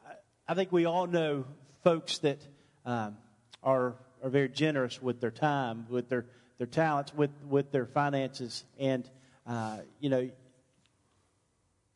I, 0.08 0.14
I 0.48 0.54
think 0.54 0.72
we 0.72 0.86
all 0.86 1.08
know 1.08 1.46
folks 1.84 2.20
that 2.20 2.40
um, 2.86 3.18
are 3.62 3.96
are 4.24 4.30
very 4.30 4.50
generous 4.50 5.02
with 5.02 5.22
their 5.22 5.32
time, 5.32 5.86
with 5.90 6.10
their 6.10 6.26
their 6.58 6.68
talents, 6.68 7.14
with 7.14 7.32
with 7.48 7.72
their 7.72 7.86
finances, 7.86 8.64
and 8.80 9.10
uh, 9.46 9.80
you 10.00 10.10
know, 10.10 10.30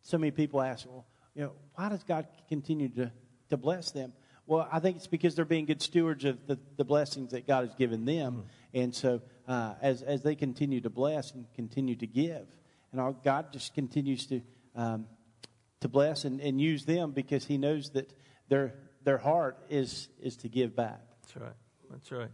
so 0.04 0.18
many 0.18 0.32
people 0.32 0.62
ask, 0.62 0.86
well, 0.88 1.06
you 1.36 1.44
know, 1.44 1.52
why 1.76 1.90
does 1.90 2.04
God 2.04 2.28
continue 2.48 2.90
to 2.90 3.12
to 3.50 3.58
bless 3.58 3.92
them? 3.92 4.14
Well, 4.48 4.68
I 4.72 4.80
think 4.80 4.98
it's 4.98 5.08
because 5.08 5.36
they're 5.36 5.46
being 5.46 5.66
good 5.66 5.82
stewards 5.82 6.26
of 6.26 6.46
the, 6.48 6.60
the 6.76 6.84
blessings 6.84 7.32
that 7.32 7.48
God 7.48 7.66
has 7.66 7.76
given 7.76 8.06
them, 8.06 8.44
and 8.74 8.94
so 8.94 9.22
uh, 9.48 9.76
as 9.82 10.02
as 10.02 10.24
they 10.24 10.36
continue 10.36 10.82
to 10.82 10.90
bless 10.90 11.32
and 11.32 11.46
continue 11.56 11.96
to 11.96 12.08
give, 12.08 12.48
and 12.92 13.00
our 13.00 13.14
God 13.14 13.54
just 13.54 13.74
continues 13.74 14.26
to 14.28 14.42
um, 14.76 15.08
to 15.82 15.88
bless 15.88 16.26
and, 16.26 16.40
and 16.40 16.60
use 16.60 16.86
them 16.86 17.12
because 17.12 17.46
He 17.46 17.58
knows 17.58 17.92
that 17.92 18.14
their 18.50 18.74
their 19.04 19.18
heart 19.18 19.58
is 19.70 20.08
is 20.22 20.38
to 20.38 20.50
give 20.50 20.76
back. 20.76 21.02
That's 21.22 21.38
right. 21.38 21.56
That's 21.90 22.12
right. 22.12 22.32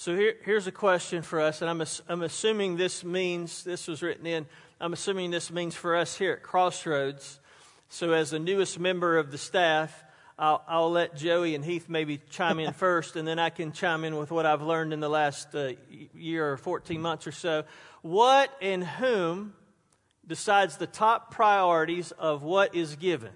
So 0.00 0.14
here, 0.14 0.36
here's 0.44 0.68
a 0.68 0.72
question 0.72 1.22
for 1.22 1.40
us, 1.40 1.60
and 1.60 1.68
I'm, 1.68 1.82
I'm 2.08 2.22
assuming 2.22 2.76
this 2.76 3.02
means, 3.02 3.64
this 3.64 3.88
was 3.88 4.00
written 4.00 4.26
in, 4.26 4.46
I'm 4.80 4.92
assuming 4.92 5.32
this 5.32 5.50
means 5.50 5.74
for 5.74 5.96
us 5.96 6.16
here 6.16 6.34
at 6.34 6.44
Crossroads. 6.44 7.40
So 7.88 8.12
as 8.12 8.30
the 8.30 8.38
newest 8.38 8.78
member 8.78 9.18
of 9.18 9.32
the 9.32 9.38
staff, 9.38 10.04
I'll, 10.38 10.62
I'll 10.68 10.92
let 10.92 11.16
Joey 11.16 11.56
and 11.56 11.64
Heath 11.64 11.88
maybe 11.88 12.20
chime 12.30 12.60
in 12.60 12.72
first, 12.74 13.16
and 13.16 13.26
then 13.26 13.40
I 13.40 13.50
can 13.50 13.72
chime 13.72 14.04
in 14.04 14.14
with 14.16 14.30
what 14.30 14.46
I've 14.46 14.62
learned 14.62 14.92
in 14.92 15.00
the 15.00 15.08
last 15.08 15.52
uh, 15.56 15.72
year 16.14 16.52
or 16.52 16.56
14 16.56 17.02
months 17.02 17.26
or 17.26 17.32
so. 17.32 17.64
What 18.02 18.56
and 18.62 18.84
whom 18.84 19.52
decides 20.24 20.76
the 20.76 20.86
top 20.86 21.32
priorities 21.32 22.12
of 22.12 22.44
what 22.44 22.72
is 22.72 22.94
given? 22.94 23.32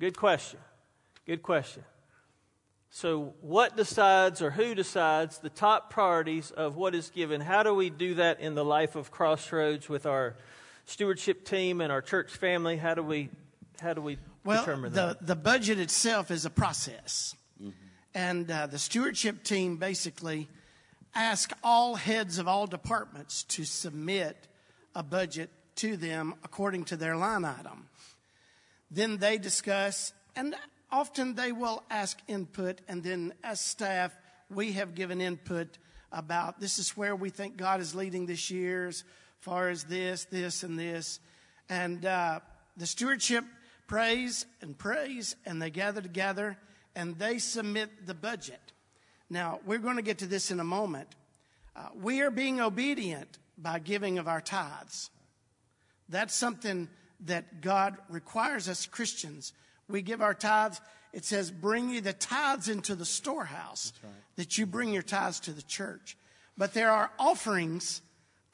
Good 0.00 0.16
question. 0.16 0.60
Good 1.26 1.42
question. 1.42 1.84
So, 2.96 3.34
what 3.40 3.76
decides 3.76 4.40
or 4.40 4.52
who 4.52 4.72
decides 4.72 5.38
the 5.38 5.50
top 5.50 5.90
priorities 5.90 6.52
of 6.52 6.76
what 6.76 6.94
is 6.94 7.10
given? 7.10 7.40
How 7.40 7.64
do 7.64 7.74
we 7.74 7.90
do 7.90 8.14
that 8.14 8.38
in 8.38 8.54
the 8.54 8.64
life 8.64 8.94
of 8.94 9.10
Crossroads 9.10 9.88
with 9.88 10.06
our 10.06 10.36
stewardship 10.84 11.44
team 11.44 11.80
and 11.80 11.90
our 11.90 12.00
church 12.00 12.30
family? 12.30 12.76
How 12.76 12.94
do 12.94 13.02
we 13.02 13.30
how 13.80 13.94
do 13.94 14.00
we 14.00 14.18
Well, 14.44 14.64
determine 14.64 14.92
the, 14.92 15.06
that? 15.06 15.18
the 15.18 15.26
the 15.26 15.34
budget 15.34 15.80
itself 15.80 16.30
is 16.30 16.44
a 16.44 16.50
process. 16.50 17.34
And 18.14 18.48
uh, 18.48 18.68
the 18.68 18.78
stewardship 18.78 19.42
team 19.42 19.76
basically 19.76 20.48
ask 21.16 21.52
all 21.64 21.96
heads 21.96 22.38
of 22.38 22.46
all 22.46 22.68
departments 22.68 23.42
to 23.42 23.64
submit 23.64 24.36
a 24.94 25.02
budget 25.02 25.50
to 25.82 25.96
them 25.96 26.34
according 26.44 26.84
to 26.84 26.96
their 26.96 27.16
line 27.16 27.44
item. 27.44 27.88
Then 28.88 29.16
they 29.16 29.36
discuss, 29.36 30.12
and 30.36 30.54
often 30.90 31.34
they 31.34 31.52
will 31.52 31.82
ask 31.90 32.18
input, 32.28 32.80
and 32.88 33.02
then 33.02 33.34
as 33.42 33.60
staff, 33.60 34.16
we 34.50 34.72
have 34.72 34.94
given 34.94 35.20
input 35.20 35.78
about 36.12 36.60
this 36.60 36.78
is 36.78 36.96
where 36.96 37.16
we 37.16 37.30
think 37.30 37.56
God 37.56 37.80
is 37.80 37.94
leading 37.94 38.26
this 38.26 38.50
year 38.50 38.88
as 38.88 39.04
far 39.40 39.68
as 39.68 39.84
this, 39.84 40.24
this, 40.26 40.62
and 40.62 40.78
this. 40.78 41.20
And 41.68 42.04
uh, 42.06 42.40
the 42.76 42.86
stewardship 42.86 43.44
prays 43.86 44.46
and 44.60 44.76
prays, 44.78 45.36
and 45.44 45.60
they 45.60 45.70
gather 45.70 46.00
together 46.00 46.56
and 46.96 47.18
they 47.18 47.38
submit 47.38 48.06
the 48.06 48.14
budget. 48.14 48.60
Now, 49.28 49.60
we're 49.66 49.78
going 49.78 49.96
to 49.96 50.02
get 50.02 50.18
to 50.18 50.26
this 50.26 50.50
in 50.50 50.60
a 50.60 50.64
moment. 50.64 51.08
Uh, 51.74 51.88
we 52.00 52.20
are 52.22 52.30
being 52.30 52.60
obedient 52.60 53.38
by 53.58 53.80
giving 53.80 54.18
of 54.18 54.28
our 54.28 54.40
tithes. 54.40 55.10
That's 56.08 56.34
something 56.34 56.88
that 57.24 57.60
God 57.60 57.96
requires 58.08 58.68
us 58.68 58.86
Christians. 58.86 59.52
We 59.88 60.02
give 60.02 60.22
our 60.22 60.34
tithes. 60.34 60.80
It 61.12 61.24
says, 61.24 61.50
bring 61.50 61.90
you 61.90 62.00
the 62.00 62.12
tithes 62.12 62.68
into 62.68 62.94
the 62.94 63.04
storehouse, 63.04 63.92
that 64.36 64.58
you 64.58 64.66
bring 64.66 64.92
your 64.92 65.02
tithes 65.02 65.40
to 65.40 65.52
the 65.52 65.62
church. 65.62 66.16
But 66.56 66.74
there 66.74 66.90
are 66.90 67.10
offerings 67.18 68.02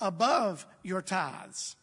above 0.01 0.66
your 0.83 1.03
tithes. 1.03 1.77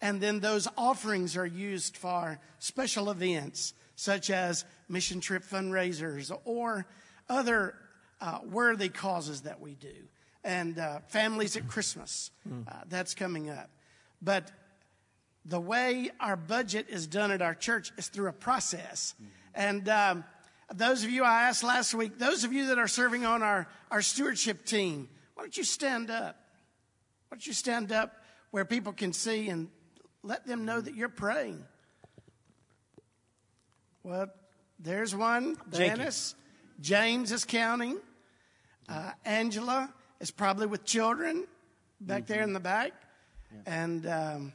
And 0.00 0.20
then 0.20 0.40
those 0.40 0.66
offerings 0.78 1.36
are 1.36 1.46
used 1.46 1.96
for 1.96 2.38
special 2.58 3.10
events, 3.10 3.74
such 3.96 4.30
as 4.30 4.64
mission 4.88 5.20
trip 5.20 5.44
fundraisers 5.44 6.34
or 6.44 6.86
other 7.28 7.74
uh, 8.20 8.38
worthy 8.44 8.88
causes 8.88 9.42
that 9.42 9.60
we 9.60 9.74
do. 9.74 9.94
And 10.42 10.78
uh, 10.78 11.00
families 11.08 11.56
at 11.56 11.68
Christmas, 11.68 12.30
uh, 12.50 12.72
that's 12.88 13.14
coming 13.14 13.50
up. 13.50 13.68
But 14.22 14.50
the 15.44 15.60
way 15.60 16.10
our 16.20 16.36
budget 16.36 16.86
is 16.88 17.06
done 17.06 17.30
at 17.30 17.42
our 17.42 17.54
church 17.54 17.92
is 17.96 18.08
through 18.08 18.28
a 18.28 18.32
process. 18.32 19.14
And 19.54 19.88
um, 19.88 20.24
those 20.72 21.02
of 21.04 21.10
you 21.10 21.24
I 21.24 21.44
asked 21.44 21.64
last 21.64 21.94
week, 21.94 22.18
those 22.18 22.44
of 22.44 22.52
you 22.52 22.66
that 22.66 22.78
are 22.78 22.88
serving 22.88 23.24
on 23.24 23.42
our, 23.42 23.66
our 23.90 24.02
stewardship 24.02 24.64
team, 24.64 25.08
why 25.34 25.44
don't 25.44 25.56
you 25.56 25.64
stand 25.64 26.10
up? 26.10 26.36
Why 27.28 27.36
don't 27.36 27.46
you 27.46 27.52
stand 27.52 27.92
up 27.92 28.12
where 28.50 28.64
people 28.64 28.92
can 28.92 29.12
see 29.12 29.48
and 29.48 29.68
let 30.22 30.46
them 30.46 30.64
know 30.64 30.80
that 30.80 30.94
you're 30.94 31.08
praying? 31.08 31.64
Well, 34.02 34.28
there's 34.78 35.14
one. 35.14 35.56
Janice. 35.72 36.34
James 36.80 37.32
is 37.32 37.44
counting. 37.44 37.98
Uh, 38.88 39.12
Angela 39.24 39.92
is 40.20 40.30
probably 40.30 40.66
with 40.66 40.84
children 40.84 41.46
back 42.00 42.26
there 42.26 42.42
in 42.42 42.52
the 42.52 42.60
back. 42.60 42.92
And 43.66 44.06
um, 44.06 44.52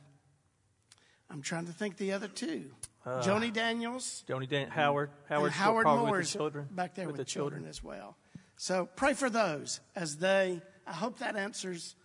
I'm 1.30 1.42
trying 1.42 1.66
to 1.66 1.74
think 1.74 1.98
the 1.98 2.14
other 2.14 2.28
two. 2.28 2.66
Joni 3.06 3.54
Daniels 3.54 4.24
Joni 4.28 4.50
Dan- 4.50 4.70
Howard 4.70 5.12
and 5.30 5.52
Howard 5.52 5.52
Howard 5.52 5.86
Moore's 5.86 6.10
with 6.10 6.32
the 6.32 6.38
children 6.38 6.68
back 6.72 6.96
there 6.96 7.06
with, 7.06 7.18
the 7.18 7.26
children. 7.26 7.66
as 7.68 7.84
well. 7.84 8.18
So 8.58 8.90
pray 8.96 9.14
for 9.14 9.30
those 9.30 9.80
as 9.96 10.18
they. 10.18 10.62
I 10.88 10.94
hope 10.94 11.20
that 11.20 11.36
answers. 11.36 11.96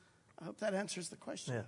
I 0.40 0.44
hope 0.44 0.58
that 0.60 0.74
answers 0.74 1.08
the 1.08 1.16
question. 1.16 1.54
Yeah. 1.54 1.62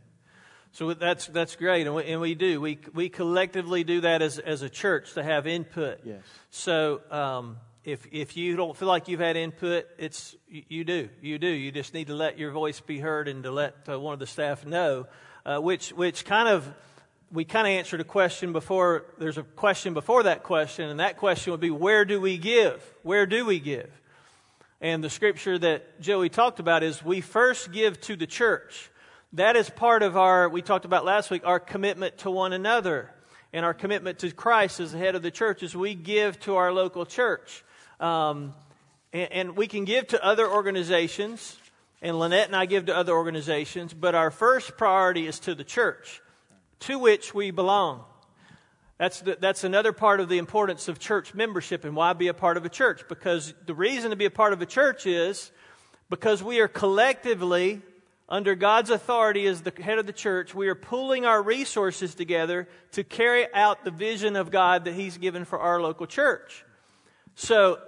So 0.73 0.93
that's 0.95 1.27
that's 1.27 1.57
great, 1.57 1.87
and 1.87 1.95
we, 1.95 2.05
and 2.05 2.21
we 2.21 2.35
do. 2.35 2.61
We 2.61 2.79
we 2.95 3.09
collectively 3.09 3.85
do 3.85 4.03
that 4.03 4.23
as 4.23 4.39
as 4.39 4.63
a 4.63 4.69
church 4.71 5.15
to 5.15 5.23
have 5.23 5.47
input. 5.47 6.01
Yes. 6.05 6.23
So 6.51 7.01
um, 7.11 7.59
if 7.85 8.07
if 8.11 8.37
you 8.37 8.57
don't 8.57 8.77
feel 8.77 8.89
like 8.89 9.09
you've 9.09 9.21
had 9.21 9.37
input, 9.37 9.87
it's 9.99 10.35
you, 10.49 10.63
you 10.69 10.85
do 10.85 11.09
you 11.21 11.39
do. 11.39 11.49
You 11.49 11.73
just 11.73 11.95
need 11.95 12.07
to 12.09 12.15
let 12.15 12.39
your 12.39 12.51
voice 12.53 12.81
be 12.81 12.99
heard 12.99 13.29
and 13.29 13.45
to 13.45 13.51
let 13.51 13.75
uh, 13.89 13.99
one 14.01 14.15
of 14.15 14.19
the 14.19 14.27
staff 14.27 14.65
know, 14.67 15.07
uh, 15.45 15.59
which 15.59 15.91
which 15.91 16.25
kind 16.25 16.49
of 16.49 16.67
we 17.33 17.47
kind 17.47 17.67
of 17.67 17.71
answered 17.71 18.01
a 18.01 18.05
question 18.05 18.53
before. 18.53 19.07
There's 19.19 19.39
a 19.39 19.43
question 19.43 19.95
before 19.95 20.25
that 20.25 20.43
question, 20.43 20.91
and 20.91 21.01
that 21.01 21.17
question 21.17 21.51
would 21.53 21.61
be, 21.61 21.71
where 21.71 22.05
do 22.05 22.21
we 22.21 22.37
give? 22.37 22.85
Where 23.03 23.25
do 23.25 23.47
we 23.47 23.59
give? 23.59 23.91
And 24.83 25.03
the 25.03 25.09
scripture 25.09 25.59
that 25.59 26.01
Joey 26.01 26.29
talked 26.29 26.61
about 26.61 26.83
is 26.83 27.03
we 27.03 27.23
first 27.23 27.73
give 27.73 28.01
to 28.03 28.17
the 28.17 28.27
church. 28.27 28.91
That 29.33 29.57
is 29.57 29.71
part 29.71 30.03
of 30.03 30.17
our, 30.17 30.49
we 30.49 30.61
talked 30.61 30.85
about 30.85 31.07
last 31.07 31.31
week, 31.31 31.43
our 31.47 31.59
commitment 31.59 32.19
to 32.19 32.31
one 32.31 32.53
another 32.53 33.11
and 33.55 33.65
our 33.65 33.73
commitment 33.73 34.19
to 34.21 34.31
Christ 34.31 34.81
as 34.81 34.93
the 34.93 34.99
head 34.99 35.15
of 35.15 35.23
the 35.23 35.31
church 35.31 35.63
is 35.63 35.75
we 35.75 35.95
give 35.95 36.39
to 36.41 36.57
our 36.57 36.73
local 36.73 37.07
church. 37.07 37.65
Um, 37.99 38.55
and, 39.13 39.33
and 39.33 39.57
we 39.57 39.69
can 39.69 39.87
give 39.87 40.09
to 40.09 40.23
other 40.23 40.51
organizations, 40.51 41.57
and 42.03 42.19
Lynette 42.19 42.49
and 42.49 42.57
I 42.57 42.67
give 42.67 42.87
to 42.87 42.97
other 42.97 43.13
organizations, 43.13 43.95
but 43.95 44.15
our 44.15 44.31
first 44.31 44.77
priority 44.77 45.27
is 45.27 45.39
to 45.41 45.55
the 45.55 45.65
church 45.65 46.22
to 46.83 46.99
which 46.99 47.35
we 47.35 47.51
belong. 47.51 48.05
That's, 48.99 49.21
the, 49.21 49.37
that's 49.41 49.65
another 49.65 49.93
part 49.93 50.21
of 50.21 50.29
the 50.29 50.39
importance 50.39 50.87
of 50.87 50.99
church 50.99 51.35
membership 51.35 51.85
and 51.85 51.97
why 51.97 52.13
be 52.13 52.29
a 52.29 52.35
part 52.35 52.57
of 52.57 52.65
a 52.65 52.69
church. 52.69 53.03
Because 53.09 53.53
the 53.67 53.75
reason 53.75 54.11
to 54.11 54.17
be 54.17 54.27
a 54.27 54.31
part 54.31 54.53
of 54.53 54.63
a 54.63 54.67
church 54.67 55.07
is 55.07 55.51
because 56.09 56.43
we 56.43 56.61
are 56.61 56.69
collectively, 56.69 57.83
under 58.29 58.55
God's 58.55 58.91
authority 58.91 59.47
as 59.47 59.63
the 59.63 59.73
head 59.83 59.99
of 59.99 60.07
the 60.07 60.13
church, 60.13 60.55
we 60.55 60.69
are 60.69 60.75
pulling 60.75 61.27
our 61.27 61.43
resources 61.43 62.15
together 62.15 62.69
to 62.93 63.03
carry 63.03 63.53
out 63.53 63.85
the 63.85 63.91
vision 63.91 64.37
of 64.37 64.51
God 64.51 64.85
that 64.85 64.95
He's 64.95 65.19
given 65.19 65.45
for 65.45 65.59
our 65.59 65.81
local 65.81 66.07
church. 66.07 66.65
So, 67.35 67.79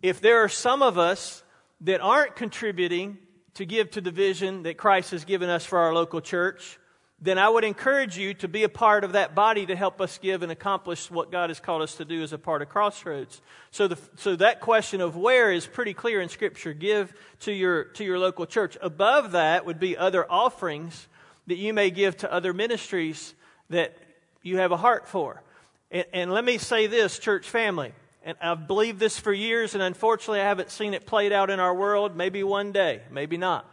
if 0.00 0.20
there 0.20 0.44
are 0.44 0.48
some 0.48 0.82
of 0.82 0.96
us 0.96 1.42
that 1.82 2.00
aren't 2.00 2.36
contributing 2.36 3.18
to 3.54 3.66
give 3.66 3.90
to 3.92 4.00
the 4.00 4.12
vision 4.12 4.62
that 4.62 4.76
Christ 4.76 5.10
has 5.10 5.24
given 5.24 5.48
us 5.48 5.64
for 5.64 5.78
our 5.78 5.92
local 5.92 6.20
church, 6.20 6.78
then 7.20 7.36
I 7.36 7.48
would 7.48 7.64
encourage 7.64 8.16
you 8.16 8.32
to 8.34 8.48
be 8.48 8.62
a 8.62 8.68
part 8.68 9.02
of 9.02 9.12
that 9.12 9.34
body 9.34 9.66
to 9.66 9.74
help 9.74 10.00
us 10.00 10.18
give 10.18 10.42
and 10.42 10.52
accomplish 10.52 11.10
what 11.10 11.32
God 11.32 11.50
has 11.50 11.58
called 11.58 11.82
us 11.82 11.96
to 11.96 12.04
do 12.04 12.22
as 12.22 12.32
a 12.32 12.38
part 12.38 12.62
of 12.62 12.68
Crossroads. 12.68 13.42
So, 13.72 13.88
the, 13.88 13.98
so 14.16 14.36
that 14.36 14.60
question 14.60 15.00
of 15.00 15.16
where 15.16 15.50
is 15.50 15.66
pretty 15.66 15.94
clear 15.94 16.20
in 16.20 16.28
Scripture. 16.28 16.72
Give 16.72 17.12
to 17.40 17.52
your, 17.52 17.84
to 17.84 18.04
your 18.04 18.20
local 18.20 18.46
church. 18.46 18.78
Above 18.80 19.32
that 19.32 19.66
would 19.66 19.80
be 19.80 19.96
other 19.96 20.30
offerings 20.30 21.08
that 21.48 21.56
you 21.56 21.74
may 21.74 21.90
give 21.90 22.16
to 22.18 22.32
other 22.32 22.52
ministries 22.52 23.34
that 23.68 23.96
you 24.42 24.58
have 24.58 24.70
a 24.70 24.76
heart 24.76 25.08
for. 25.08 25.42
And, 25.90 26.04
and 26.12 26.32
let 26.32 26.44
me 26.44 26.56
say 26.56 26.86
this, 26.86 27.18
church 27.18 27.48
family, 27.48 27.94
and 28.22 28.38
I've 28.40 28.68
believed 28.68 29.00
this 29.00 29.18
for 29.18 29.32
years, 29.32 29.74
and 29.74 29.82
unfortunately 29.82 30.40
I 30.40 30.44
haven't 30.44 30.70
seen 30.70 30.94
it 30.94 31.04
played 31.04 31.32
out 31.32 31.50
in 31.50 31.58
our 31.58 31.74
world. 31.74 32.14
Maybe 32.14 32.44
one 32.44 32.70
day, 32.70 33.00
maybe 33.10 33.38
not 33.38 33.68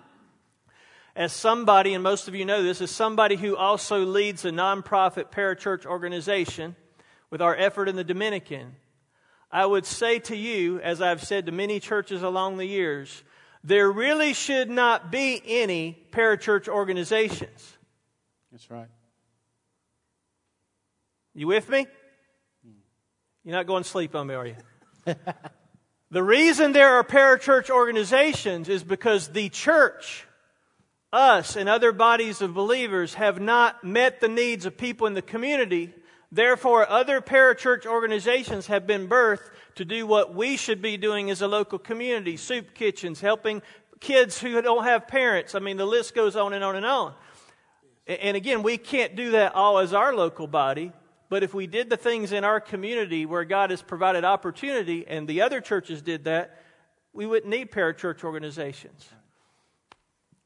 as 1.16 1.32
somebody, 1.32 1.93
and 1.93 2.03
most 2.03 2.28
of 2.28 2.36
you 2.36 2.43
know 2.43 2.61
this, 2.61 2.82
as 2.82 2.91
somebody 2.91 3.36
who 3.38 3.55
also 3.55 4.03
leads 4.05 4.43
a 4.43 4.51
nonprofit 4.51 5.32
parachurch 5.32 5.86
organization 5.86 6.76
with 7.30 7.41
our 7.41 7.55
effort 7.55 7.88
in 7.88 7.95
the 7.95 8.03
Dominican, 8.03 8.76
I 9.49 9.66
would 9.66 9.86
say 9.86 10.20
to 10.20 10.36
you, 10.36 10.80
as 10.82 11.01
I've 11.01 11.24
said 11.24 11.45
to 11.45 11.51
many 11.51 11.80
churches 11.80 12.22
along 12.22 12.57
the 12.57 12.66
years, 12.66 13.24
there 13.63 13.89
really 13.89 14.34
should 14.34 14.70
not 14.70 15.11
be 15.11 15.41
any 15.45 15.97
parachurch 16.11 16.68
organizations. 16.68 17.78
That's 18.51 18.70
right. 18.70 18.88
You 21.34 21.47
with 21.47 21.70
me? 21.70 21.88
You're 23.43 23.55
not 23.55 23.68
going 23.68 23.84
to 23.84 23.89
sleep 23.89 24.16
on 24.16 24.28
me, 24.28 24.34
are 24.34 24.47
you? 24.47 24.55
the 26.11 26.24
reason 26.24 26.72
there 26.72 26.95
are 26.95 27.03
parachurch 27.03 27.70
organizations 27.70 28.68
is 28.70 28.84
because 28.84 29.30
the 29.30 29.49
church 29.49 30.26
us 31.16 31.55
and 31.55 31.70
other 31.70 31.91
bodies 31.91 32.41
of 32.41 32.53
believers 32.53 33.13
have 33.13 33.39
not 33.39 33.84
met 33.84 34.20
the 34.20 34.28
needs 34.28 34.66
of 34.66 34.78
people 34.78 35.07
in 35.07 35.13
the 35.13 35.22
community. 35.22 35.93
Therefore, 36.32 36.89
other 36.89 37.22
parachurch 37.22 37.86
organizations 37.86 38.68
have 38.68 38.86
been 38.86 39.07
birthed 39.07 39.49
to 39.76 39.86
do 39.86 40.05
what 40.05 40.36
we 40.36 40.57
should 40.57 40.82
be 40.82 40.97
doing 40.97 41.30
as 41.30 41.41
a 41.41 41.47
local 41.47 41.80
community 41.80 42.36
soup 42.36 42.74
kitchens, 42.74 43.22
helping 43.22 43.61
kids 43.99 44.39
who 44.39 44.61
don't 44.61 44.84
have 44.84 45.07
parents. 45.07 45.55
I 45.55 45.59
mean, 45.59 45.78
the 45.78 45.86
list 45.86 46.13
goes 46.13 46.36
on 46.36 46.53
and 46.53 46.63
on 46.63 46.76
and 46.76 46.86
on. 46.86 47.13
And 48.07 48.36
again, 48.36 48.61
we 48.61 48.78
can't 48.78 49.16
do 49.16 49.32
that 49.32 49.55
all 49.55 49.80
as 49.80 49.93
our 49.93 50.13
local 50.13 50.47
body, 50.47 50.91
but 51.30 51.41
if 51.41 51.53
we 51.53 51.66
did 51.66 51.89
the 51.89 51.97
things 51.97 52.34
in 52.34 52.43
our 52.43 52.59
community 52.59 53.26
where 53.26 53.45
God 53.45 53.72
has 53.72 53.82
provided 53.82 54.24
opportunity 54.24 55.07
and 55.07 55.28
the 55.28 55.41
other 55.41 55.59
churches 55.61 56.01
did 56.01 56.26
that, 56.26 56.61
we 57.13 57.26
wouldn't 57.26 57.49
need 57.49 57.72
parachurch 57.72 58.24
organizations. 58.24 59.09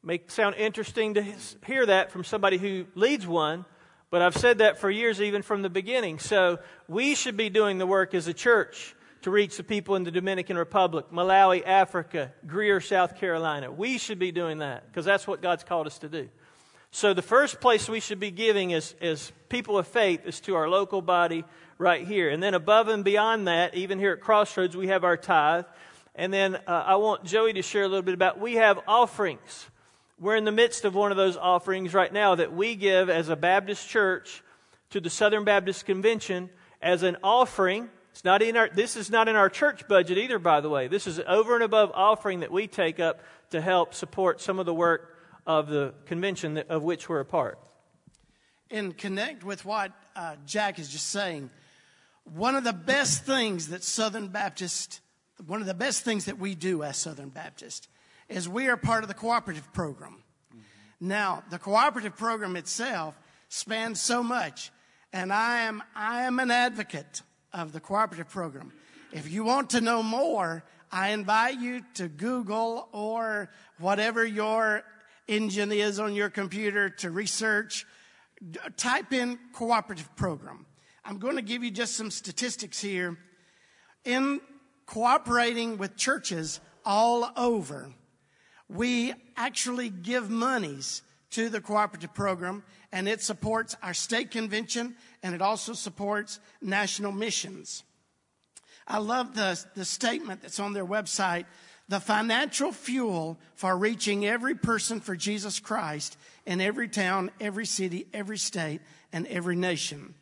May 0.01 0.21
sound 0.27 0.55
interesting 0.55 1.15
to 1.15 1.25
hear 1.65 1.85
that 1.85 2.11
from 2.11 2.23
somebody 2.23 2.57
who 2.57 2.85
leads 2.95 3.27
one, 3.27 3.65
but 4.09 4.21
I've 4.21 4.35
said 4.35 4.59
that 4.59 4.79
for 4.79 4.89
years, 4.89 5.21
even 5.21 5.41
from 5.41 5.61
the 5.61 5.69
beginning. 5.69 6.19
So 6.19 6.59
we 6.87 7.15
should 7.15 7.35
be 7.35 7.49
doing 7.49 7.79
the 7.79 7.85
work 7.85 8.13
as 8.13 8.27
a 8.27 8.33
church 8.33 8.95
to 9.23 9.31
reach 9.31 9.57
the 9.57 9.63
people 9.63 9.97
in 9.97 10.03
the 10.03 10.11
Dominican 10.11 10.57
Republic, 10.57 11.07
Malawi, 11.11 11.65
Africa, 11.65 12.31
Greer, 12.47 12.79
South 12.79 13.17
Carolina. 13.17 13.69
We 13.69 13.97
should 13.97 14.19
be 14.19 14.31
doing 14.31 14.59
that 14.59 14.87
because 14.87 15.03
that's 15.03 15.27
what 15.27 15.41
God's 15.41 15.65
called 15.65 15.85
us 15.85 15.99
to 15.99 16.07
do. 16.07 16.29
So 16.91 17.13
the 17.13 17.21
first 17.21 17.59
place 17.59 17.89
we 17.89 17.99
should 17.99 18.21
be 18.21 18.31
giving 18.31 18.73
as, 18.73 18.95
as 19.01 19.33
people 19.49 19.77
of 19.77 19.85
faith 19.85 20.25
is 20.25 20.39
to 20.41 20.55
our 20.55 20.69
local 20.69 21.01
body 21.01 21.43
right 21.77 22.07
here. 22.07 22.29
And 22.29 22.41
then 22.41 22.53
above 22.53 22.87
and 22.87 23.03
beyond 23.03 23.49
that, 23.49 23.75
even 23.75 23.99
here 23.99 24.13
at 24.13 24.21
Crossroads, 24.21 24.77
we 24.77 24.87
have 24.87 25.03
our 25.03 25.17
tithe. 25.17 25.65
And 26.15 26.31
then 26.31 26.55
uh, 26.55 26.83
I 26.87 26.95
want 26.95 27.25
Joey 27.25 27.51
to 27.53 27.61
share 27.61 27.83
a 27.83 27.87
little 27.87 28.01
bit 28.01 28.13
about 28.13 28.39
we 28.39 28.55
have 28.55 28.79
offerings. 28.87 29.67
We're 30.21 30.35
in 30.35 30.43
the 30.43 30.51
midst 30.51 30.83
of 30.83 30.95
one 30.95 31.11
of 31.11 31.17
those 31.17 31.37
offerings 31.37 31.93
right 31.93 32.11
now 32.11 32.35
that 32.35 32.53
we 32.53 32.75
give 32.75 33.09
as 33.09 33.29
a 33.29 33.37
Baptist 33.37 33.87
church 33.87 34.43
to 34.89 34.99
the 34.99 35.09
Southern 35.09 35.45
Baptist 35.45 35.85
Convention 35.85 36.49
as 36.81 37.03
an 37.03 37.15
offering. 37.23 37.89
It's 38.11 38.25
not 38.25 38.41
in 38.41 38.57
our, 38.57 38.67
this 38.67 38.97
is 38.97 39.09
not 39.09 39.29
in 39.29 39.37
our 39.37 39.49
church 39.49 39.87
budget 39.87 40.17
either, 40.17 40.37
by 40.37 40.59
the 40.59 40.69
way. 40.69 40.89
This 40.89 41.07
is 41.07 41.21
over 41.25 41.55
and 41.55 41.63
above 41.63 41.93
offering 41.93 42.41
that 42.41 42.51
we 42.51 42.67
take 42.67 42.99
up 42.99 43.21
to 43.51 43.61
help 43.61 43.93
support 43.93 44.41
some 44.41 44.59
of 44.59 44.65
the 44.65 44.73
work 44.73 45.15
of 45.47 45.69
the 45.69 45.93
convention 46.05 46.55
that, 46.55 46.69
of 46.69 46.83
which 46.83 47.07
we're 47.07 47.21
a 47.21 47.25
part. 47.25 47.57
And 48.69 48.97
connect 48.97 49.45
with 49.45 49.63
what 49.63 49.93
uh, 50.17 50.35
Jack 50.45 50.79
is 50.79 50.89
just 50.89 51.07
saying. 51.07 51.49
One 52.25 52.55
of 52.55 52.65
the 52.65 52.73
best 52.73 53.23
things 53.23 53.69
that 53.69 53.85
Southern 53.85 54.27
Baptist, 54.27 54.99
one 55.47 55.61
of 55.61 55.67
the 55.67 55.73
best 55.73 56.03
things 56.03 56.25
that 56.25 56.37
we 56.39 56.55
do 56.55 56.83
as 56.83 56.97
Southern 56.97 57.29
Baptist 57.29 57.87
is 58.29 58.47
we 58.47 58.67
are 58.67 58.77
part 58.77 59.03
of 59.03 59.07
the 59.07 59.13
cooperative 59.13 59.71
program. 59.73 60.23
Mm-hmm. 60.53 61.07
Now, 61.07 61.43
the 61.49 61.59
cooperative 61.59 62.15
program 62.15 62.55
itself 62.55 63.19
spans 63.49 63.99
so 63.99 64.23
much, 64.23 64.71
and 65.11 65.33
I 65.33 65.61
am, 65.61 65.83
I 65.95 66.23
am 66.23 66.39
an 66.39 66.51
advocate 66.51 67.23
of 67.51 67.73
the 67.73 67.79
cooperative 67.79 68.29
program. 68.29 68.71
If 69.11 69.31
you 69.31 69.43
want 69.43 69.71
to 69.71 69.81
know 69.81 70.03
more, 70.03 70.63
I 70.91 71.09
invite 71.09 71.59
you 71.59 71.81
to 71.95 72.07
Google 72.07 72.87
or 72.91 73.49
whatever 73.79 74.25
your 74.25 74.83
engine 75.27 75.71
is 75.71 75.99
on 75.99 76.13
your 76.13 76.29
computer 76.29 76.89
to 76.89 77.11
research. 77.11 77.85
Type 78.77 79.11
in 79.11 79.37
cooperative 79.53 80.15
program. 80.15 80.65
I'm 81.03 81.17
going 81.17 81.35
to 81.35 81.41
give 81.41 81.63
you 81.63 81.71
just 81.71 81.95
some 81.95 82.11
statistics 82.11 82.79
here. 82.81 83.17
In 84.05 84.41
cooperating 84.85 85.77
with 85.77 85.95
churches 85.95 86.59
all 86.85 87.31
over, 87.35 87.91
we 88.69 89.13
actually 89.35 89.89
give 89.89 90.29
monies 90.29 91.01
to 91.31 91.49
the 91.49 91.61
cooperative 91.61 92.13
program 92.13 92.63
and 92.91 93.07
it 93.07 93.21
supports 93.21 93.75
our 93.83 93.93
state 93.93 94.31
convention 94.31 94.95
and 95.21 95.35
it 95.35 95.41
also 95.41 95.73
supports 95.73 96.39
national 96.61 97.11
missions. 97.11 97.83
I 98.87 98.97
love 98.97 99.35
the, 99.35 99.63
the 99.75 99.85
statement 99.85 100.41
that's 100.41 100.59
on 100.59 100.73
their 100.73 100.85
website. 100.85 101.45
The 101.87 101.99
financial 101.99 102.71
fuel 102.71 103.39
for 103.55 103.75
reaching 103.75 104.25
every 104.25 104.55
person 104.55 104.99
for 104.99 105.15
Jesus 105.15 105.59
Christ 105.59 106.17
in 106.45 106.61
every 106.61 106.87
town, 106.87 107.31
every 107.39 107.65
city, 107.65 108.07
every 108.13 108.37
state, 108.37 108.81
and 109.11 109.25
every 109.27 109.55
nation. 109.55 110.13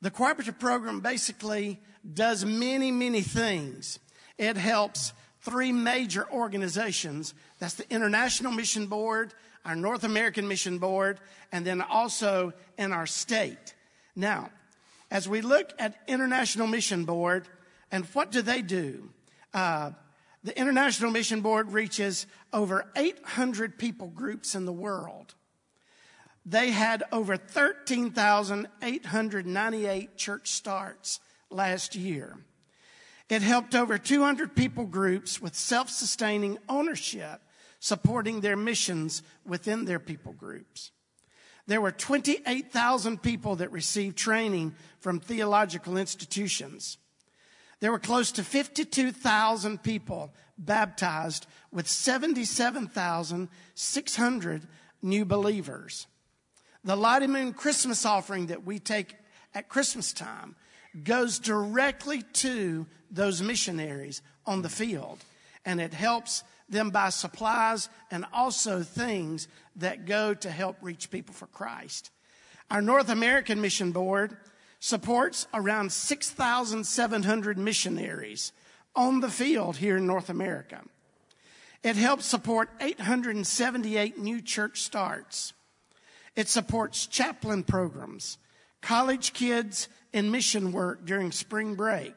The 0.00 0.10
cooperative 0.10 0.58
program 0.58 1.00
basically 1.00 1.80
does 2.12 2.44
many, 2.44 2.90
many 2.90 3.22
things. 3.22 3.98
It 4.36 4.56
helps 4.56 5.12
three 5.40 5.72
major 5.72 6.26
organizations. 6.30 7.34
That's 7.64 7.76
the 7.76 7.90
International 7.90 8.52
Mission 8.52 8.88
Board, 8.88 9.32
our 9.64 9.74
North 9.74 10.04
American 10.04 10.46
Mission 10.46 10.76
Board, 10.76 11.18
and 11.50 11.66
then 11.66 11.80
also 11.80 12.52
in 12.76 12.92
our 12.92 13.06
state. 13.06 13.74
Now, 14.14 14.50
as 15.10 15.26
we 15.26 15.40
look 15.40 15.72
at 15.78 15.96
International 16.06 16.66
Mission 16.66 17.06
Board, 17.06 17.48
and 17.90 18.04
what 18.12 18.30
do 18.30 18.42
they 18.42 18.60
do? 18.60 19.08
Uh, 19.54 19.92
the 20.42 20.54
International 20.60 21.10
Mission 21.10 21.40
Board 21.40 21.72
reaches 21.72 22.26
over 22.52 22.84
800 22.96 23.78
people 23.78 24.08
groups 24.08 24.54
in 24.54 24.66
the 24.66 24.70
world. 24.70 25.34
They 26.44 26.70
had 26.70 27.04
over 27.12 27.38
13,898 27.38 30.16
church 30.18 30.50
starts 30.50 31.18
last 31.48 31.96
year. 31.96 32.36
It 33.30 33.40
helped 33.40 33.74
over 33.74 33.96
200 33.96 34.54
people 34.54 34.84
groups 34.84 35.40
with 35.40 35.54
self 35.54 35.88
sustaining 35.88 36.58
ownership 36.68 37.40
supporting 37.84 38.40
their 38.40 38.56
missions 38.56 39.22
within 39.44 39.84
their 39.84 39.98
people 39.98 40.32
groups. 40.32 40.90
There 41.66 41.82
were 41.82 41.92
28,000 41.92 43.22
people 43.22 43.56
that 43.56 43.70
received 43.70 44.16
training 44.16 44.74
from 45.00 45.20
theological 45.20 45.98
institutions. 45.98 46.96
There 47.80 47.92
were 47.92 47.98
close 47.98 48.32
to 48.32 48.42
52,000 48.42 49.82
people 49.82 50.32
baptized 50.56 51.46
with 51.70 51.86
77,600 51.86 54.66
new 55.02 55.26
believers. 55.26 56.06
The 56.84 56.96
Lottie 56.96 57.26
Moon 57.26 57.52
Christmas 57.52 58.06
offering 58.06 58.46
that 58.46 58.64
we 58.64 58.78
take 58.78 59.14
at 59.54 59.68
Christmas 59.68 60.14
time 60.14 60.56
goes 61.02 61.38
directly 61.38 62.22
to 62.32 62.86
those 63.10 63.42
missionaries 63.42 64.22
on 64.46 64.62
the 64.62 64.70
field. 64.70 65.18
And 65.66 65.82
it 65.82 65.92
helps 65.92 66.44
them 66.74 66.90
by 66.90 67.08
supplies 67.08 67.88
and 68.10 68.26
also 68.32 68.82
things 68.82 69.48
that 69.76 70.04
go 70.04 70.34
to 70.34 70.50
help 70.50 70.76
reach 70.82 71.10
people 71.10 71.34
for 71.34 71.46
Christ. 71.46 72.10
Our 72.70 72.82
North 72.82 73.08
American 73.08 73.60
Mission 73.60 73.92
Board 73.92 74.36
supports 74.80 75.46
around 75.54 75.92
6,700 75.92 77.58
missionaries 77.58 78.52
on 78.94 79.20
the 79.20 79.30
field 79.30 79.78
here 79.78 79.96
in 79.96 80.06
North 80.06 80.28
America. 80.28 80.82
It 81.82 81.96
helps 81.96 82.24
support 82.24 82.70
878 82.80 84.18
new 84.18 84.40
church 84.40 84.82
starts. 84.82 85.52
It 86.36 86.48
supports 86.48 87.06
chaplain 87.06 87.62
programs, 87.62 88.38
college 88.80 89.32
kids 89.32 89.88
in 90.12 90.30
mission 90.30 90.72
work 90.72 91.04
during 91.04 91.32
spring 91.32 91.74
break. 91.74 92.14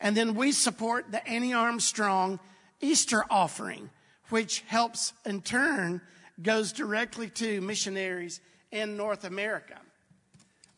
And 0.00 0.16
then 0.16 0.34
we 0.34 0.52
support 0.52 1.10
the 1.12 1.26
Annie 1.28 1.54
Armstrong 1.54 2.40
Easter 2.80 3.24
offering, 3.30 3.90
which 4.30 4.60
helps 4.66 5.12
in 5.24 5.42
turn 5.42 6.00
goes 6.42 6.72
directly 6.72 7.28
to 7.28 7.60
missionaries 7.60 8.40
in 8.70 8.96
North 8.96 9.24
America. 9.24 9.78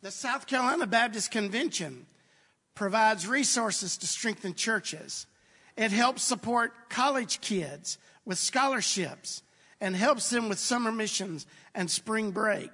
The 0.02 0.10
South 0.10 0.46
Carolina 0.46 0.86
Baptist 0.86 1.30
Convention 1.30 2.06
provides 2.74 3.26
resources 3.26 3.96
to 3.98 4.06
strengthen 4.06 4.54
churches. 4.54 5.26
It 5.76 5.92
helps 5.92 6.22
support 6.22 6.72
college 6.88 7.40
kids 7.40 7.98
with 8.24 8.38
scholarships 8.38 9.42
and 9.80 9.94
helps 9.94 10.30
them 10.30 10.48
with 10.48 10.58
summer 10.58 10.92
missions 10.92 11.46
and 11.74 11.90
spring 11.90 12.30
break. 12.30 12.70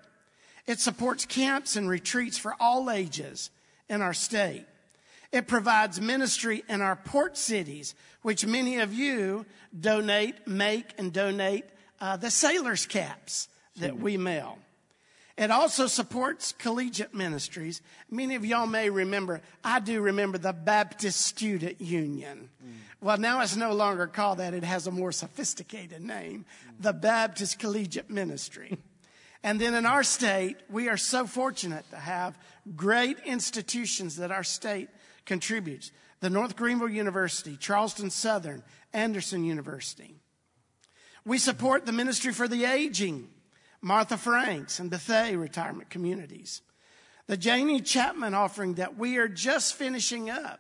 It 0.67 0.81
supports 0.81 1.25
camps 1.25 1.77
and 1.77 1.89
retreats 1.89 2.39
for 2.39 2.55
all 2.61 2.91
ages 2.91 3.51
in 3.89 4.03
our 4.03 4.15
state. 4.15 4.67
It 5.33 5.47
provides 5.47 6.01
ministry 6.01 6.65
in 6.69 6.81
our 6.81 6.97
port 6.97 7.37
cities, 7.37 7.95
which 8.23 8.47
many 8.47 8.79
of 8.79 8.95
you 8.95 9.45
donate, 9.79 10.47
make, 10.47 10.95
and 10.99 11.13
donate 11.13 11.65
uh, 12.01 12.17
the 12.17 12.31
sailors' 12.31 12.87
caps 12.87 13.49
that 13.77 13.99
we 13.99 14.17
mail. 14.17 14.59
It 15.39 15.53
also 15.53 15.87
supports 15.87 16.53
collegiate 16.59 17.15
ministries. 17.15 17.81
Many 18.11 18.35
of 18.35 18.45
y'all 18.45 18.67
may 18.67 18.91
remember, 18.91 19.41
I 19.63 19.79
do 19.79 20.01
remember 20.01 20.37
the 20.37 20.53
Baptist 20.53 21.21
Student 21.21 21.81
Union. 21.81 22.49
Mm. 22.65 22.73
Well, 23.01 23.19
now 23.19 23.41
it's 23.43 23.55
no 23.55 23.73
longer 23.73 24.09
called 24.09 24.39
that. 24.39 24.53
It 24.53 24.65
has 24.65 24.89
a 24.89 24.91
more 24.91 25.13
sophisticated 25.13 26.03
name, 26.03 26.45
mm. 26.45 26.83
the 26.83 26.93
Baptist 26.93 27.61
Collegiate 27.61 28.11
Ministry. 28.11 28.79
and 29.45 29.61
then 29.61 29.75
in 29.75 29.87
our 29.87 30.03
state, 30.03 30.57
we 30.69 30.89
are 30.89 30.97
so 30.97 31.25
fortunate 31.25 31.89
to 31.91 31.99
have 31.99 32.37
great 32.75 33.19
institutions 33.25 34.17
that 34.17 34.33
our 34.33 34.43
state 34.43 34.89
contributes. 35.29 35.93
The 36.19 36.31
North 36.31 36.57
Greenville 36.57 36.89
University, 36.89 37.57
Charleston 37.57 38.11
Southern, 38.11 38.65
Anderson 38.93 39.45
University. 39.45 40.17
We 41.25 41.39
support 41.39 41.87
the 41.87 41.93
Ministry 41.93 42.33
for 42.33 42.49
the 42.49 42.65
Aging 42.65 43.29
Martha 43.81 44.17
Franks 44.17 44.81
and 44.81 44.91
Bethea 44.91 45.39
retirement 45.39 45.91
communities. 45.91 46.63
The 47.29 47.37
Janie 47.37 47.81
Chapman 47.81 48.35
offering 48.35 48.75
that 48.75 48.97
we 48.97 49.19
are 49.19 49.29
just 49.29 49.75
finishing 49.75 50.31
up. 50.31 50.59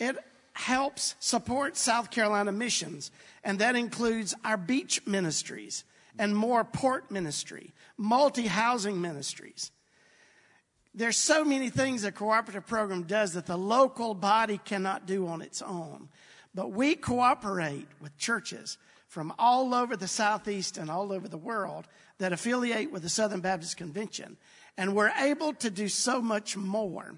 It 0.00 0.16
helps 0.54 1.14
support 1.20 1.76
South 1.76 2.10
Carolina 2.10 2.50
missions, 2.50 3.12
and 3.44 3.58
that 3.58 3.76
includes 3.76 4.34
our 4.44 4.56
beach 4.56 5.06
ministries 5.06 5.84
and 6.18 6.34
more 6.34 6.64
port 6.64 7.10
ministry, 7.10 7.74
multi 7.96 8.46
housing 8.46 9.00
ministries. 9.00 9.70
There's 10.94 11.16
so 11.16 11.44
many 11.44 11.70
things 11.70 12.04
a 12.04 12.12
cooperative 12.12 12.66
program 12.66 13.02
does 13.02 13.32
that 13.32 13.46
the 13.46 13.58
local 13.58 14.14
body 14.14 14.60
cannot 14.64 15.06
do 15.06 15.26
on 15.26 15.42
its 15.42 15.60
own. 15.60 16.08
But 16.54 16.70
we 16.70 16.94
cooperate 16.94 17.88
with 18.00 18.16
churches 18.16 18.78
from 19.08 19.32
all 19.38 19.74
over 19.74 19.96
the 19.96 20.08
Southeast 20.08 20.78
and 20.78 20.90
all 20.90 21.12
over 21.12 21.28
the 21.28 21.36
world 21.36 21.86
that 22.18 22.32
affiliate 22.32 22.92
with 22.92 23.02
the 23.02 23.08
Southern 23.08 23.40
Baptist 23.40 23.76
Convention. 23.76 24.36
And 24.76 24.94
we're 24.94 25.12
able 25.20 25.52
to 25.54 25.70
do 25.70 25.88
so 25.88 26.22
much 26.22 26.56
more. 26.56 27.16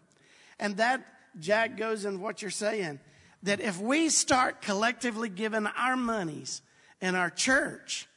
And 0.58 0.78
that, 0.78 1.06
Jack, 1.38 1.76
goes 1.76 2.04
in 2.06 2.20
what 2.20 2.40
you're 2.40 2.50
saying 2.50 2.98
that 3.42 3.60
if 3.60 3.78
we 3.80 4.08
start 4.08 4.62
collectively 4.62 5.28
giving 5.28 5.66
our 5.66 5.96
monies 5.96 6.62
in 7.00 7.14
our 7.14 7.30
church, 7.30 8.08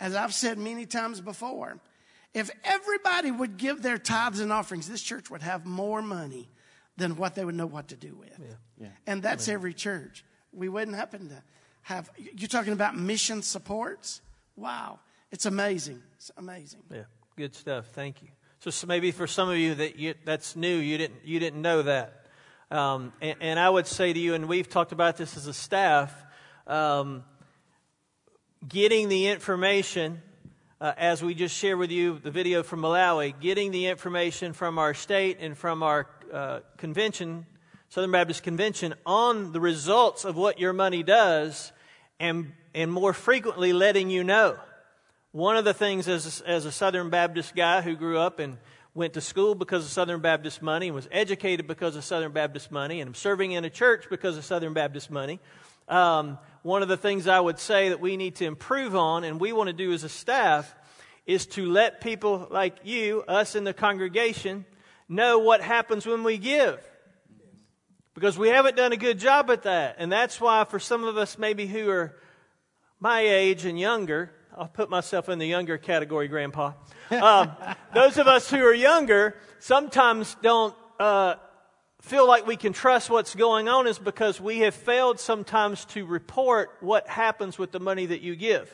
as 0.00 0.14
I've 0.14 0.34
said 0.34 0.58
many 0.58 0.84
times 0.84 1.20
before, 1.20 1.78
if 2.36 2.50
everybody 2.64 3.30
would 3.30 3.56
give 3.56 3.82
their 3.82 3.96
tithes 3.96 4.40
and 4.40 4.52
offerings, 4.52 4.88
this 4.88 5.00
church 5.00 5.30
would 5.30 5.42
have 5.42 5.64
more 5.64 6.02
money 6.02 6.50
than 6.98 7.16
what 7.16 7.34
they 7.34 7.44
would 7.44 7.54
know 7.54 7.66
what 7.66 7.88
to 7.88 7.96
do 7.96 8.14
with. 8.14 8.38
Yeah. 8.38 8.54
Yeah. 8.78 8.88
And 9.06 9.22
that's 9.22 9.48
every 9.48 9.72
church. 9.72 10.22
We 10.52 10.68
wouldn't 10.68 10.96
happen 10.96 11.30
to 11.30 11.42
have, 11.82 12.10
you're 12.18 12.48
talking 12.48 12.74
about 12.74 12.96
mission 12.96 13.40
supports? 13.40 14.20
Wow. 14.54 14.98
It's 15.32 15.46
amazing. 15.46 16.02
It's 16.16 16.30
amazing. 16.36 16.82
Yeah, 16.90 17.04
good 17.36 17.54
stuff. 17.54 17.86
Thank 17.86 18.22
you. 18.22 18.28
So, 18.58 18.70
so 18.70 18.86
maybe 18.86 19.12
for 19.12 19.26
some 19.26 19.48
of 19.48 19.56
you 19.56 19.74
that 19.76 19.96
you, 19.96 20.14
that's 20.24 20.56
new, 20.56 20.76
you 20.76 20.98
didn't 20.98 21.24
you 21.24 21.38
didn't 21.38 21.62
know 21.62 21.82
that. 21.82 22.26
Um, 22.70 23.12
and, 23.20 23.36
and, 23.40 23.58
I 23.60 23.70
would 23.70 23.86
say 23.86 24.12
to 24.12 24.18
you, 24.18 24.34
and 24.34 24.48
we've 24.48 24.68
talked 24.68 24.90
about 24.92 25.16
this 25.16 25.36
as 25.36 25.46
a 25.46 25.52
staff, 25.52 26.12
um, 26.66 27.22
getting 28.66 29.08
the 29.08 29.28
information, 29.28 30.20
uh, 30.80 30.92
as 30.96 31.22
we 31.22 31.34
just 31.34 31.56
shared 31.56 31.78
with 31.78 31.90
you 31.90 32.18
the 32.22 32.30
video 32.30 32.62
from 32.62 32.82
Malawi, 32.82 33.38
getting 33.40 33.70
the 33.70 33.86
information 33.86 34.52
from 34.52 34.78
our 34.78 34.92
state 34.94 35.38
and 35.40 35.56
from 35.56 35.82
our 35.82 36.06
uh, 36.32 36.60
convention, 36.76 37.46
Southern 37.88 38.12
Baptist 38.12 38.42
Convention, 38.42 38.94
on 39.06 39.52
the 39.52 39.60
results 39.60 40.24
of 40.24 40.36
what 40.36 40.58
your 40.58 40.72
money 40.72 41.02
does, 41.02 41.72
and 42.20 42.52
and 42.74 42.92
more 42.92 43.14
frequently 43.14 43.72
letting 43.72 44.10
you 44.10 44.22
know. 44.22 44.58
One 45.32 45.56
of 45.56 45.64
the 45.64 45.72
things 45.72 46.08
as 46.08 46.42
a, 46.42 46.48
as 46.48 46.66
a 46.66 46.72
Southern 46.72 47.08
Baptist 47.08 47.54
guy 47.54 47.80
who 47.80 47.96
grew 47.96 48.18
up 48.18 48.38
and 48.38 48.58
went 48.94 49.14
to 49.14 49.20
school 49.22 49.54
because 49.54 49.84
of 49.84 49.90
Southern 49.90 50.20
Baptist 50.20 50.60
money 50.60 50.88
and 50.88 50.94
was 50.94 51.08
educated 51.10 51.66
because 51.66 51.96
of 51.96 52.04
Southern 52.04 52.32
Baptist 52.32 52.70
money 52.70 53.00
and 53.00 53.08
I'm 53.08 53.14
serving 53.14 53.52
in 53.52 53.64
a 53.64 53.70
church 53.70 54.06
because 54.10 54.36
of 54.36 54.44
Southern 54.44 54.72
Baptist 54.72 55.10
money. 55.10 55.40
Um, 55.88 56.38
one 56.66 56.82
of 56.82 56.88
the 56.88 56.96
things 56.96 57.28
I 57.28 57.38
would 57.38 57.60
say 57.60 57.90
that 57.90 58.00
we 58.00 58.16
need 58.16 58.34
to 58.36 58.44
improve 58.44 58.96
on 58.96 59.22
and 59.22 59.40
we 59.40 59.52
want 59.52 59.68
to 59.68 59.72
do 59.72 59.92
as 59.92 60.02
a 60.02 60.08
staff 60.08 60.74
is 61.24 61.46
to 61.46 61.64
let 61.64 62.00
people 62.00 62.48
like 62.50 62.74
you, 62.82 63.22
us 63.28 63.54
in 63.54 63.62
the 63.62 63.72
congregation, 63.72 64.64
know 65.08 65.38
what 65.38 65.60
happens 65.60 66.04
when 66.06 66.24
we 66.24 66.38
give. 66.38 66.80
Because 68.14 68.36
we 68.36 68.48
haven't 68.48 68.76
done 68.76 68.90
a 68.90 68.96
good 68.96 69.20
job 69.20 69.48
at 69.52 69.62
that. 69.62 69.94
And 69.98 70.10
that's 70.10 70.40
why 70.40 70.64
for 70.64 70.80
some 70.80 71.04
of 71.04 71.16
us 71.16 71.38
maybe 71.38 71.68
who 71.68 71.88
are 71.88 72.16
my 72.98 73.20
age 73.20 73.64
and 73.64 73.78
younger, 73.78 74.32
I'll 74.56 74.66
put 74.66 74.90
myself 74.90 75.28
in 75.28 75.38
the 75.38 75.46
younger 75.46 75.78
category, 75.78 76.26
Grandpa. 76.26 76.72
Um, 77.12 77.52
those 77.94 78.18
of 78.18 78.26
us 78.26 78.50
who 78.50 78.58
are 78.64 78.74
younger 78.74 79.36
sometimes 79.60 80.36
don't 80.42 80.74
uh, 80.98 81.36
feel 82.06 82.28
like 82.28 82.46
we 82.46 82.56
can 82.56 82.72
trust 82.72 83.10
what's 83.10 83.34
going 83.34 83.68
on 83.68 83.88
is 83.88 83.98
because 83.98 84.40
we 84.40 84.60
have 84.60 84.76
failed 84.76 85.18
sometimes 85.18 85.84
to 85.86 86.06
report 86.06 86.70
what 86.78 87.08
happens 87.08 87.58
with 87.58 87.72
the 87.72 87.80
money 87.80 88.06
that 88.06 88.20
you 88.20 88.36
give. 88.36 88.72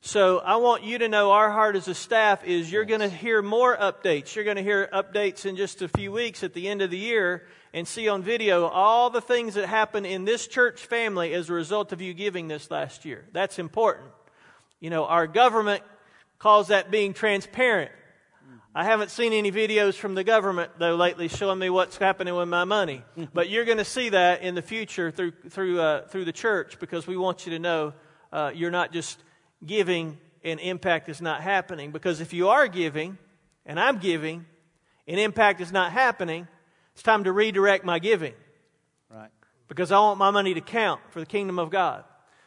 So 0.00 0.38
I 0.38 0.56
want 0.56 0.82
you 0.82 0.96
to 1.00 1.10
know 1.10 1.32
our 1.32 1.50
heart 1.50 1.76
as 1.76 1.88
a 1.88 1.94
staff 1.94 2.42
is 2.46 2.72
you're 2.72 2.86
going 2.86 3.02
to 3.02 3.10
hear 3.10 3.42
more 3.42 3.76
updates. 3.76 4.34
You're 4.34 4.46
going 4.46 4.56
to 4.56 4.62
hear 4.62 4.88
updates 4.94 5.44
in 5.44 5.56
just 5.56 5.82
a 5.82 5.88
few 5.88 6.10
weeks 6.10 6.42
at 6.42 6.54
the 6.54 6.68
end 6.68 6.80
of 6.80 6.90
the 6.90 6.96
year 6.96 7.46
and 7.74 7.86
see 7.86 8.08
on 8.08 8.22
video 8.22 8.64
all 8.64 9.10
the 9.10 9.20
things 9.20 9.52
that 9.52 9.66
happen 9.66 10.06
in 10.06 10.24
this 10.24 10.46
church 10.46 10.80
family 10.86 11.34
as 11.34 11.50
a 11.50 11.52
result 11.52 11.92
of 11.92 12.00
you 12.00 12.14
giving 12.14 12.48
this 12.48 12.70
last 12.70 13.04
year. 13.04 13.26
That's 13.34 13.58
important. 13.58 14.08
You 14.80 14.88
know, 14.88 15.04
our 15.04 15.26
government 15.26 15.82
calls 16.38 16.68
that 16.68 16.90
being 16.90 17.12
transparent. 17.12 17.92
I 18.78 18.84
haven't 18.84 19.10
seen 19.10 19.32
any 19.32 19.50
videos 19.50 19.94
from 19.94 20.14
the 20.14 20.22
government 20.22 20.70
though 20.78 20.94
lately 20.94 21.26
showing 21.26 21.58
me 21.58 21.68
what's 21.68 21.96
happening 21.96 22.36
with 22.36 22.48
my 22.48 22.62
money. 22.62 23.02
but 23.34 23.50
you're 23.50 23.64
going 23.64 23.78
to 23.78 23.84
see 23.84 24.10
that 24.10 24.42
in 24.42 24.54
the 24.54 24.62
future 24.62 25.10
through 25.10 25.32
through 25.50 25.80
uh, 25.80 26.06
through 26.06 26.24
the 26.24 26.32
church 26.32 26.78
because 26.78 27.04
we 27.04 27.16
want 27.16 27.44
you 27.44 27.50
to 27.54 27.58
know 27.58 27.92
uh, 28.32 28.52
you're 28.54 28.70
not 28.70 28.92
just 28.92 29.18
giving 29.66 30.16
and 30.44 30.60
impact 30.60 31.08
is 31.08 31.20
not 31.20 31.40
happening. 31.40 31.90
Because 31.90 32.20
if 32.20 32.32
you 32.32 32.50
are 32.50 32.68
giving 32.68 33.18
and 33.66 33.80
I'm 33.80 33.98
giving 33.98 34.46
and 35.08 35.18
impact 35.18 35.60
is 35.60 35.72
not 35.72 35.90
happening, 35.90 36.46
it's 36.92 37.02
time 37.02 37.24
to 37.24 37.32
redirect 37.32 37.84
my 37.84 37.98
giving. 37.98 38.34
Right. 39.10 39.30
Because 39.66 39.90
I 39.90 39.98
want 39.98 40.20
my 40.20 40.30
money 40.30 40.54
to 40.54 40.60
count 40.60 41.00
for 41.10 41.18
the 41.18 41.26
kingdom 41.26 41.58
of 41.58 41.70
God. 41.70 42.04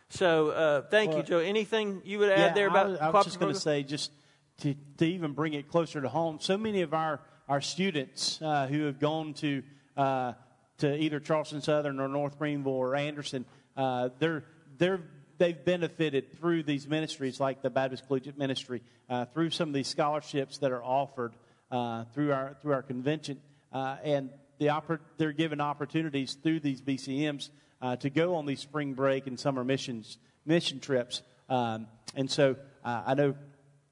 So 0.07 0.51
uh, 0.51 0.82
thank 0.84 1.09
well, 1.09 1.19
you, 1.19 1.25
Joe. 1.25 1.39
Anything 1.39 2.01
you 2.05 2.19
would 2.19 2.32
add 2.32 2.39
yeah, 2.39 2.53
there 2.53 2.67
about? 2.69 2.86
I 2.86 2.89
was, 2.89 2.99
I 2.99 3.09
was 3.09 3.25
just 3.25 3.39
going 3.41 3.53
to 3.53 3.59
say, 3.59 3.84
just 3.84 4.11
to, 4.60 4.76
to 4.97 5.06
even 5.06 5.34
bring 5.34 5.54
it 5.54 5.70
closer 5.70 6.02
to 6.02 6.10
home. 6.10 6.39
So 6.39 6.58
many 6.58 6.82
of 6.82 6.93
our 6.93 7.22
our 7.49 7.60
students 7.60 8.41
uh, 8.41 8.68
who 8.68 8.86
have 8.86 8.99
gone 8.99 9.34
to 9.34 9.64
uh, 9.97 10.34
to 10.78 10.95
either 10.97 11.20
Charleston 11.20 11.62
Southern 11.62 11.99
or 11.99 12.08
North 12.08 12.39
Greenville 12.39 12.72
or 12.72 12.95
Anderson, 12.95 13.45
uh, 13.76 14.10
they're 14.20 14.43
they're 14.78 15.02
they've 15.38 15.66
benefited 15.66 16.38
through 16.38 16.64
these 16.64 16.88
ministries 16.88 17.39
like 17.39 17.62
the 17.62 17.70
Baptist 17.70 18.08
Collegiate 18.08 18.38
Ministry, 18.38 18.82
uh, 19.10 19.26
through 19.26 19.49
some 19.49 19.70
of 19.70 19.74
these 19.74 19.88
scholarships 19.88 20.60
that 20.60 20.72
are 20.72 20.84
offered 20.84 21.34
uh, 21.72 22.06
through 22.14 22.32
our 22.32 22.56
through 22.62 22.74
our 22.74 22.84
convention, 22.84 23.41
and 23.74 24.30
the 24.60 24.68
oppor- 24.68 24.99
they're 25.18 25.32
given 25.32 25.60
opportunities 25.60 26.36
through 26.36 26.60
these 26.60 26.82
BCMs 26.82 27.49
uh, 27.82 27.95
to 27.95 28.10
go 28.10 28.36
on 28.36 28.45
these 28.45 28.60
spring 28.60 28.93
break 28.93 29.26
and 29.26 29.39
summer 29.39 29.64
missions 29.64 30.20
mission 30.45 30.80
trips. 30.80 31.24
Um, 31.49 31.88
and 32.16 32.30
so 32.30 32.56
uh, 32.84 33.02
I 33.08 33.14
know 33.16 33.36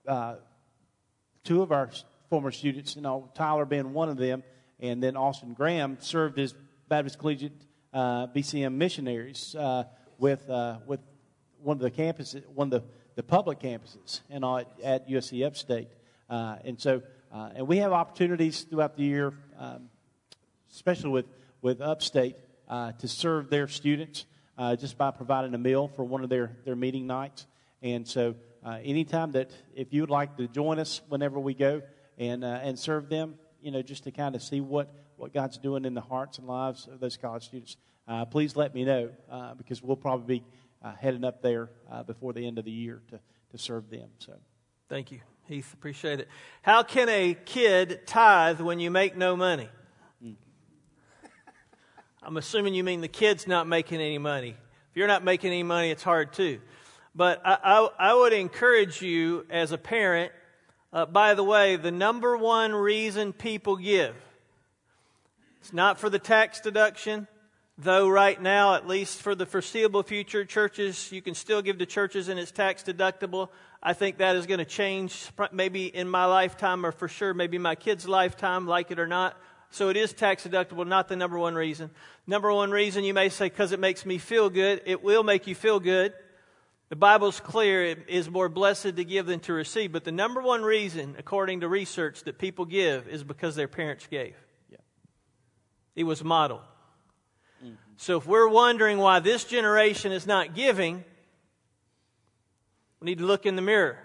uh, 0.07 0.36
two 1.43 1.61
of 1.61 1.71
our 1.71 1.89
former 2.29 2.51
students, 2.51 2.95
you 2.95 3.01
know, 3.01 3.29
Tyler 3.33 3.65
being 3.65 3.93
one 3.93 4.09
of 4.09 4.17
them, 4.17 4.43
and 4.79 5.01
then 5.01 5.17
Austin 5.17 5.53
Graham 5.53 5.97
served 5.99 6.39
as 6.39 6.53
Baptist 6.87 7.19
Collegiate 7.19 7.53
uh, 7.93 8.27
BCM 8.27 8.73
missionaries 8.73 9.55
uh, 9.55 9.83
with 10.17 10.49
uh, 10.49 10.77
with 10.85 10.99
one 11.61 11.77
of 11.77 11.81
the 11.81 11.91
campuses, 11.91 12.45
one 12.47 12.71
of 12.71 12.81
the, 12.81 12.87
the 13.15 13.23
public 13.23 13.59
campuses, 13.59 14.21
and 14.29 14.45
at, 14.45 14.67
at 14.83 15.09
USC 15.09 15.45
Upstate. 15.45 15.89
and 16.29 16.79
so, 16.79 17.01
and 17.31 17.67
we 17.67 17.77
have 17.77 17.91
opportunities 17.91 18.61
throughout 18.61 18.95
the 18.95 19.03
year, 19.03 19.33
um, 19.57 19.89
especially 20.71 21.09
with 21.09 21.25
with 21.61 21.81
Upstate 21.81 22.37
uh, 22.69 22.91
to 22.93 23.07
serve 23.07 23.49
their 23.49 23.67
students 23.67 24.25
uh, 24.57 24.75
just 24.75 24.97
by 24.97 25.11
providing 25.11 25.53
a 25.53 25.57
meal 25.57 25.87
for 25.95 26.03
one 26.03 26.23
of 26.23 26.29
their, 26.29 26.51
their 26.65 26.75
meeting 26.75 27.07
nights. 27.07 27.47
And 27.81 28.07
so 28.07 28.35
uh, 28.66 28.80
anytime 28.84 29.32
that 29.32 29.51
if 29.76 29.93
you 29.93 30.01
would 30.01 30.10
like 30.10 30.38
to 30.38 30.47
join 30.47 30.80
us 30.80 31.01
whenever 31.10 31.39
we 31.39 31.53
go 31.53 31.82
and, 32.18 32.43
uh, 32.43 32.60
and 32.62 32.78
serve 32.78 33.10
them, 33.10 33.36
you 33.62 33.72
know, 33.72 33.82
just 33.82 34.03
to 34.03 34.12
kind 34.12 34.36
of 34.36 34.43
see 34.43 34.62
what, 34.62 34.93
what 35.18 35.34
God's 35.34 35.57
doing 35.57 35.86
in 35.86 35.93
the 35.93 36.01
hearts 36.01 36.38
and 36.38 36.47
lives 36.47 36.88
of 36.91 36.99
those 36.99 37.18
college 37.18 37.45
students, 37.45 37.78
uh, 38.07 38.26
please 38.26 38.55
let 38.55 38.74
me 38.74 38.86
know 38.86 39.10
uh, 39.32 39.53
because 39.53 39.82
we'll 39.82 39.95
probably 39.95 40.39
be 40.39 40.45
uh, 40.84 40.93
heading 40.95 41.24
up 41.24 41.41
there 41.41 41.70
uh, 41.91 42.03
before 42.03 42.34
the 42.34 42.45
end 42.45 42.57
of 42.57 42.66
the 42.66 42.72
year 42.72 43.01
to, 43.10 43.20
to 43.51 43.57
serve 43.57 43.89
them. 43.89 44.10
So, 44.20 44.34
Thank 44.88 45.12
you, 45.12 45.20
Heath. 45.47 45.74
Appreciate 45.74 46.20
it. 46.20 46.28
How 46.62 46.84
can 46.84 47.10
a 47.10 47.38
kid 47.45 48.07
tithe 48.07 48.60
when 48.60 48.80
you 48.80 48.89
make 48.89 49.16
no 49.16 49.36
money? 49.36 49.70
I'm 52.22 52.38
assuming 52.38 52.74
you 52.74 52.84
mean 52.84 53.01
the 53.01 53.07
kid's 53.07 53.47
not 53.47 53.66
making 53.66 54.01
any 54.01 54.18
money. 54.18 54.49
If 54.49 54.97
you're 54.97 55.07
not 55.07 55.24
making 55.24 55.51
any 55.51 55.64
money, 55.64 55.89
it's 55.89 56.03
hard 56.03 56.34
too. 56.34 56.60
But 57.16 57.41
I, 57.43 57.57
I, 57.64 57.89
I 58.12 58.14
would 58.14 58.34
encourage 58.34 59.01
you 59.01 59.45
as 59.49 59.72
a 59.72 59.78
parent, 59.78 60.32
uh, 60.93 61.05
by 61.05 61.34
the 61.34 61.43
way, 61.43 61.76
the 61.76 61.91
number 61.91 62.38
one 62.38 62.74
reason 62.74 63.34
people 63.34 63.76
give, 63.78 64.16
it's 65.60 65.74
not 65.74 65.99
for 65.99 66.10
the 66.10 66.20
tax 66.20 66.62
deduction, 66.62 67.28
though 67.78 68.07
right 68.10 68.41
now, 68.41 68.76
at 68.76 68.88
least 68.88 69.22
for 69.22 69.36
the 69.36 69.45
foreseeable 69.45 70.03
future, 70.03 70.45
churches, 70.45 71.12
you 71.12 71.22
can 71.22 71.36
still 71.36 71.62
give 71.62 71.78
to 71.80 71.86
churches 71.86 72.28
and 72.28 72.39
it's 72.39 72.51
tax 72.51 72.84
deductible. 72.84 73.49
I 73.82 73.93
think 73.93 74.18
that 74.18 74.36
is 74.36 74.45
going 74.45 74.60
to 74.60 74.66
change 74.66 75.30
maybe 75.51 75.86
in 75.86 76.10
my 76.10 76.26
lifetime 76.26 76.86
or 76.86 76.91
for 76.91 77.07
sure 77.07 77.34
maybe 77.34 77.57
my 77.57 77.76
kid's 77.76 78.07
lifetime, 78.07 78.68
like 78.68 78.91
it 78.91 78.99
or 78.99 79.07
not. 79.07 79.38
So 79.72 79.89
it 79.89 79.97
is 79.97 80.14
tax 80.14 80.45
deductible, 80.45 80.88
not 80.88 81.07
the 81.07 81.16
number 81.16 81.38
one 81.38 81.55
reason. 81.55 81.91
Number 82.26 82.51
one 82.51 82.72
reason 82.72 83.03
you 83.03 83.14
may 83.14 83.30
say, 83.30 83.45
because 83.45 83.72
it 83.72 83.80
makes 83.80 84.05
me 84.05 84.18
feel 84.18 84.49
good. 84.49 84.82
It 84.86 85.03
will 85.03 85.24
make 85.24 85.47
you 85.47 85.55
feel 85.55 85.80
good. 85.80 86.14
The 86.89 86.95
Bible's 86.95 87.39
clear. 87.39 87.83
It 87.83 88.05
is 88.07 88.29
more 88.29 88.49
blessed 88.49 88.95
to 88.95 89.03
give 89.05 89.27
than 89.27 89.39
to 89.41 89.53
receive. 89.53 89.91
But 89.91 90.03
the 90.03 90.11
number 90.11 90.41
one 90.41 90.63
reason, 90.63 91.15
according 91.17 91.61
to 91.61 91.67
research, 91.67 92.23
that 92.23 92.39
people 92.39 92.65
give 92.65 93.07
is 93.07 93.23
because 93.23 93.55
their 93.55 93.67
parents 93.67 94.07
gave. 94.07 94.35
Yeah. 94.71 94.77
It 95.95 96.03
was 96.03 96.23
modeled. 96.23 96.61
Mm-hmm. 97.63 97.75
So 97.97 98.17
if 98.17 98.25
we're 98.25 98.49
wondering 98.49 98.97
why 98.97 99.19
this 99.19 99.43
generation 99.43 100.11
is 100.11 100.25
not 100.25 100.55
giving, 100.55 101.03
we 102.99 103.05
need 103.05 103.19
to 103.19 103.25
look 103.25 103.45
in 103.45 103.55
the 103.55 103.61
mirror 103.61 103.99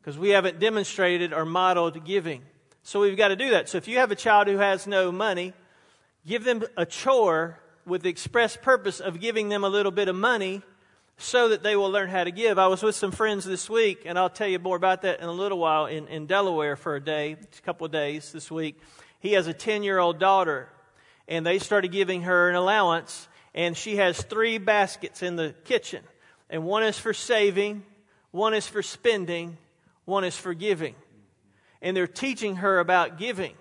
because 0.00 0.18
we 0.18 0.30
haven't 0.30 0.58
demonstrated 0.58 1.32
or 1.32 1.46
modeled 1.46 2.04
giving. 2.04 2.42
So 2.82 3.00
we've 3.00 3.16
got 3.16 3.28
to 3.28 3.36
do 3.36 3.50
that. 3.50 3.68
So 3.68 3.78
if 3.78 3.88
you 3.88 3.98
have 3.98 4.10
a 4.10 4.16
child 4.16 4.48
who 4.48 4.58
has 4.58 4.86
no 4.86 5.10
money, 5.10 5.54
give 6.26 6.44
them 6.44 6.64
a 6.76 6.84
chore 6.84 7.60
with 7.86 8.02
the 8.02 8.10
express 8.10 8.56
purpose 8.56 9.00
of 9.00 9.20
giving 9.20 9.48
them 9.48 9.64
a 9.64 9.68
little 9.68 9.92
bit 9.92 10.08
of 10.08 10.16
money 10.16 10.62
so 11.18 11.48
that 11.48 11.62
they 11.62 11.76
will 11.76 11.90
learn 11.90 12.08
how 12.08 12.24
to 12.24 12.30
give. 12.30 12.58
I 12.58 12.66
was 12.66 12.82
with 12.82 12.94
some 12.94 13.12
friends 13.12 13.44
this 13.44 13.70
week, 13.70 14.02
and 14.06 14.18
I'll 14.18 14.30
tell 14.30 14.48
you 14.48 14.58
more 14.58 14.76
about 14.76 15.02
that 15.02 15.20
in 15.20 15.26
a 15.26 15.32
little 15.32 15.58
while 15.58 15.86
in, 15.86 16.08
in 16.08 16.26
Delaware 16.26 16.76
for 16.76 16.96
a 16.96 17.00
day, 17.00 17.32
a 17.32 17.62
couple 17.62 17.84
of 17.84 17.92
days 17.92 18.32
this 18.32 18.50
week. 18.50 18.80
He 19.20 19.32
has 19.32 19.46
a 19.46 19.52
10 19.52 19.82
year 19.82 19.98
old 19.98 20.18
daughter, 20.18 20.68
and 21.28 21.46
they 21.46 21.58
started 21.58 21.92
giving 21.92 22.22
her 22.22 22.50
an 22.50 22.56
allowance, 22.56 23.28
and 23.54 23.76
she 23.76 23.96
has 23.96 24.20
three 24.20 24.58
baskets 24.58 25.22
in 25.22 25.36
the 25.36 25.54
kitchen. 25.64 26.02
And 26.50 26.64
one 26.64 26.82
is 26.82 26.98
for 26.98 27.14
saving, 27.14 27.84
one 28.30 28.54
is 28.54 28.66
for 28.66 28.82
spending, 28.82 29.56
one 30.04 30.24
is 30.24 30.36
for 30.36 30.54
giving 30.54 30.94
and 31.82 31.96
they're 31.96 32.06
teaching 32.06 32.56
her 32.56 32.78
about 32.78 33.18
giving. 33.18 33.54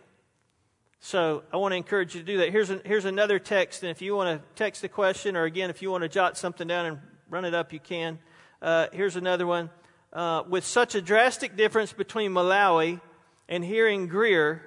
So 1.00 1.44
I 1.52 1.58
want 1.58 1.72
to 1.72 1.78
encourage 1.78 2.14
you 2.14 2.22
to 2.22 2.26
do 2.26 2.38
that. 2.38 2.52
Here's, 2.52 2.70
a, 2.70 2.80
here's 2.86 3.06
another 3.06 3.40
text, 3.40 3.82
and 3.82 3.90
if 3.90 4.02
you 4.02 4.16
want 4.16 4.40
to 4.40 4.48
text 4.56 4.84
a 4.84 4.88
question, 4.88 5.36
or 5.36 5.44
again, 5.44 5.72
if 5.72 5.82
you 5.82 5.90
want 5.90 6.04
to 6.04 6.10
jot 6.10 6.38
something 6.38 6.68
down 6.68 6.86
and 6.86 7.00
run 7.32 7.46
it 7.46 7.54
up, 7.54 7.72
you 7.72 7.80
can. 7.80 8.20
Uh, 8.62 8.88
here's 8.92 9.16
another 9.16 9.48
one. 9.48 9.70
Uh, 10.12 10.44
with 10.50 10.66
such 10.66 10.96
a 10.96 11.02
drastic 11.02 11.56
difference 11.56 11.94
between 11.94 12.34
Malawi 12.34 13.00
and 13.48 13.64
here 13.64 13.88
in 13.88 14.08
Greer, 14.08 14.62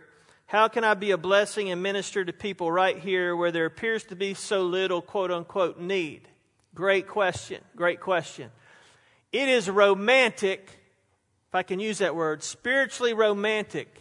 how 0.47 0.69
can 0.69 0.83
I 0.83 0.95
be 0.95 1.11
a 1.11 1.19
blessing 1.19 1.71
and 1.71 1.83
minister 1.83 2.25
to 2.25 2.33
people 2.33 2.73
right 2.73 2.99
here 2.99 3.37
where 3.37 3.53
there 3.53 3.67
appears 3.67 4.05
to 4.05 4.17
be 4.17 4.33
so 4.33 4.63
little 4.63 5.03
quote 5.03 5.31
unquote 5.31 5.79
need? 5.79 6.27
Great 6.75 7.07
question. 7.07 7.61
Great 7.77 8.01
question. 8.01 8.51
It 9.31 9.51
is 9.51 9.69
romantic 9.69 10.67
if 11.49 11.55
I 11.55 11.63
can 11.63 11.81
use 11.81 11.99
that 11.99 12.17
word, 12.17 12.43
spiritually 12.43 13.13
romantic 13.13 13.95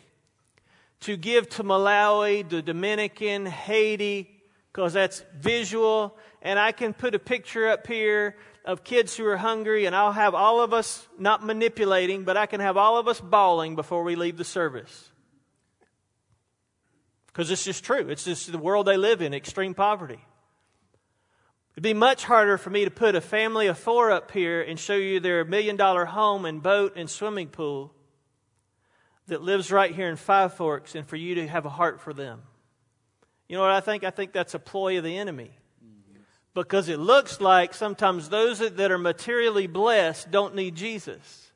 to 1.02 1.18
give 1.18 1.50
to 1.50 1.64
Malawi, 1.66 2.48
the 2.48 2.62
Dominican, 2.62 3.46
Haiti, 3.46 4.42
because 4.72 4.94
that's 4.94 5.22
visual. 5.38 6.18
And 6.42 6.58
I 6.58 6.72
can 6.72 6.94
put 6.94 7.14
a 7.14 7.20
picture 7.20 7.68
up 7.68 7.86
here 7.88 8.38
of 8.66 8.84
kids 8.84 9.16
who 9.18 9.26
are 9.26 9.38
hungry, 9.38 9.86
and 9.86 9.96
I'll 9.96 10.14
have 10.14 10.34
all 10.34 10.62
of 10.62 10.74
us 10.74 11.08
not 11.20 11.46
manipulating, 11.46 12.24
but 12.24 12.38
I 12.38 12.46
can 12.46 12.62
have 12.62 12.78
all 12.78 12.98
of 12.98 13.08
us 13.08 13.20
bawling 13.20 13.76
before 13.76 14.04
we 14.04 14.16
leave 14.16 14.38
the 14.38 14.46
service. 14.46 15.12
Because 17.28 17.52
it's 17.52 17.66
just 17.66 17.84
true. 17.84 18.08
It's 18.10 18.24
just 18.24 18.52
the 18.52 18.58
world 18.58 18.86
they 18.86 18.98
live 18.98 19.22
in, 19.22 19.34
extreme 19.34 19.74
poverty. 19.74 20.20
It'd 21.74 21.84
be 21.84 21.96
much 21.96 22.24
harder 22.24 22.58
for 22.60 22.70
me 22.70 22.86
to 22.86 22.92
put 22.92 23.16
a 23.16 23.22
family 23.22 23.68
of 23.68 23.78
four 23.80 24.12
up 24.12 24.30
here 24.32 24.62
and 24.62 24.80
show 24.80 24.96
you 24.96 25.20
their 25.20 25.44
million 25.44 25.76
dollar 25.76 26.06
home 26.06 26.46
and 26.46 26.62
boat 26.62 26.94
and 26.96 27.10
swimming 27.10 27.48
pool 27.48 27.94
that 29.28 29.42
lives 29.42 29.72
right 29.72 29.94
here 29.94 30.08
in 30.08 30.16
Five 30.16 30.54
Forks 30.54 30.94
and 30.94 31.08
for 31.08 31.16
you 31.16 31.36
to 31.36 31.48
have 31.48 31.66
a 31.66 31.70
heart 31.70 32.00
for 32.00 32.14
them. 32.14 32.42
You 33.48 33.58
know 33.58 33.64
what 33.64 33.72
I 33.72 33.80
think? 33.80 34.04
I 34.04 34.12
think 34.12 34.34
that's 34.34 34.54
a 34.54 34.60
ploy 34.60 34.98
of 35.00 35.04
the 35.04 35.18
enemy. 35.18 35.58
Because 36.54 36.88
it 36.90 37.00
looks 37.00 37.42
like 37.42 37.74
sometimes 37.74 38.30
those 38.30 38.60
that 38.60 38.92
are 38.92 38.98
materially 38.98 39.68
blessed 39.68 40.30
don't 40.30 40.56
need 40.56 40.76
Jesus. 40.76 41.52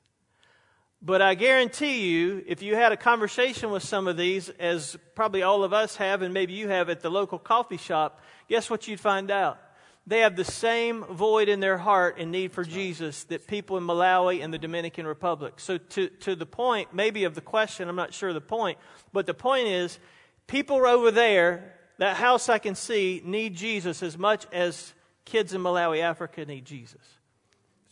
But 1.01 1.21
I 1.21 1.35
guarantee 1.35 2.09
you, 2.09 2.43
if 2.47 2.63
you 2.63 2.75
had 2.75 2.91
a 2.91 2.97
conversation 2.97 3.69
with 3.69 3.83
some 3.83 4.07
of 4.07 4.17
these, 4.17 4.49
as 4.49 4.97
probably 5.13 5.43
all 5.43 5.63
of 5.63 5.71
us 5.71 5.97
have, 5.97 6.23
and 6.23 6.33
maybe 6.33 6.53
you 6.53 6.69
have 6.69 6.89
at 6.89 7.01
the 7.01 7.11
local 7.11 7.37
coffee 7.37 7.77
shop, 7.77 8.21
guess 8.49 8.69
what 8.69 8.87
you'd 8.87 8.99
find 8.99 9.29
out? 9.29 9.59
they 10.07 10.19
have 10.19 10.37
the 10.37 10.45
same 10.45 11.03
void 11.03 11.49
in 11.49 11.59
their 11.59 11.77
heart 11.77 12.15
and 12.17 12.31
need 12.31 12.53
for 12.53 12.63
Jesus 12.63 13.25
that 13.25 13.45
people 13.45 13.77
in 13.77 13.83
Malawi 13.83 14.41
and 14.41 14.53
the 14.53 14.57
Dominican 14.57 15.05
Republic. 15.05 15.55
So, 15.57 15.77
to, 15.77 16.07
to 16.07 16.33
the 16.33 16.45
point, 16.45 16.93
maybe 16.93 17.25
of 17.25 17.35
the 17.35 17.41
question, 17.41 17.89
I'm 17.89 17.97
not 17.97 18.13
sure 18.13 18.31
the 18.31 18.39
point, 18.39 18.77
but 19.11 19.25
the 19.25 19.33
point 19.33 19.67
is 19.67 19.99
people 20.47 20.77
over 20.87 21.11
there, 21.11 21.73
that 21.97 22.17
house 22.17 22.49
I 22.49 22.59
can 22.59 22.75
see, 22.75 23.21
need 23.23 23.55
Jesus 23.55 24.03
as 24.03 24.17
much 24.17 24.45
as 24.51 24.93
kids 25.25 25.53
in 25.53 25.61
Malawi, 25.61 26.01
Africa 26.01 26.45
need 26.45 26.65
Jesus. 26.65 27.01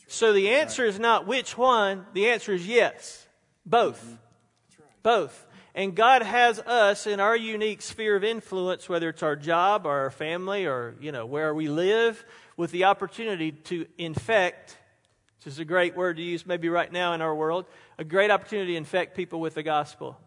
So 0.07 0.33
the 0.33 0.49
answer 0.49 0.85
is 0.85 0.99
not 0.99 1.25
which 1.25 1.57
one, 1.57 2.05
the 2.13 2.27
answer 2.29 2.53
is 2.53 2.67
yes. 2.67 3.27
Both. 3.65 4.03
Mm-hmm. 4.03 4.83
Both. 5.01 5.47
And 5.73 5.93
God 5.93 6.21
has 6.21 6.59
us 6.59 7.05
in 7.05 7.19
our 7.19 7.35
unique 7.35 7.81
sphere 7.81 8.15
of 8.15 8.23
influence, 8.23 8.87
whether 8.87 9.09
it's 9.09 9.23
our 9.23 9.35
job 9.35 9.85
or 9.85 9.91
our 9.91 10.11
family 10.11 10.65
or, 10.65 10.95
you 11.01 11.11
know, 11.11 11.25
where 11.25 11.53
we 11.53 11.67
live, 11.67 12.23
with 12.57 12.71
the 12.71 12.85
opportunity 12.85 13.51
to 13.51 13.85
infect, 13.97 14.77
which 15.37 15.47
is 15.51 15.59
a 15.59 15.65
great 15.65 15.95
word 15.95 16.17
to 16.17 16.23
use 16.23 16.45
maybe 16.45 16.69
right 16.69 16.91
now 16.91 17.13
in 17.13 17.21
our 17.21 17.35
world, 17.35 17.65
a 17.97 18.03
great 18.03 18.31
opportunity 18.31 18.71
to 18.73 18.77
infect 18.77 19.15
people 19.15 19.39
with 19.41 19.55
the 19.55 19.63
gospel. 19.63 20.17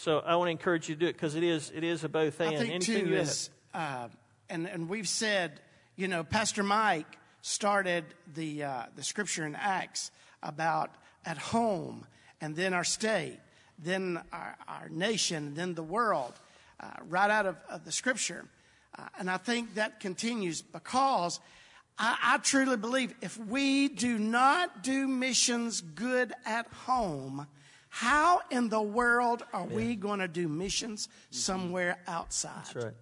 So 0.00 0.20
I 0.20 0.36
want 0.36 0.46
to 0.46 0.52
encourage 0.52 0.88
you 0.88 0.94
to 0.94 0.98
do 0.98 1.06
it 1.08 1.12
because 1.12 1.34
it 1.34 1.42
is, 1.42 1.70
it 1.74 1.84
is 1.84 2.04
a 2.04 2.08
both 2.08 2.40
and. 2.40 2.54
I 2.54 2.58
think 2.58 2.74
Anything 2.74 3.08
too 3.08 3.14
is, 3.16 3.50
uh, 3.74 4.08
and, 4.48 4.66
and 4.66 4.88
we've 4.88 5.06
said, 5.06 5.60
you 5.94 6.08
know, 6.08 6.24
Pastor 6.24 6.62
Mike 6.62 7.18
started 7.42 8.06
the, 8.34 8.64
uh, 8.64 8.82
the 8.96 9.02
scripture 9.02 9.44
in 9.44 9.54
Acts 9.54 10.10
about 10.42 10.90
at 11.26 11.36
home 11.36 12.06
and 12.40 12.56
then 12.56 12.72
our 12.72 12.82
state 12.82 13.38
then 13.82 14.20
our, 14.32 14.56
our 14.68 14.88
nation, 14.88 15.54
then 15.54 15.74
the 15.74 15.82
world, 15.82 16.34
uh, 16.80 16.90
right 17.08 17.30
out 17.30 17.46
of, 17.46 17.56
of 17.68 17.84
the 17.84 17.92
scripture. 17.92 18.46
Uh, 18.98 19.02
and 19.18 19.30
I 19.30 19.36
think 19.36 19.74
that 19.74 20.00
continues 20.00 20.62
because 20.62 21.40
I, 21.98 22.16
I 22.22 22.38
truly 22.38 22.76
believe 22.76 23.14
if 23.20 23.38
we 23.38 23.88
do 23.88 24.18
not 24.18 24.82
do 24.82 25.08
missions 25.08 25.80
good 25.80 26.32
at 26.44 26.66
home, 26.84 27.46
how 27.90 28.40
in 28.50 28.68
the 28.68 28.80
world 28.80 29.42
are 29.52 29.66
yeah. 29.68 29.76
we 29.76 29.96
going 29.96 30.20
to 30.20 30.28
do 30.28 30.48
missions 30.48 31.08
mm-hmm. 31.08 31.36
somewhere 31.36 31.98
outside? 32.06 32.64
That's 32.64 32.76
right. 32.76 32.94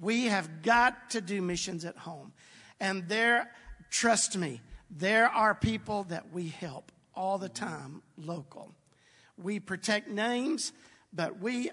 We 0.00 0.26
have 0.26 0.62
got 0.62 1.10
to 1.10 1.20
do 1.20 1.40
missions 1.42 1.84
at 1.84 1.96
home. 1.96 2.32
And 2.78 3.08
there, 3.08 3.50
trust 3.90 4.36
me, 4.36 4.60
there 4.90 5.28
are 5.28 5.54
people 5.54 6.04
that 6.04 6.30
we 6.32 6.48
help 6.48 6.92
all 7.14 7.38
the 7.38 7.48
mm-hmm. 7.48 7.64
time 7.64 8.02
local. 8.18 8.74
We 9.42 9.58
protect 9.58 10.08
names, 10.08 10.72
but 11.12 11.40
we, 11.40 11.70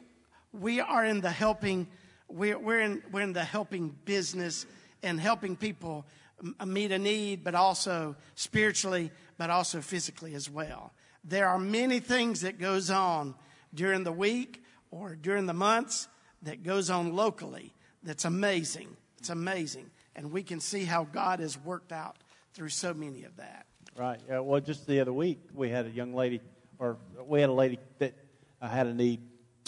we 0.54 0.80
are 0.80 1.06
in 1.06 1.20
the 1.20 1.30
helping, 1.32 1.88
we're, 2.30 2.58
we're, 2.58 2.80
in, 2.80 3.04
we're 3.12 3.22
in 3.22 3.34
the 3.34 3.44
helping 3.44 3.96
business 4.06 4.66
and 5.04 5.20
helping 5.20 5.58
people 5.58 6.06
meet 6.66 6.94
a 6.94 7.00
need, 7.00 7.44
but 7.44 7.54
also 7.54 8.16
spiritually, 8.36 9.12
but 9.38 9.50
also 9.50 9.82
physically 9.82 10.36
as 10.36 10.50
well. 10.50 10.94
There 11.24 11.47
are 11.47 11.59
many 11.59 11.99
things 11.99 12.41
that 12.41 12.59
goes 12.59 12.89
on 12.89 13.36
during 13.74 14.03
the 14.03 14.11
week 14.11 14.63
or 14.91 15.15
during 15.15 15.45
the 15.45 15.53
months 15.53 16.07
that 16.41 16.63
goes 16.63 16.89
on 16.89 17.13
locally 17.13 17.74
that's 18.03 18.26
amazing. 18.26 18.95
It's 19.17 19.30
amazing. 19.30 19.91
And 20.15 20.32
we 20.32 20.43
can 20.43 20.59
see 20.59 20.86
how 20.86 21.03
God 21.05 21.39
has 21.39 21.57
worked 21.57 21.91
out 21.91 22.17
through 22.53 22.70
so 22.70 22.93
many 22.93 23.24
of 23.24 23.36
that. 23.38 23.65
Right. 23.95 24.20
Yeah, 24.28 24.39
well, 24.39 24.61
just 24.61 24.88
the 24.88 25.01
other 25.01 25.13
week, 25.13 25.39
we 25.53 25.70
had 25.70 25.86
a 25.86 25.89
young 25.89 26.13
lady, 26.13 26.41
or 26.78 26.97
we 27.28 27.41
had 27.41 27.49
a 27.49 27.53
lady 27.53 27.80
that 27.99 28.13
uh, 28.61 28.67
had 28.67 28.88
a 28.88 28.93
need 28.93 29.22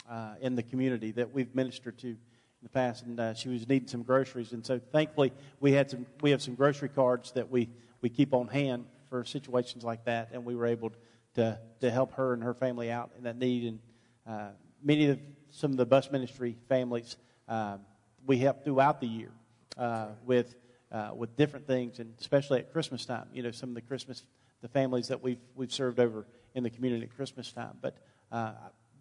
uh, 0.09 0.35
in 0.41 0.55
the 0.55 0.63
community 0.63 1.11
that 1.11 1.33
we've 1.33 1.53
ministered 1.53 1.97
to 1.99 2.07
in 2.07 2.17
the 2.63 2.69
past, 2.69 3.05
and 3.05 3.19
uh, 3.19 3.33
she 3.33 3.49
was 3.49 3.67
needing 3.67 3.87
some 3.87 4.03
groceries. 4.03 4.53
And 4.53 4.65
so, 4.65 4.79
thankfully, 4.91 5.33
we 5.59 5.73
had 5.73 5.89
some. 5.89 6.05
We 6.21 6.31
have 6.31 6.41
some 6.41 6.55
grocery 6.55 6.89
cards 6.89 7.31
that 7.31 7.49
we 7.49 7.69
we 8.01 8.09
keep 8.09 8.33
on 8.33 8.47
hand 8.47 8.85
for 9.09 9.25
situations 9.25 9.83
like 9.83 10.05
that, 10.05 10.29
and 10.31 10.45
we 10.45 10.55
were 10.55 10.67
able 10.67 10.91
to 11.35 11.59
to 11.79 11.91
help 11.91 12.13
her 12.13 12.33
and 12.33 12.43
her 12.43 12.53
family 12.53 12.91
out 12.91 13.11
in 13.17 13.23
that 13.23 13.37
need. 13.37 13.65
And 13.65 13.79
uh, 14.27 14.49
many 14.83 15.07
of 15.07 15.17
the, 15.17 15.23
some 15.49 15.71
of 15.71 15.77
the 15.77 15.85
bus 15.85 16.11
ministry 16.11 16.57
families 16.69 17.17
uh, 17.47 17.77
we 18.25 18.37
help 18.37 18.63
throughout 18.63 19.01
the 19.01 19.07
year 19.07 19.31
uh, 19.77 20.07
with 20.25 20.55
uh, 20.91 21.11
with 21.15 21.35
different 21.35 21.67
things, 21.67 21.99
and 21.99 22.13
especially 22.19 22.59
at 22.59 22.71
Christmas 22.71 23.05
time. 23.05 23.27
You 23.33 23.43
know, 23.43 23.51
some 23.51 23.69
of 23.69 23.75
the 23.75 23.81
Christmas 23.81 24.23
the 24.61 24.67
families 24.67 25.07
that 25.07 25.21
we've 25.21 25.39
we've 25.55 25.71
served 25.71 25.99
over 25.99 26.25
in 26.53 26.63
the 26.63 26.69
community 26.69 27.03
at 27.03 27.15
Christmas 27.15 27.51
time. 27.51 27.77
But 27.81 27.97
uh, 28.31 28.53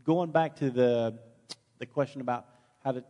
going 0.04 0.30
back 0.30 0.56
to 0.56 0.70
the 0.70 1.18
the 1.78 1.86
question 1.86 2.20
about 2.20 2.46
how 2.84 2.92
to 2.92 3.04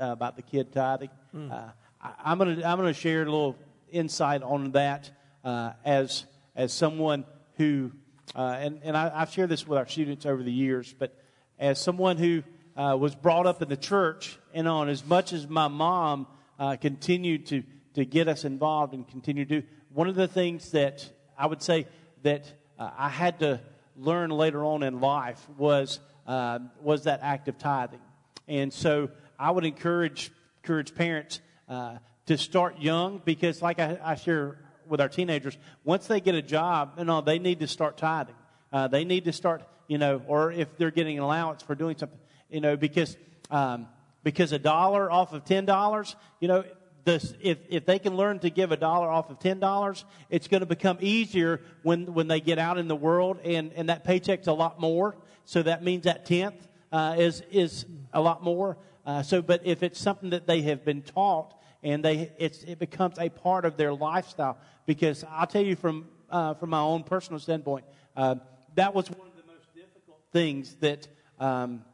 uh, 0.00 0.12
about 0.12 0.36
the 0.36 0.42
kid 0.42 0.72
tithing, 0.72 1.10
uh, 1.34 1.70
I, 2.00 2.32
am 2.32 2.38
gonna 2.38 2.62
I'm 2.64 2.78
gonna 2.78 2.92
share 2.92 3.22
a 3.22 3.24
little 3.24 3.56
insight 3.90 4.42
on 4.42 4.72
that 4.72 5.10
uh, 5.44 5.72
as 5.84 6.24
as 6.54 6.72
someone 6.72 7.24
who 7.56 7.92
uh, 8.34 8.56
and 8.58 8.80
and 8.82 8.96
I, 8.96 9.10
I've 9.14 9.30
shared 9.30 9.48
this 9.48 9.66
with 9.66 9.78
our 9.78 9.86
students 9.86 10.26
over 10.26 10.42
the 10.42 10.52
years, 10.52 10.94
but 10.98 11.16
as 11.58 11.80
someone 11.80 12.16
who 12.16 12.42
uh, 12.76 12.96
was 12.96 13.14
brought 13.14 13.46
up 13.46 13.62
in 13.62 13.68
the 13.68 13.76
church, 13.76 14.38
and 14.54 14.68
on 14.68 14.88
as 14.88 15.04
much 15.04 15.32
as 15.32 15.48
my 15.48 15.68
mom 15.68 16.26
uh, 16.58 16.76
continued 16.76 17.46
to 17.46 17.62
to 17.94 18.04
get 18.04 18.28
us 18.28 18.44
involved 18.44 18.94
and 18.94 19.06
continue 19.08 19.44
to 19.44 19.60
do. 19.60 19.66
One 19.92 20.08
of 20.08 20.14
the 20.14 20.28
things 20.28 20.70
that 20.72 21.08
I 21.36 21.46
would 21.46 21.62
say 21.62 21.86
that 22.22 22.52
uh, 22.78 22.90
I 22.96 23.08
had 23.08 23.40
to 23.40 23.60
learn 23.96 24.30
later 24.30 24.64
on 24.64 24.82
in 24.82 25.00
life 25.00 25.44
was 25.56 26.00
uh, 26.26 26.60
was 26.80 27.04
that 27.04 27.20
act 27.22 27.48
of 27.48 27.58
tithing, 27.58 28.00
and 28.46 28.72
so 28.72 29.10
I 29.38 29.50
would 29.50 29.64
encourage 29.64 30.30
encourage 30.62 30.94
parents 30.94 31.40
uh, 31.68 31.98
to 32.26 32.36
start 32.36 32.78
young 32.78 33.22
because, 33.24 33.62
like 33.62 33.78
I, 33.78 33.98
I, 34.02 34.14
share 34.14 34.58
with 34.88 35.00
our 35.00 35.08
teenagers, 35.08 35.56
once 35.84 36.06
they 36.06 36.20
get 36.20 36.34
a 36.34 36.42
job, 36.42 36.94
you 36.98 37.04
know, 37.04 37.20
they 37.20 37.38
need 37.38 37.60
to 37.60 37.66
start 37.66 37.96
tithing. 37.96 38.34
Uh, 38.72 38.88
they 38.88 39.04
need 39.04 39.24
to 39.24 39.32
start, 39.32 39.62
you 39.86 39.98
know, 39.98 40.22
or 40.26 40.52
if 40.52 40.76
they're 40.76 40.90
getting 40.90 41.16
an 41.18 41.24
allowance 41.24 41.62
for 41.62 41.74
doing 41.74 41.96
something, 41.96 42.18
you 42.50 42.60
know, 42.60 42.76
because 42.76 43.16
um, 43.50 43.88
because 44.22 44.52
a 44.52 44.58
dollar 44.58 45.10
off 45.10 45.32
of 45.32 45.44
ten 45.44 45.64
dollars, 45.64 46.16
you 46.40 46.48
know, 46.48 46.64
this, 47.08 47.32
if, 47.40 47.58
if 47.70 47.86
they 47.86 47.98
can 47.98 48.16
learn 48.16 48.38
to 48.40 48.50
give 48.50 48.70
a 48.70 48.76
dollar 48.76 49.08
off 49.08 49.30
of 49.30 49.38
$10, 49.38 50.04
it's 50.28 50.46
going 50.46 50.60
to 50.60 50.66
become 50.66 50.98
easier 51.00 51.62
when, 51.82 52.12
when 52.12 52.28
they 52.28 52.38
get 52.38 52.58
out 52.58 52.76
in 52.76 52.86
the 52.86 52.96
world 52.96 53.38
and, 53.44 53.72
and 53.74 53.88
that 53.88 54.04
paycheck's 54.04 54.46
a 54.46 54.52
lot 54.52 54.78
more. 54.78 55.16
So 55.46 55.62
that 55.62 55.82
means 55.82 56.04
that 56.04 56.26
tenth 56.26 56.68
uh, 56.92 57.16
is, 57.18 57.42
is 57.50 57.86
a 58.12 58.20
lot 58.20 58.42
more. 58.44 58.76
Uh, 59.06 59.22
so, 59.22 59.40
but 59.40 59.62
if 59.64 59.82
it's 59.82 59.98
something 59.98 60.30
that 60.30 60.46
they 60.46 60.60
have 60.62 60.84
been 60.84 61.00
taught 61.00 61.54
and 61.82 62.04
they, 62.04 62.30
it's, 62.38 62.62
it 62.64 62.78
becomes 62.78 63.18
a 63.18 63.30
part 63.30 63.64
of 63.64 63.78
their 63.78 63.94
lifestyle, 63.94 64.58
because 64.88 65.22
I'll 65.30 65.46
tell 65.46 65.62
you 65.62 65.76
from, 65.76 66.08
uh, 66.30 66.54
from 66.54 66.70
my 66.70 66.80
own 66.80 67.02
personal 67.02 67.38
standpoint, 67.38 67.84
uh, 68.16 68.36
that 68.74 68.94
was 68.94 69.10
one 69.10 69.28
of 69.28 69.36
the 69.36 69.52
most 69.52 69.74
difficult 69.74 70.18
things 70.32 70.76
that, 70.76 71.06
um, 71.38 71.84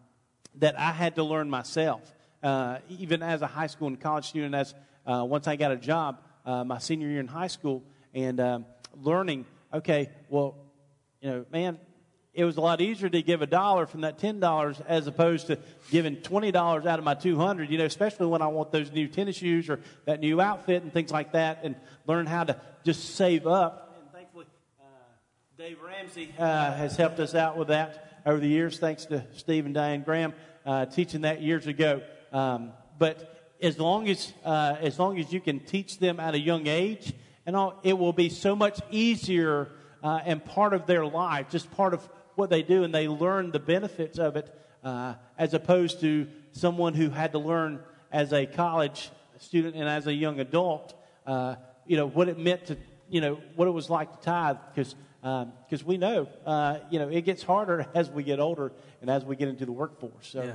that 0.54 0.78
I 0.78 0.92
had 0.92 1.16
to 1.16 1.24
learn 1.24 1.50
myself. 1.50 2.14
Uh, 2.40 2.78
even 2.88 3.20
as 3.20 3.42
a 3.42 3.48
high 3.48 3.66
school 3.66 3.88
and 3.88 4.00
college 4.00 4.28
student, 4.28 4.54
as 4.54 4.76
uh, 5.06 5.24
once 5.28 5.48
I 5.48 5.56
got 5.56 5.72
a 5.72 5.76
job 5.76 6.20
uh, 6.46 6.62
my 6.62 6.78
senior 6.78 7.08
year 7.08 7.18
in 7.18 7.26
high 7.26 7.48
school 7.48 7.82
and 8.14 8.38
um, 8.38 8.64
learning, 9.02 9.46
okay, 9.72 10.10
well, 10.28 10.54
you 11.20 11.30
know, 11.30 11.46
man, 11.50 11.80
it 12.34 12.44
was 12.44 12.56
a 12.56 12.60
lot 12.60 12.80
easier 12.80 13.08
to 13.08 13.22
give 13.22 13.42
a 13.42 13.46
dollar 13.46 13.86
from 13.86 14.00
that 14.02 14.18
ten 14.18 14.40
dollars 14.40 14.80
as 14.86 15.06
opposed 15.06 15.46
to 15.46 15.58
giving 15.90 16.16
twenty 16.16 16.50
dollars 16.50 16.84
out 16.84 16.98
of 16.98 17.04
my 17.04 17.14
two 17.14 17.36
hundred. 17.36 17.70
You 17.70 17.78
know, 17.78 17.84
especially 17.84 18.26
when 18.26 18.42
I 18.42 18.48
want 18.48 18.72
those 18.72 18.90
new 18.92 19.06
tennis 19.08 19.36
shoes 19.36 19.70
or 19.70 19.80
that 20.04 20.20
new 20.20 20.40
outfit 20.40 20.82
and 20.82 20.92
things 20.92 21.12
like 21.12 21.32
that, 21.32 21.60
and 21.62 21.76
learn 22.06 22.26
how 22.26 22.44
to 22.44 22.60
just 22.84 23.14
save 23.14 23.46
up. 23.46 23.96
And 24.00 24.12
thankfully, 24.12 24.46
uh, 24.80 24.84
Dave 25.56 25.78
Ramsey 25.80 26.34
uh, 26.38 26.74
has 26.74 26.96
helped 26.96 27.20
us 27.20 27.34
out 27.34 27.56
with 27.56 27.68
that 27.68 28.20
over 28.26 28.40
the 28.40 28.48
years. 28.48 28.78
Thanks 28.78 29.06
to 29.06 29.24
Steve 29.34 29.64
and 29.64 29.74
Diane 29.74 30.02
Graham 30.02 30.34
uh, 30.66 30.86
teaching 30.86 31.22
that 31.22 31.40
years 31.40 31.66
ago. 31.66 32.02
Um, 32.32 32.72
but 32.98 33.56
as 33.62 33.78
long 33.78 34.08
as, 34.08 34.32
uh, 34.44 34.76
as 34.80 34.98
long 34.98 35.18
as 35.18 35.32
you 35.32 35.40
can 35.40 35.60
teach 35.60 35.98
them 35.98 36.18
at 36.18 36.34
a 36.34 36.38
young 36.38 36.66
age, 36.66 37.12
and 37.46 37.54
all, 37.54 37.78
it 37.82 37.96
will 37.96 38.12
be 38.12 38.28
so 38.28 38.56
much 38.56 38.80
easier 38.90 39.68
uh, 40.02 40.20
and 40.24 40.44
part 40.44 40.74
of 40.74 40.86
their 40.86 41.06
life, 41.06 41.48
just 41.50 41.70
part 41.70 41.94
of 41.94 42.06
what 42.36 42.50
they 42.50 42.62
do, 42.62 42.84
and 42.84 42.94
they 42.94 43.08
learn 43.08 43.50
the 43.50 43.58
benefits 43.58 44.18
of 44.18 44.36
it, 44.36 44.52
uh, 44.82 45.14
as 45.38 45.54
opposed 45.54 46.00
to 46.00 46.26
someone 46.52 46.94
who 46.94 47.10
had 47.10 47.32
to 47.32 47.38
learn 47.38 47.80
as 48.12 48.32
a 48.32 48.46
college 48.46 49.10
student 49.38 49.74
and 49.74 49.88
as 49.88 50.06
a 50.06 50.14
young 50.14 50.40
adult, 50.40 50.94
uh, 51.26 51.56
you 51.86 51.96
know, 51.96 52.06
what 52.06 52.28
it 52.28 52.38
meant 52.38 52.66
to, 52.66 52.76
you 53.08 53.20
know, 53.20 53.38
what 53.56 53.68
it 53.68 53.72
was 53.72 53.90
like 53.90 54.12
to 54.12 54.24
tithe, 54.24 54.56
because 54.74 54.94
because 55.24 55.80
um, 55.80 55.86
we 55.86 55.96
know, 55.96 56.28
uh, 56.44 56.80
you 56.90 56.98
know, 56.98 57.08
it 57.08 57.22
gets 57.22 57.42
harder 57.42 57.86
as 57.94 58.10
we 58.10 58.22
get 58.22 58.40
older 58.40 58.72
and 59.00 59.08
as 59.08 59.24
we 59.24 59.36
get 59.36 59.48
into 59.48 59.64
the 59.64 59.72
workforce. 59.72 60.28
So. 60.28 60.42
Yeah. 60.42 60.54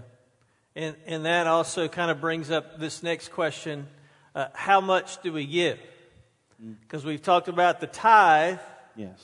And, 0.75 0.95
and 1.07 1.25
that 1.25 1.47
also 1.47 1.87
kind 1.87 2.11
of 2.11 2.21
brings 2.21 2.51
up 2.51 2.79
this 2.79 3.01
next 3.01 3.29
question 3.29 3.87
uh, 4.35 4.47
how 4.53 4.79
much 4.79 5.21
do 5.23 5.33
we 5.33 5.47
give? 5.47 5.79
Because 6.81 7.03
we've 7.03 7.21
talked 7.21 7.47
about 7.47 7.79
the 7.79 7.87
tithe. 7.87 8.59
Yes. 8.95 9.19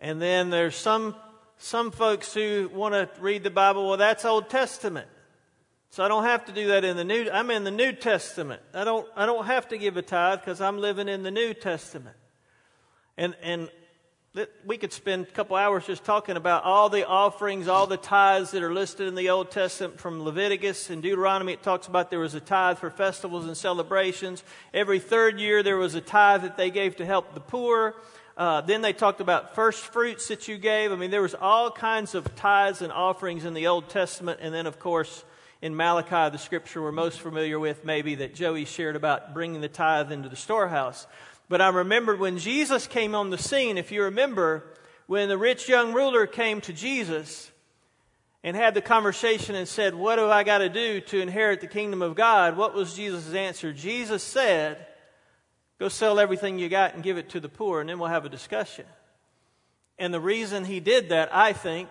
And 0.00 0.20
then 0.20 0.50
there's 0.50 0.76
some, 0.76 1.16
some 1.62 1.90
folks 1.90 2.32
who 2.32 2.70
want 2.72 2.94
to 2.94 3.08
read 3.20 3.44
the 3.44 3.50
Bible, 3.50 3.86
well, 3.86 3.98
that's 3.98 4.24
Old 4.24 4.48
Testament. 4.48 5.06
So 5.90 6.02
I 6.02 6.08
don't 6.08 6.24
have 6.24 6.46
to 6.46 6.52
do 6.52 6.68
that 6.68 6.84
in 6.84 6.96
the 6.96 7.04
New. 7.04 7.28
I'm 7.30 7.50
in 7.50 7.64
the 7.64 7.70
New 7.70 7.92
Testament. 7.92 8.62
I 8.72 8.84
don't. 8.84 9.06
I 9.16 9.26
don't 9.26 9.46
have 9.46 9.68
to 9.68 9.78
give 9.78 9.96
a 9.96 10.02
tithe 10.02 10.40
because 10.40 10.60
I'm 10.60 10.78
living 10.78 11.08
in 11.08 11.22
the 11.22 11.30
New 11.30 11.52
Testament. 11.52 12.16
And 13.18 13.34
and 13.42 13.68
we 14.64 14.78
could 14.78 14.92
spend 14.92 15.26
a 15.26 15.30
couple 15.32 15.56
hours 15.56 15.86
just 15.86 16.04
talking 16.04 16.36
about 16.36 16.62
all 16.62 16.88
the 16.88 17.06
offerings, 17.06 17.66
all 17.66 17.88
the 17.88 17.96
tithes 17.96 18.52
that 18.52 18.62
are 18.62 18.72
listed 18.72 19.08
in 19.08 19.16
the 19.16 19.30
Old 19.30 19.50
Testament 19.50 19.98
from 19.98 20.22
Leviticus 20.22 20.88
and 20.88 21.02
Deuteronomy. 21.02 21.54
It 21.54 21.64
talks 21.64 21.88
about 21.88 22.10
there 22.10 22.20
was 22.20 22.34
a 22.34 22.40
tithe 22.40 22.78
for 22.78 22.90
festivals 22.90 23.46
and 23.46 23.56
celebrations. 23.56 24.44
Every 24.72 25.00
third 25.00 25.40
year 25.40 25.64
there 25.64 25.76
was 25.76 25.96
a 25.96 26.00
tithe 26.00 26.42
that 26.42 26.56
they 26.56 26.70
gave 26.70 26.96
to 26.96 27.04
help 27.04 27.34
the 27.34 27.40
poor. 27.40 27.96
Uh, 28.36 28.60
then 28.60 28.82
they 28.82 28.92
talked 28.92 29.20
about 29.20 29.54
first 29.54 29.84
fruits 29.84 30.28
that 30.28 30.48
you 30.48 30.56
gave. 30.56 30.92
I 30.92 30.96
mean, 30.96 31.10
there 31.10 31.22
was 31.22 31.34
all 31.34 31.70
kinds 31.70 32.14
of 32.14 32.34
tithes 32.36 32.82
and 32.82 32.92
offerings 32.92 33.44
in 33.44 33.54
the 33.54 33.66
Old 33.66 33.88
Testament. 33.88 34.40
And 34.42 34.54
then, 34.54 34.66
of 34.66 34.78
course, 34.78 35.24
in 35.62 35.76
Malachi, 35.76 36.30
the 36.30 36.38
scripture 36.38 36.80
we're 36.80 36.92
most 36.92 37.20
familiar 37.20 37.58
with, 37.58 37.84
maybe 37.84 38.14
that 38.16 38.34
Joey 38.34 38.64
shared 38.64 38.96
about 38.96 39.34
bringing 39.34 39.60
the 39.60 39.68
tithe 39.68 40.10
into 40.10 40.28
the 40.28 40.36
storehouse. 40.36 41.06
But 41.48 41.60
I 41.60 41.68
remembered 41.68 42.18
when 42.18 42.38
Jesus 42.38 42.86
came 42.86 43.14
on 43.14 43.30
the 43.30 43.38
scene, 43.38 43.76
if 43.76 43.92
you 43.92 44.04
remember, 44.04 44.64
when 45.06 45.28
the 45.28 45.36
rich 45.36 45.68
young 45.68 45.92
ruler 45.92 46.26
came 46.26 46.60
to 46.62 46.72
Jesus 46.72 47.50
and 48.42 48.56
had 48.56 48.74
the 48.74 48.80
conversation 48.80 49.54
and 49.54 49.68
said, 49.68 49.94
What 49.94 50.16
do 50.16 50.30
I 50.30 50.44
got 50.44 50.58
to 50.58 50.68
do 50.68 51.00
to 51.00 51.20
inherit 51.20 51.60
the 51.60 51.66
kingdom 51.66 52.00
of 52.00 52.14
God? 52.14 52.56
What 52.56 52.74
was 52.74 52.94
Jesus' 52.94 53.34
answer? 53.34 53.72
Jesus 53.72 54.22
said, 54.22 54.86
Go 55.80 55.88
sell 55.88 56.20
everything 56.20 56.58
you 56.58 56.68
got 56.68 56.92
and 56.94 57.02
give 57.02 57.16
it 57.16 57.30
to 57.30 57.40
the 57.40 57.48
poor, 57.48 57.80
and 57.80 57.88
then 57.88 57.98
we'll 57.98 58.10
have 58.10 58.26
a 58.26 58.28
discussion. 58.28 58.84
And 59.98 60.12
the 60.12 60.20
reason 60.20 60.66
he 60.66 60.78
did 60.78 61.08
that, 61.08 61.34
I 61.34 61.54
think, 61.54 61.88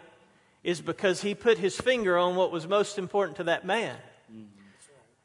is 0.63 0.79
because 0.79 1.23
he 1.23 1.33
put 1.33 1.57
his 1.57 1.75
finger 1.75 2.15
on 2.15 2.35
what 2.35 2.51
was 2.51 2.67
most 2.67 2.99
important 2.99 3.37
to 3.37 3.45
that 3.45 3.65
man. 3.65 3.97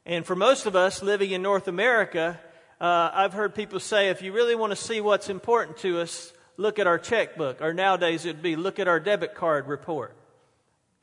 And 0.03 0.25
for 0.25 0.35
most 0.35 0.65
of 0.65 0.75
us 0.75 1.03
living 1.03 1.29
in 1.29 1.43
North 1.43 1.67
America, 1.67 2.39
uh, 2.81 3.11
I've 3.13 3.33
heard 3.33 3.53
people 3.53 3.79
say 3.79 4.09
if 4.09 4.23
you 4.23 4.31
really 4.31 4.55
want 4.55 4.71
to 4.71 4.75
see 4.75 4.99
what's 4.99 5.29
important 5.29 5.77
to 5.77 6.01
us, 6.01 6.33
look 6.57 6.79
at 6.79 6.87
our 6.87 6.97
checkbook. 6.97 7.61
Or 7.61 7.71
nowadays 7.71 8.25
it'd 8.25 8.41
be 8.41 8.55
look 8.55 8.79
at 8.79 8.87
our 8.87 8.99
debit 8.99 9.35
card 9.35 9.67
report. 9.67 10.15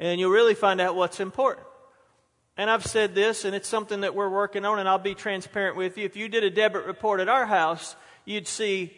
And 0.01 0.19
you'll 0.19 0.33
really 0.33 0.55
find 0.55 0.81
out 0.81 0.97
what's 0.97 1.21
important. 1.21 1.67
And 2.57 2.69
I've 2.69 2.85
said 2.85 3.15
this, 3.15 3.45
and 3.45 3.55
it's 3.55 3.69
something 3.69 4.03
that 4.03 4.15
we're 4.15 4.29
working 4.29 4.65
on, 4.65 4.79
and 4.79 4.89
I'll 4.89 4.99
be 4.99 5.15
transparent 5.15 5.77
with 5.77 5.97
you. 5.97 6.05
If 6.05 6.17
you 6.17 6.29
did 6.29 6.45
a 6.45 6.51
debit 6.51 6.85
report 6.87 7.21
at 7.21 7.29
our 7.29 7.47
house, 7.47 7.97
you'd 8.25 8.47
see 8.47 8.95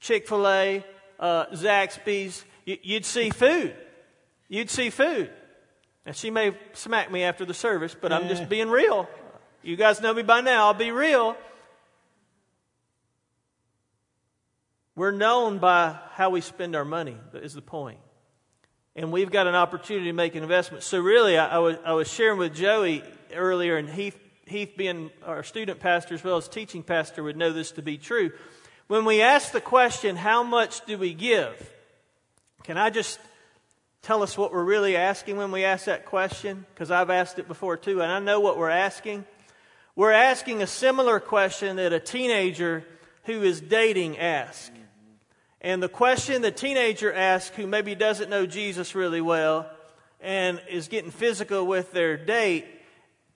Chick 0.00 0.26
fil 0.26 0.48
A, 0.48 0.84
uh, 1.18 1.46
Zaxby's, 1.48 2.44
you'd 2.64 3.04
see 3.04 3.30
food. 3.30 3.76
You'd 4.48 4.70
see 4.70 4.88
food. 4.88 5.30
And 6.06 6.16
she 6.16 6.30
may 6.30 6.56
smack 6.72 7.12
me 7.12 7.22
after 7.22 7.44
the 7.44 7.54
service, 7.54 7.94
but 7.98 8.12
I'm 8.12 8.28
just 8.28 8.48
being 8.48 8.70
real. 8.70 9.08
You 9.62 9.76
guys 9.76 10.00
know 10.00 10.14
me 10.14 10.22
by 10.22 10.40
now. 10.40 10.66
I'll 10.66 10.74
be 10.74 10.90
real. 10.90 11.36
We're 14.96 15.10
known 15.10 15.58
by 15.58 15.98
how 16.12 16.30
we 16.30 16.40
spend 16.40 16.74
our 16.74 16.84
money, 16.84 17.16
is 17.34 17.52
the 17.52 17.62
point. 17.62 17.98
And 18.96 19.12
we've 19.12 19.30
got 19.30 19.46
an 19.46 19.54
opportunity 19.54 20.06
to 20.06 20.12
make 20.12 20.34
an 20.34 20.42
investment. 20.42 20.82
So, 20.82 20.98
really, 21.00 21.38
I, 21.38 21.56
I, 21.56 21.58
was, 21.58 21.76
I 21.84 21.92
was 21.92 22.12
sharing 22.12 22.38
with 22.38 22.54
Joey 22.54 23.04
earlier, 23.34 23.76
and 23.76 23.88
Heath, 23.88 24.18
Heath, 24.46 24.72
being 24.76 25.10
our 25.24 25.42
student 25.44 25.78
pastor 25.78 26.14
as 26.14 26.24
well 26.24 26.36
as 26.36 26.48
teaching 26.48 26.82
pastor, 26.82 27.22
would 27.22 27.36
know 27.36 27.52
this 27.52 27.70
to 27.72 27.82
be 27.82 27.98
true. 27.98 28.32
when 28.88 29.04
we 29.04 29.22
ask 29.22 29.52
the 29.52 29.60
question, 29.60 30.16
how 30.16 30.42
much 30.42 30.84
do 30.86 30.98
we 30.98 31.14
give? 31.14 31.72
Can 32.64 32.76
I 32.76 32.90
just 32.90 33.20
tell 34.02 34.22
us 34.22 34.36
what 34.36 34.52
we're 34.52 34.64
really 34.64 34.96
asking 34.96 35.36
when 35.36 35.52
we 35.52 35.64
ask 35.64 35.84
that 35.84 36.04
question? 36.04 36.66
Because 36.74 36.90
I've 36.90 37.10
asked 37.10 37.38
it 37.38 37.46
before 37.46 37.76
too, 37.76 38.02
and 38.02 38.10
I 38.10 38.18
know 38.18 38.40
what 38.40 38.58
we're 38.58 38.70
asking. 38.70 39.24
We're 39.94 40.12
asking 40.12 40.62
a 40.62 40.66
similar 40.66 41.20
question 41.20 41.76
that 41.76 41.92
a 41.92 42.00
teenager 42.00 42.84
who 43.24 43.42
is 43.42 43.60
dating 43.60 44.18
asks. 44.18 44.70
And 45.60 45.82
the 45.82 45.88
question 45.88 46.42
the 46.42 46.50
teenager 46.50 47.12
asks, 47.12 47.54
who 47.56 47.66
maybe 47.66 47.94
doesn't 47.94 48.30
know 48.30 48.46
Jesus 48.46 48.94
really 48.94 49.20
well 49.20 49.70
and 50.20 50.60
is 50.68 50.88
getting 50.88 51.10
physical 51.10 51.66
with 51.66 51.92
their 51.92 52.16
date, 52.16 52.66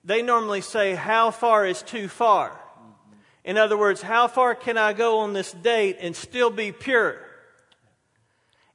they 0.03 0.21
normally 0.21 0.61
say, 0.61 0.95
How 0.95 1.31
far 1.31 1.65
is 1.65 1.81
too 1.81 2.07
far? 2.07 2.59
In 3.43 3.57
other 3.57 3.77
words, 3.77 4.01
how 4.01 4.27
far 4.27 4.55
can 4.55 4.77
I 4.77 4.93
go 4.93 5.19
on 5.19 5.33
this 5.33 5.51
date 5.51 5.97
and 5.99 6.15
still 6.15 6.49
be 6.49 6.71
pure? 6.71 7.17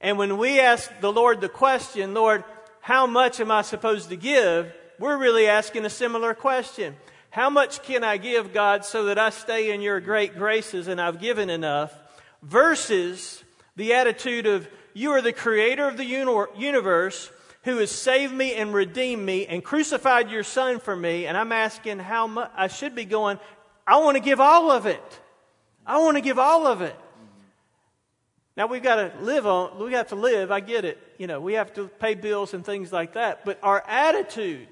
And 0.00 0.16
when 0.16 0.38
we 0.38 0.60
ask 0.60 0.90
the 1.00 1.12
Lord 1.12 1.40
the 1.40 1.48
question, 1.48 2.14
Lord, 2.14 2.44
how 2.80 3.06
much 3.06 3.40
am 3.40 3.50
I 3.50 3.62
supposed 3.62 4.08
to 4.10 4.16
give? 4.16 4.72
We're 4.98 5.18
really 5.18 5.48
asking 5.48 5.84
a 5.84 5.90
similar 5.90 6.34
question. 6.34 6.96
How 7.30 7.50
much 7.50 7.82
can 7.82 8.04
I 8.04 8.16
give, 8.16 8.52
God, 8.52 8.84
so 8.84 9.06
that 9.06 9.18
I 9.18 9.30
stay 9.30 9.72
in 9.72 9.80
your 9.80 10.00
great 10.00 10.36
graces 10.36 10.88
and 10.88 11.00
I've 11.00 11.20
given 11.20 11.50
enough? 11.50 11.92
Versus 12.42 13.42
the 13.76 13.94
attitude 13.94 14.46
of, 14.46 14.68
you 14.94 15.10
are 15.10 15.22
the 15.22 15.32
creator 15.32 15.86
of 15.86 15.96
the 15.96 16.04
universe 16.04 17.30
who 17.64 17.76
has 17.76 17.90
saved 17.90 18.32
me 18.32 18.54
and 18.54 18.72
redeemed 18.72 19.24
me 19.24 19.46
and 19.46 19.62
crucified 19.62 20.30
your 20.30 20.42
son 20.42 20.80
for 20.80 20.96
me. 20.96 21.26
And 21.26 21.36
I'm 21.36 21.52
asking 21.52 21.98
how 21.98 22.26
much 22.26 22.50
I 22.56 22.68
should 22.68 22.94
be 22.94 23.04
going, 23.04 23.38
I 23.86 23.98
want 23.98 24.16
to 24.16 24.22
give 24.22 24.40
all 24.40 24.70
of 24.70 24.86
it. 24.86 25.20
I 25.86 25.98
want 25.98 26.16
to 26.16 26.22
give 26.22 26.38
all 26.38 26.66
of 26.66 26.80
it. 26.80 26.96
Now 28.56 28.66
we've 28.66 28.82
got 28.82 28.96
to 28.96 29.12
live 29.22 29.46
on, 29.46 29.78
we 29.78 29.92
have 29.92 30.08
to 30.08 30.16
live, 30.16 30.50
I 30.50 30.60
get 30.60 30.84
it. 30.84 30.98
You 31.18 31.26
know, 31.26 31.40
we 31.40 31.54
have 31.54 31.72
to 31.74 31.88
pay 31.88 32.14
bills 32.14 32.54
and 32.54 32.64
things 32.64 32.92
like 32.92 33.14
that. 33.14 33.44
But 33.44 33.58
our 33.62 33.82
attitude, 33.86 34.68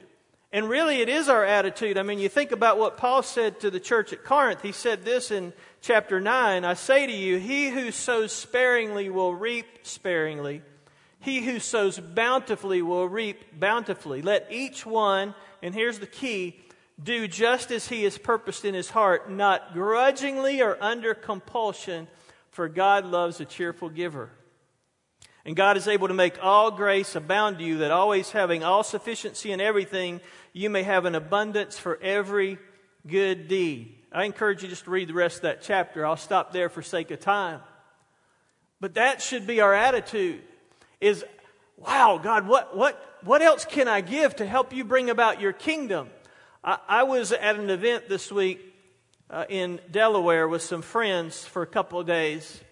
and 0.53 0.69
really 0.69 1.01
it 1.01 1.09
is 1.09 1.29
our 1.29 1.45
attitude. 1.45 1.97
I 1.99 2.03
mean, 2.03 2.19
you 2.19 2.29
think 2.29 2.53
about 2.53 2.79
what 2.79 2.97
Paul 2.97 3.23
said 3.23 3.61
to 3.61 3.71
the 3.71 3.81
church 3.81 4.13
at 4.13 4.25
Corinth. 4.25 4.63
He 4.63 4.73
said 4.73 5.05
this 5.05 5.31
in 5.31 5.53
chapter 5.81 6.21
9 6.21 6.65
I 6.65 6.75
say 6.75 7.07
to 7.07 7.13
you, 7.13 7.39
he 7.39 7.71
who 7.71 7.91
sows 7.91 8.33
sparingly 8.33 9.11
will 9.11 9.35
reap 9.35 9.67
sparingly. 9.83 10.63
He 11.21 11.41
who 11.41 11.59
sows 11.59 11.99
bountifully 11.99 12.83
will 12.83 13.09
reap 13.09 13.59
bountifully. 13.59 14.23
Let 14.23 14.47
each 14.51 14.87
one, 14.87 15.35
and 15.63 15.75
here's 15.75 15.99
the 15.99 16.07
key, 16.07 16.61
do 17.03 17.29
just 17.29 17.71
as 17.71 17.89
he 17.89 18.05
has 18.05 18.19
purposed 18.19 18.65
in 18.65 18.75
his 18.75 18.91
heart, 18.91 19.31
not 19.31 19.73
grudgingly 19.73 20.61
or 20.63 20.77
under 20.81 21.15
compulsion, 21.15 22.09
for 22.51 22.69
God 22.69 23.05
loves 23.05 23.41
a 23.41 23.45
cheerful 23.45 23.89
giver. 23.89 24.31
And 25.45 25.57
God 25.57 25.77
is 25.77 25.89
able 25.89 26.09
to 26.09 26.15
make 26.15 26.43
all 26.43 26.71
grace 26.71 27.15
abound 27.17 27.59
to 27.59 27.65
you, 27.65 27.79
that 27.79 27.91
always 27.91 28.33
having 28.33 28.63
all 28.63 28.83
sufficiency 28.83 29.53
in 29.53 29.61
everything, 29.61 30.21
you 30.53 30.69
may 30.69 30.83
have 30.83 31.05
an 31.05 31.15
abundance 31.15 31.79
for 31.79 31.99
every 32.03 32.59
good 33.07 33.49
deed. 33.49 33.98
I 34.11 34.25
encourage 34.25 34.63
you 34.63 34.69
just 34.69 34.85
to 34.85 34.91
read 34.91 35.09
the 35.09 35.15
rest 35.15 35.37
of 35.37 35.43
that 35.43 35.61
chapter. 35.61 36.07
I'll 36.07 36.17
stop 36.17 36.53
there 36.53 36.71
for 36.71 36.81
sake 36.81 37.11
of 37.11 37.21
time. 37.21 37.61
But 38.81 38.95
that 38.95 39.21
should 39.21 39.47
be 39.47 39.61
our 39.61 39.75
attitude 39.75 40.41
is, 40.99 41.25
wow, 41.77 42.19
God, 42.23 42.49
what, 42.49 42.75
what, 42.75 43.19
what 43.23 43.43
else 43.43 43.67
can 43.67 43.87
I 43.87 44.01
give 44.01 44.37
to 44.37 44.47
help 44.47 44.73
you 44.73 44.85
bring 44.85 45.11
about 45.11 45.41
your 45.41 45.53
kingdom? 45.53 46.09
I, 46.65 46.79
I 46.89 47.03
was 47.03 47.33
at 47.33 47.57
an 47.57 47.69
event 47.69 48.09
this 48.09 48.33
week 48.33 48.61
uh, 49.29 49.45
in 49.49 49.79
Delaware 49.91 50.49
with 50.49 50.63
some 50.63 50.81
friends 50.81 51.45
for 51.45 51.61
a 51.61 51.67
couple 51.67 52.01
of 52.01 52.07
days. 52.07 52.63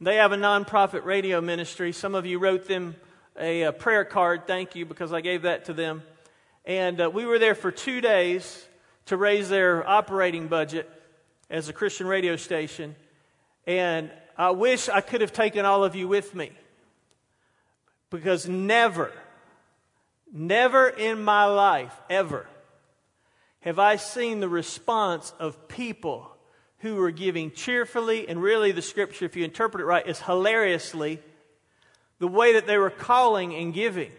They 0.00 0.16
have 0.16 0.30
a 0.30 0.36
nonprofit 0.36 1.04
radio 1.04 1.40
ministry. 1.40 1.92
Some 1.92 2.14
of 2.14 2.24
you 2.24 2.38
wrote 2.38 2.68
them 2.68 2.94
a, 3.36 3.62
a 3.62 3.72
prayer 3.72 4.04
card. 4.04 4.46
Thank 4.46 4.76
you, 4.76 4.86
because 4.86 5.12
I 5.12 5.22
gave 5.22 5.42
that 5.42 5.64
to 5.64 5.72
them. 5.72 6.04
And 6.64 7.00
uh, 7.00 7.10
we 7.10 7.26
were 7.26 7.40
there 7.40 7.56
for 7.56 7.72
two 7.72 8.00
days 8.00 8.66
to 9.10 9.16
raise 9.16 9.48
their 9.48 9.84
operating 9.88 10.46
budget 10.46 10.88
as 11.50 11.68
a 11.68 11.72
Christian 11.72 12.06
radio 12.06 12.36
station. 12.36 12.94
And 13.66 14.08
I 14.38 14.50
wish 14.50 14.88
I 14.88 15.00
could 15.00 15.20
have 15.20 15.32
taken 15.32 15.64
all 15.64 15.82
of 15.82 15.96
you 15.96 16.06
with 16.06 16.32
me. 16.32 16.52
Because 18.08 18.48
never, 18.48 19.10
never 20.32 20.88
in 20.88 21.24
my 21.24 21.46
life, 21.46 21.92
ever, 22.08 22.46
have 23.62 23.80
I 23.80 23.96
seen 23.96 24.38
the 24.38 24.48
response 24.48 25.34
of 25.40 25.66
people 25.66 26.30
who 26.78 26.94
were 26.94 27.10
giving 27.10 27.50
cheerfully, 27.50 28.28
and 28.28 28.40
really 28.40 28.70
the 28.70 28.80
scripture, 28.80 29.24
if 29.24 29.34
you 29.34 29.42
interpret 29.42 29.82
it 29.82 29.86
right, 29.86 30.06
is 30.06 30.22
hilariously 30.22 31.18
the 32.20 32.28
way 32.28 32.52
that 32.52 32.68
they 32.68 32.78
were 32.78 32.90
calling 32.90 33.56
and 33.56 33.74
giving. 33.74 34.12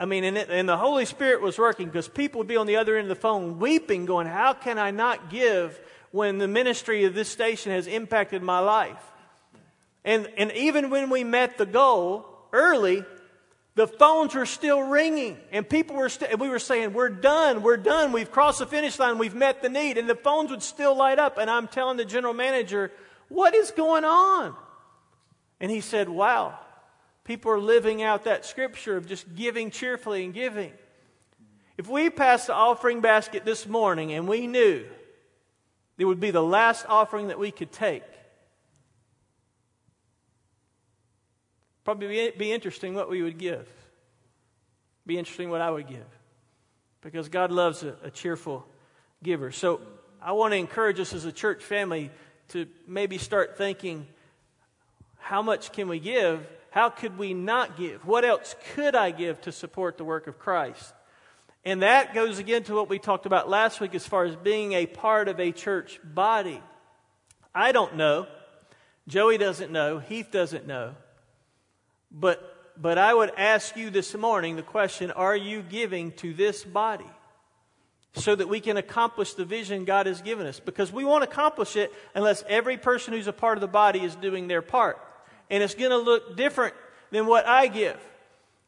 I 0.00 0.04
mean, 0.04 0.24
and, 0.24 0.38
it, 0.38 0.48
and 0.50 0.68
the 0.68 0.76
Holy 0.76 1.04
Spirit 1.04 1.42
was 1.42 1.58
working 1.58 1.86
because 1.86 2.08
people 2.08 2.38
would 2.38 2.46
be 2.46 2.56
on 2.56 2.66
the 2.66 2.76
other 2.76 2.96
end 2.96 3.10
of 3.10 3.16
the 3.16 3.20
phone 3.20 3.58
weeping, 3.58 4.06
going, 4.06 4.26
How 4.26 4.52
can 4.54 4.78
I 4.78 4.90
not 4.90 5.30
give 5.30 5.78
when 6.12 6.38
the 6.38 6.48
ministry 6.48 7.04
of 7.04 7.14
this 7.14 7.28
station 7.28 7.72
has 7.72 7.86
impacted 7.86 8.42
my 8.42 8.60
life? 8.60 9.02
And, 10.04 10.28
and 10.36 10.52
even 10.52 10.90
when 10.90 11.10
we 11.10 11.24
met 11.24 11.58
the 11.58 11.66
goal 11.66 12.26
early, 12.52 13.04
the 13.74 13.86
phones 13.86 14.34
were 14.34 14.46
still 14.46 14.82
ringing, 14.82 15.36
and 15.52 15.68
people 15.68 15.94
were 15.94 16.08
st- 16.08 16.38
we 16.38 16.48
were 16.48 16.58
saying, 16.58 16.92
We're 16.92 17.08
done, 17.08 17.62
we're 17.62 17.76
done, 17.76 18.12
we've 18.12 18.30
crossed 18.30 18.60
the 18.60 18.66
finish 18.66 18.98
line, 18.98 19.18
we've 19.18 19.34
met 19.34 19.62
the 19.62 19.68
need. 19.68 19.98
And 19.98 20.08
the 20.08 20.16
phones 20.16 20.50
would 20.50 20.62
still 20.62 20.96
light 20.96 21.18
up. 21.18 21.38
And 21.38 21.50
I'm 21.50 21.68
telling 21.68 21.96
the 21.96 22.04
general 22.04 22.34
manager, 22.34 22.92
What 23.28 23.54
is 23.54 23.72
going 23.72 24.04
on? 24.04 24.54
And 25.60 25.70
he 25.70 25.80
said, 25.80 26.08
Wow, 26.08 26.58
people 27.28 27.52
are 27.52 27.60
living 27.60 28.02
out 28.02 28.24
that 28.24 28.44
scripture 28.44 28.96
of 28.96 29.06
just 29.06 29.36
giving 29.36 29.70
cheerfully 29.70 30.24
and 30.24 30.34
giving. 30.34 30.72
If 31.76 31.86
we 31.86 32.10
passed 32.10 32.48
the 32.48 32.54
offering 32.54 33.02
basket 33.02 33.44
this 33.44 33.68
morning 33.68 34.12
and 34.12 34.26
we 34.26 34.48
knew 34.48 34.84
it 35.98 36.04
would 36.06 36.18
be 36.18 36.30
the 36.30 36.42
last 36.42 36.86
offering 36.88 37.28
that 37.28 37.38
we 37.38 37.50
could 37.50 37.70
take, 37.70 38.02
Probably 41.88 42.32
be 42.36 42.52
interesting 42.52 42.92
what 42.92 43.08
we 43.08 43.22
would 43.22 43.38
give. 43.38 43.66
Be 45.06 45.16
interesting 45.16 45.48
what 45.48 45.62
I 45.62 45.70
would 45.70 45.88
give. 45.88 46.04
Because 47.00 47.30
God 47.30 47.50
loves 47.50 47.82
a, 47.82 47.96
a 48.02 48.10
cheerful 48.10 48.66
giver. 49.22 49.52
So 49.52 49.80
I 50.20 50.32
want 50.32 50.52
to 50.52 50.58
encourage 50.58 51.00
us 51.00 51.14
as 51.14 51.24
a 51.24 51.32
church 51.32 51.64
family 51.64 52.10
to 52.48 52.66
maybe 52.86 53.16
start 53.16 53.56
thinking 53.56 54.06
how 55.16 55.40
much 55.40 55.72
can 55.72 55.88
we 55.88 55.98
give? 55.98 56.46
How 56.70 56.90
could 56.90 57.18
we 57.18 57.34
not 57.34 57.76
give? 57.76 58.06
What 58.06 58.24
else 58.24 58.54
could 58.74 58.94
I 58.94 59.10
give 59.10 59.40
to 59.42 59.52
support 59.52 59.96
the 59.96 60.04
work 60.04 60.26
of 60.26 60.38
Christ? 60.38 60.94
And 61.64 61.82
that 61.82 62.14
goes 62.14 62.38
again 62.38 62.62
to 62.64 62.74
what 62.74 62.88
we 62.88 62.98
talked 62.98 63.26
about 63.26 63.48
last 63.48 63.80
week 63.80 63.94
as 63.94 64.06
far 64.06 64.24
as 64.24 64.36
being 64.36 64.72
a 64.72 64.86
part 64.86 65.28
of 65.28 65.40
a 65.40 65.52
church 65.52 66.00
body. 66.04 66.62
I 67.54 67.72
don't 67.72 67.96
know. 67.96 68.26
Joey 69.06 69.38
doesn't 69.38 69.72
know. 69.72 69.98
Heath 69.98 70.30
doesn't 70.30 70.66
know. 70.66 70.94
But, 72.10 72.72
but 72.80 72.98
I 72.98 73.12
would 73.12 73.32
ask 73.36 73.76
you 73.76 73.90
this 73.90 74.14
morning 74.14 74.56
the 74.56 74.62
question 74.62 75.10
are 75.10 75.36
you 75.36 75.62
giving 75.62 76.12
to 76.12 76.32
this 76.32 76.64
body? 76.64 77.10
So 78.14 78.34
that 78.34 78.48
we 78.48 78.60
can 78.60 78.76
accomplish 78.76 79.34
the 79.34 79.44
vision 79.44 79.84
God 79.84 80.06
has 80.06 80.22
given 80.22 80.46
us. 80.46 80.60
Because 80.60 80.90
we 80.90 81.04
won't 81.04 81.24
accomplish 81.24 81.76
it 81.76 81.92
unless 82.14 82.42
every 82.48 82.76
person 82.76 83.12
who's 83.12 83.26
a 83.26 83.32
part 83.32 83.56
of 83.56 83.60
the 83.60 83.68
body 83.68 84.00
is 84.00 84.16
doing 84.16 84.48
their 84.48 84.62
part. 84.62 84.98
And 85.50 85.62
it's 85.62 85.74
going 85.74 85.90
to 85.90 85.98
look 85.98 86.36
different 86.36 86.74
than 87.10 87.26
what 87.26 87.46
I 87.46 87.66
give. 87.66 87.98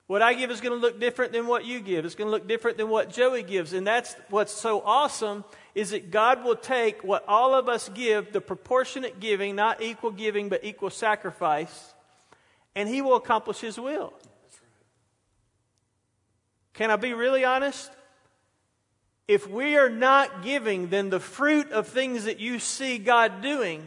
What 0.07 0.23
I 0.23 0.35
give 0.35 0.51
is 0.51 0.61
going 0.61 0.79
to 0.79 0.85
look 0.85 0.99
different 0.99 1.33
than 1.33 1.47
what 1.47 1.65
you 1.65 1.79
give. 1.81 2.05
It's 2.05 2.17
going 2.17 2.27
to 2.27 2.33
look 2.33 2.49
different 2.49 2.79
than 2.79 2.89
what 2.89 3.11
Joey 3.11 3.45
gives. 3.45 3.73
And 3.73 3.87
that's 3.87 4.17
what's 4.29 4.53
so 4.53 4.81
awesome 4.81 5.45
is 5.75 5.91
that 5.91 6.11
God 6.11 6.45
will 6.45 6.57
take 6.57 7.05
what 7.05 7.25
all 7.29 7.55
of 7.55 7.69
us 7.69 7.89
give, 7.91 8.33
the 8.33 8.41
proportionate 8.41 9.21
giving, 9.21 9.55
not 9.55 9.81
equal 9.81 10.11
giving, 10.11 10.49
but 10.49 10.65
equal 10.65 10.91
sacrifice, 10.91 11.95
and 12.75 12.89
He 12.89 13.03
will 13.03 13.17
accomplish 13.17 13.61
His 13.61 13.79
will. 13.79 14.13
Can 16.75 16.91
I 16.91 16.97
be 16.97 17.13
really 17.13 17.45
honest? 17.45 17.91
If 19.29 19.49
we 19.49 19.77
are 19.77 19.91
not 19.91 20.43
giving, 20.43 20.89
then 20.89 21.11
the 21.11 21.21
fruit 21.21 21.71
of 21.71 21.87
things 21.87 22.25
that 22.25 22.41
you 22.41 22.59
see 22.59 22.99
God 22.99 23.43
doing, 23.43 23.87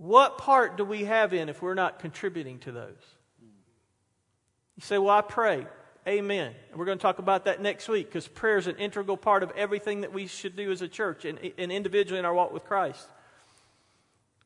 what 0.00 0.38
part 0.38 0.78
do 0.78 0.84
we 0.86 1.04
have 1.04 1.34
in 1.34 1.50
if 1.50 1.60
we're 1.60 1.74
not 1.74 1.98
contributing 1.98 2.58
to 2.60 2.72
those? 2.72 3.04
You 3.42 4.80
say, 4.80 4.96
Well, 4.96 5.14
I 5.14 5.20
pray. 5.20 5.66
Amen. 6.08 6.54
And 6.70 6.78
we're 6.78 6.86
going 6.86 6.96
to 6.96 7.02
talk 7.02 7.18
about 7.18 7.44
that 7.44 7.60
next 7.60 7.86
week 7.86 8.06
because 8.06 8.26
prayer 8.26 8.56
is 8.56 8.66
an 8.66 8.76
integral 8.76 9.18
part 9.18 9.42
of 9.42 9.50
everything 9.54 10.00
that 10.00 10.14
we 10.14 10.26
should 10.26 10.56
do 10.56 10.72
as 10.72 10.80
a 10.80 10.88
church 10.88 11.26
and, 11.26 11.38
and 11.58 11.70
individually 11.70 12.18
in 12.18 12.24
our 12.24 12.32
walk 12.32 12.50
with 12.50 12.64
Christ. 12.64 13.06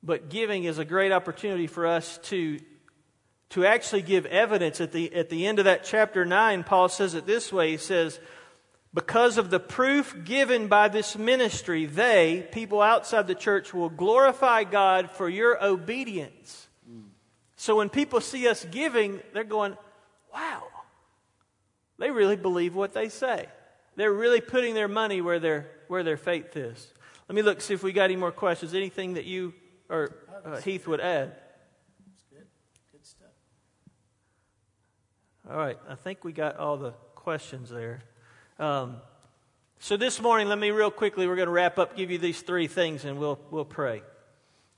But 0.02 0.28
giving 0.28 0.64
is 0.64 0.80
a 0.80 0.84
great 0.84 1.12
opportunity 1.12 1.68
for 1.68 1.86
us 1.86 2.18
to, 2.24 2.59
to 3.50 3.64
actually 3.64 4.02
give 4.02 4.26
evidence. 4.26 4.80
At 4.80 4.90
the, 4.90 5.14
at 5.14 5.30
the 5.30 5.46
end 5.46 5.61
of 5.61 5.66
that 5.66 5.84
chapter 5.84 6.24
9, 6.24 6.64
Paul 6.64 6.88
says 6.88 7.14
it 7.14 7.26
this 7.26 7.52
way 7.52 7.70
He 7.70 7.76
says, 7.76 8.18
Because 8.95 9.38
of 9.38 9.51
the 9.51 9.59
proof 9.59 10.16
given 10.24 10.68
by 10.68 10.86
this 10.86 11.18
ministry, 11.18 11.84
they, 11.84 12.47
people 12.53 12.80
outside 12.80 13.26
the 13.26 13.34
church, 13.34 13.74
will 13.74 13.90
glorify 13.90 14.62
God 14.62 15.11
for 15.11 15.28
your 15.28 15.62
obedience. 15.62 16.68
So 17.57 17.76
when 17.76 17.88
people 17.88 18.20
see 18.20 18.47
us 18.47 18.64
giving, 18.70 19.20
they're 19.32 19.42
going, 19.42 19.76
wow, 20.32 20.62
they 21.99 22.11
really 22.11 22.36
believe 22.36 22.74
what 22.74 22.92
they 22.92 23.09
say. 23.09 23.47
They're 23.97 24.12
really 24.12 24.40
putting 24.40 24.74
their 24.74 24.86
money 24.86 25.20
where 25.20 25.40
their, 25.40 25.70
where 25.88 26.03
their 26.03 26.16
faith 26.16 26.57
is. 26.57 26.92
Let 27.28 27.34
me 27.34 27.42
look, 27.42 27.61
see 27.62 27.74
if 27.74 27.82
we 27.82 27.92
got 27.92 28.05
any 28.05 28.16
more 28.16 28.32
questions. 28.32 28.74
Anything 28.74 29.14
that 29.14 29.24
you 29.24 29.55
or 29.88 30.14
uh, 30.45 30.61
Heath 30.61 30.86
would 30.86 31.01
add? 31.01 31.36
Good. 32.30 32.47
Good 32.92 33.07
stuff. 33.07 33.28
All 35.51 35.57
right, 35.57 35.78
I 35.88 35.95
think 35.95 36.22
we 36.22 36.32
got 36.32 36.59
all 36.59 36.76
the 36.76 36.92
questions 37.14 37.70
there. 37.70 38.03
Um, 38.59 38.98
so 39.80 39.96
this 39.96 40.20
morning, 40.20 40.48
let 40.48 40.59
me 40.59 40.70
real 40.70 40.90
quickly, 40.90 41.26
we're 41.26 41.34
going 41.34 41.48
to 41.48 41.52
wrap 41.52 41.76
up, 41.76 41.96
give 41.96 42.12
you 42.12 42.18
these 42.18 42.40
three 42.40 42.68
things, 42.68 43.05
and 43.05 43.18
we'll, 43.18 43.40
we'll 43.50 43.64
pray. 43.64 44.02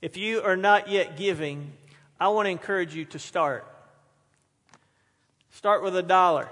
If 0.01 0.17
you 0.17 0.41
are 0.41 0.57
not 0.57 0.89
yet 0.89 1.15
giving, 1.15 1.71
I 2.19 2.29
want 2.29 2.47
to 2.47 2.49
encourage 2.49 2.95
you 2.95 3.05
to 3.05 3.19
start. 3.19 3.71
Start 5.51 5.83
with 5.83 5.95
a 5.95 6.01
dollar, 6.01 6.49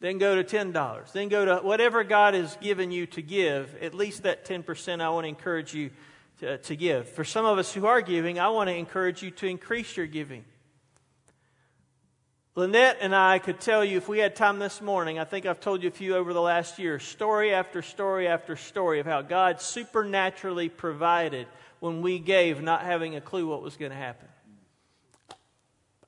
then 0.00 0.18
go 0.18 0.40
to 0.40 0.44
$10, 0.44 1.12
then 1.12 1.28
go 1.28 1.46
to 1.46 1.56
whatever 1.56 2.04
God 2.04 2.34
has 2.34 2.56
given 2.60 2.90
you 2.90 3.06
to 3.06 3.22
give, 3.22 3.74
at 3.80 3.94
least 3.94 4.24
that 4.24 4.44
10%, 4.44 5.00
I 5.00 5.08
want 5.08 5.24
to 5.24 5.28
encourage 5.28 5.72
you 5.72 5.90
to, 6.40 6.58
to 6.58 6.76
give. 6.76 7.08
For 7.08 7.24
some 7.24 7.46
of 7.46 7.56
us 7.56 7.72
who 7.72 7.86
are 7.86 8.02
giving, 8.02 8.38
I 8.38 8.48
want 8.50 8.68
to 8.68 8.74
encourage 8.74 9.22
you 9.22 9.30
to 9.30 9.46
increase 9.46 9.96
your 9.96 10.06
giving. 10.06 10.44
Lynette 12.58 12.98
and 13.00 13.14
I 13.14 13.38
could 13.38 13.60
tell 13.60 13.84
you 13.84 13.98
if 13.98 14.08
we 14.08 14.18
had 14.18 14.34
time 14.34 14.58
this 14.58 14.82
morning, 14.82 15.20
I 15.20 15.24
think 15.24 15.46
I've 15.46 15.60
told 15.60 15.84
you 15.84 15.90
a 15.90 15.92
few 15.92 16.16
over 16.16 16.32
the 16.32 16.40
last 16.40 16.80
year, 16.80 16.98
story 16.98 17.54
after 17.54 17.82
story 17.82 18.26
after 18.26 18.56
story 18.56 18.98
of 18.98 19.06
how 19.06 19.22
God 19.22 19.60
supernaturally 19.60 20.68
provided 20.68 21.46
when 21.78 22.02
we 22.02 22.18
gave, 22.18 22.60
not 22.60 22.82
having 22.82 23.14
a 23.14 23.20
clue 23.20 23.46
what 23.46 23.62
was 23.62 23.76
going 23.76 23.92
to 23.92 23.96
happen. 23.96 24.26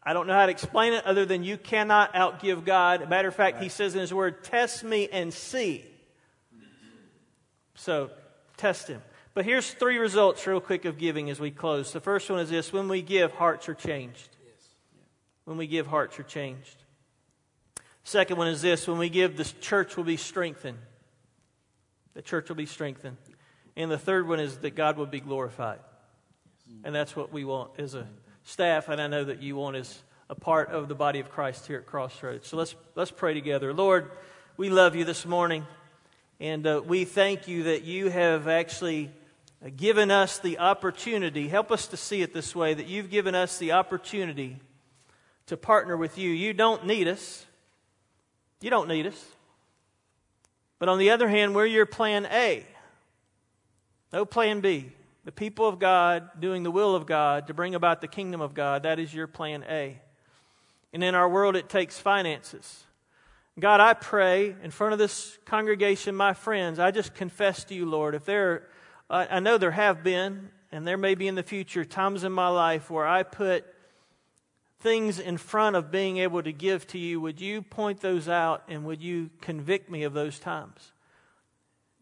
I 0.02 0.12
don't 0.12 0.26
know 0.26 0.32
how 0.32 0.46
to 0.46 0.50
explain 0.50 0.92
it 0.92 1.06
other 1.06 1.24
than 1.24 1.44
you 1.44 1.56
cannot 1.56 2.14
outgive 2.14 2.64
God. 2.64 3.08
matter 3.08 3.28
of 3.28 3.36
fact, 3.36 3.62
He 3.62 3.68
says 3.68 3.94
in 3.94 4.00
His 4.00 4.12
Word, 4.12 4.42
test 4.42 4.82
me 4.82 5.08
and 5.12 5.32
see. 5.32 5.84
So, 7.76 8.10
test 8.56 8.88
Him. 8.88 9.02
But 9.34 9.44
here's 9.44 9.70
three 9.70 9.98
results, 9.98 10.44
real 10.48 10.60
quick, 10.60 10.84
of 10.84 10.98
giving 10.98 11.30
as 11.30 11.38
we 11.38 11.52
close. 11.52 11.92
The 11.92 12.00
first 12.00 12.28
one 12.28 12.40
is 12.40 12.50
this 12.50 12.72
when 12.72 12.88
we 12.88 13.02
give, 13.02 13.30
hearts 13.30 13.68
are 13.68 13.74
changed 13.74 14.30
when 15.50 15.58
we 15.58 15.66
give, 15.66 15.88
hearts 15.88 16.16
are 16.20 16.22
changed. 16.22 16.76
Second 18.04 18.36
one 18.36 18.46
is 18.46 18.62
this 18.62 18.86
when 18.86 18.98
we 18.98 19.08
give, 19.08 19.36
the 19.36 19.52
church 19.60 19.96
will 19.96 20.04
be 20.04 20.16
strengthened. 20.16 20.78
The 22.14 22.22
church 22.22 22.48
will 22.48 22.54
be 22.54 22.66
strengthened. 22.66 23.16
And 23.74 23.90
the 23.90 23.98
third 23.98 24.28
one 24.28 24.38
is 24.38 24.58
that 24.58 24.76
God 24.76 24.96
will 24.96 25.06
be 25.06 25.18
glorified. 25.18 25.80
And 26.84 26.94
that's 26.94 27.16
what 27.16 27.32
we 27.32 27.44
want 27.44 27.72
as 27.80 27.96
a 27.96 28.06
staff, 28.44 28.88
and 28.88 29.02
I 29.02 29.08
know 29.08 29.24
that 29.24 29.42
you 29.42 29.56
want 29.56 29.74
as 29.74 30.00
a 30.28 30.36
part 30.36 30.68
of 30.68 30.86
the 30.86 30.94
body 30.94 31.18
of 31.18 31.30
Christ 31.30 31.66
here 31.66 31.78
at 31.78 31.86
Crossroads. 31.86 32.46
So 32.46 32.56
let's, 32.56 32.76
let's 32.94 33.10
pray 33.10 33.34
together. 33.34 33.74
Lord, 33.74 34.08
we 34.56 34.70
love 34.70 34.94
you 34.94 35.04
this 35.04 35.26
morning, 35.26 35.66
and 36.38 36.64
uh, 36.64 36.80
we 36.86 37.04
thank 37.04 37.48
you 37.48 37.64
that 37.64 37.82
you 37.82 38.08
have 38.08 38.46
actually 38.46 39.10
given 39.76 40.12
us 40.12 40.38
the 40.38 40.60
opportunity. 40.60 41.48
Help 41.48 41.72
us 41.72 41.88
to 41.88 41.96
see 41.96 42.22
it 42.22 42.32
this 42.32 42.54
way 42.54 42.72
that 42.72 42.86
you've 42.86 43.10
given 43.10 43.34
us 43.34 43.58
the 43.58 43.72
opportunity 43.72 44.60
to 45.50 45.56
partner 45.56 45.96
with 45.96 46.16
you. 46.16 46.30
You 46.30 46.52
don't 46.52 46.86
need 46.86 47.08
us. 47.08 47.44
You 48.60 48.70
don't 48.70 48.88
need 48.88 49.06
us. 49.06 49.26
But 50.78 50.88
on 50.88 50.98
the 50.98 51.10
other 51.10 51.28
hand, 51.28 51.56
we're 51.56 51.66
your 51.66 51.86
plan 51.86 52.26
A. 52.26 52.64
No 54.12 54.24
plan 54.24 54.60
B. 54.60 54.92
The 55.24 55.32
people 55.32 55.66
of 55.66 55.80
God 55.80 56.30
doing 56.38 56.62
the 56.62 56.70
will 56.70 56.94
of 56.94 57.04
God 57.04 57.48
to 57.48 57.54
bring 57.54 57.74
about 57.74 58.00
the 58.00 58.06
kingdom 58.06 58.40
of 58.40 58.54
God, 58.54 58.84
that 58.84 59.00
is 59.00 59.12
your 59.12 59.26
plan 59.26 59.64
A. 59.68 60.00
And 60.92 61.02
in 61.02 61.16
our 61.16 61.28
world, 61.28 61.56
it 61.56 61.68
takes 61.68 61.98
finances. 61.98 62.84
God, 63.58 63.80
I 63.80 63.94
pray 63.94 64.54
in 64.62 64.70
front 64.70 64.92
of 64.92 65.00
this 65.00 65.36
congregation, 65.46 66.14
my 66.14 66.32
friends, 66.32 66.78
I 66.78 66.92
just 66.92 67.12
confess 67.12 67.64
to 67.64 67.74
you, 67.74 67.86
Lord, 67.86 68.14
if 68.14 68.24
there, 68.24 68.68
I 69.10 69.40
know 69.40 69.58
there 69.58 69.72
have 69.72 70.04
been, 70.04 70.50
and 70.70 70.86
there 70.86 70.96
may 70.96 71.16
be 71.16 71.26
in 71.26 71.34
the 71.34 71.42
future, 71.42 71.84
times 71.84 72.22
in 72.22 72.30
my 72.30 72.48
life 72.48 72.88
where 72.88 73.06
I 73.06 73.24
put 73.24 73.66
things 74.80 75.18
in 75.18 75.36
front 75.36 75.76
of 75.76 75.90
being 75.90 76.18
able 76.18 76.42
to 76.42 76.52
give 76.52 76.86
to 76.88 76.98
you, 76.98 77.20
would 77.20 77.40
you 77.40 77.62
point 77.62 78.00
those 78.00 78.28
out 78.28 78.64
and 78.68 78.84
would 78.84 79.02
you 79.02 79.30
convict 79.40 79.90
me 79.90 80.02
of 80.04 80.12
those 80.12 80.38
times? 80.38 80.92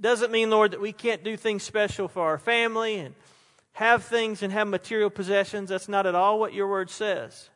Doesn't 0.01 0.31
mean, 0.31 0.49
Lord, 0.49 0.71
that 0.71 0.81
we 0.81 0.93
can't 0.93 1.25
do 1.25 1.37
things 1.37 1.65
special 1.65 2.07
for 2.07 2.23
our 2.23 2.39
family 2.39 2.97
and 2.97 3.15
have 3.73 4.05
things 4.05 4.43
and 4.43 4.53
have 4.53 4.69
material 4.69 5.11
possessions. 5.11 5.71
That's 5.71 5.89
not 5.89 6.07
at 6.07 6.15
all 6.15 6.39
what 6.39 6.55
your 6.55 6.69
word 6.69 6.89
says. 6.89 7.51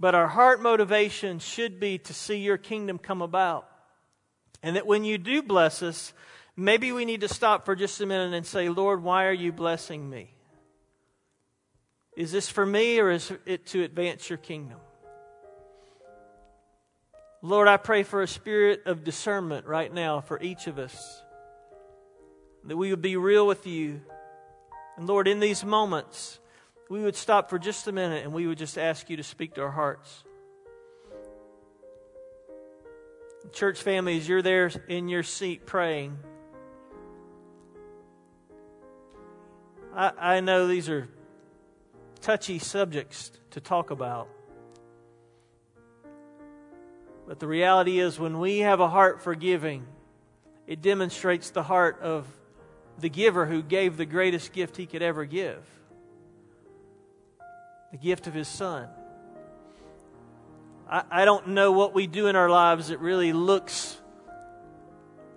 But 0.00 0.14
our 0.14 0.28
heart 0.28 0.62
motivation 0.62 1.40
should 1.40 1.80
be 1.80 1.98
to 1.98 2.14
see 2.14 2.38
your 2.38 2.58
kingdom 2.58 2.98
come 2.98 3.22
about. 3.22 3.68
And 4.62 4.76
that 4.76 4.86
when 4.86 5.04
you 5.04 5.18
do 5.18 5.42
bless 5.42 5.82
us, 5.82 6.12
maybe 6.56 6.92
we 6.92 7.04
need 7.04 7.22
to 7.22 7.28
stop 7.28 7.64
for 7.64 7.74
just 7.74 8.00
a 8.00 8.06
minute 8.06 8.34
and 8.34 8.46
say, 8.46 8.68
Lord, 8.68 9.02
why 9.02 9.26
are 9.26 9.32
you 9.32 9.52
blessing 9.52 10.08
me? 10.08 10.30
Is 12.18 12.32
this 12.32 12.48
for 12.48 12.66
me 12.66 12.98
or 12.98 13.12
is 13.12 13.32
it 13.46 13.64
to 13.66 13.84
advance 13.84 14.28
your 14.28 14.38
kingdom? 14.38 14.80
Lord, 17.42 17.68
I 17.68 17.76
pray 17.76 18.02
for 18.02 18.22
a 18.22 18.26
spirit 18.26 18.82
of 18.86 19.04
discernment 19.04 19.68
right 19.68 19.94
now 19.94 20.20
for 20.20 20.42
each 20.42 20.66
of 20.66 20.80
us. 20.80 21.22
That 22.64 22.76
we 22.76 22.90
would 22.90 23.02
be 23.02 23.16
real 23.16 23.46
with 23.46 23.68
you. 23.68 24.00
And 24.96 25.06
Lord, 25.06 25.28
in 25.28 25.38
these 25.38 25.64
moments, 25.64 26.40
we 26.90 27.00
would 27.00 27.14
stop 27.14 27.50
for 27.50 27.56
just 27.56 27.86
a 27.86 27.92
minute 27.92 28.24
and 28.24 28.32
we 28.32 28.48
would 28.48 28.58
just 28.58 28.76
ask 28.76 29.08
you 29.08 29.16
to 29.18 29.22
speak 29.22 29.54
to 29.54 29.62
our 29.62 29.70
hearts. 29.70 30.24
Church 33.52 33.80
families, 33.80 34.28
you're 34.28 34.42
there 34.42 34.72
in 34.88 35.08
your 35.08 35.22
seat 35.22 35.66
praying. 35.66 36.18
I, 39.94 40.10
I 40.18 40.40
know 40.40 40.66
these 40.66 40.88
are 40.88 41.08
touchy 42.20 42.58
subjects 42.58 43.30
to 43.50 43.60
talk 43.60 43.90
about. 43.90 44.28
But 47.26 47.40
the 47.40 47.46
reality 47.46 47.98
is, 47.98 48.18
when 48.18 48.38
we 48.38 48.58
have 48.60 48.80
a 48.80 48.88
heart 48.88 49.22
for 49.22 49.34
giving, 49.34 49.86
it 50.66 50.80
demonstrates 50.80 51.50
the 51.50 51.62
heart 51.62 52.00
of 52.00 52.26
the 52.98 53.08
giver 53.08 53.46
who 53.46 53.62
gave 53.62 53.96
the 53.96 54.06
greatest 54.06 54.52
gift 54.52 54.76
he 54.76 54.86
could 54.86 55.02
ever 55.02 55.24
give 55.24 55.62
the 57.90 57.96
gift 57.96 58.26
of 58.26 58.34
his 58.34 58.48
son. 58.48 58.88
I, 60.90 61.26
don't 61.26 61.48
know 61.48 61.72
what 61.72 61.92
we 61.92 62.06
do 62.06 62.28
in 62.28 62.36
our 62.36 62.48
lives 62.48 62.88
that 62.88 62.98
really 62.98 63.34
looks 63.34 63.98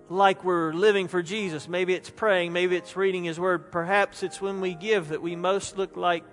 like 0.07 0.45
we're 0.45 0.71
living 0.71 1.09
for 1.09 1.21
Jesus. 1.21 1.67
Maybe 1.67 1.93
it's 1.93 2.09
praying, 2.09 2.53
maybe 2.53 2.77
it's 2.77 2.95
reading 2.95 3.25
his 3.25 3.37
word. 3.37 3.69
Perhaps 3.69 4.23
it's 4.23 4.39
when 4.39 4.61
we 4.61 4.73
give 4.73 5.09
that 5.09 5.21
we 5.21 5.35
most 5.35 5.77
look 5.77 5.97
like 5.97 6.23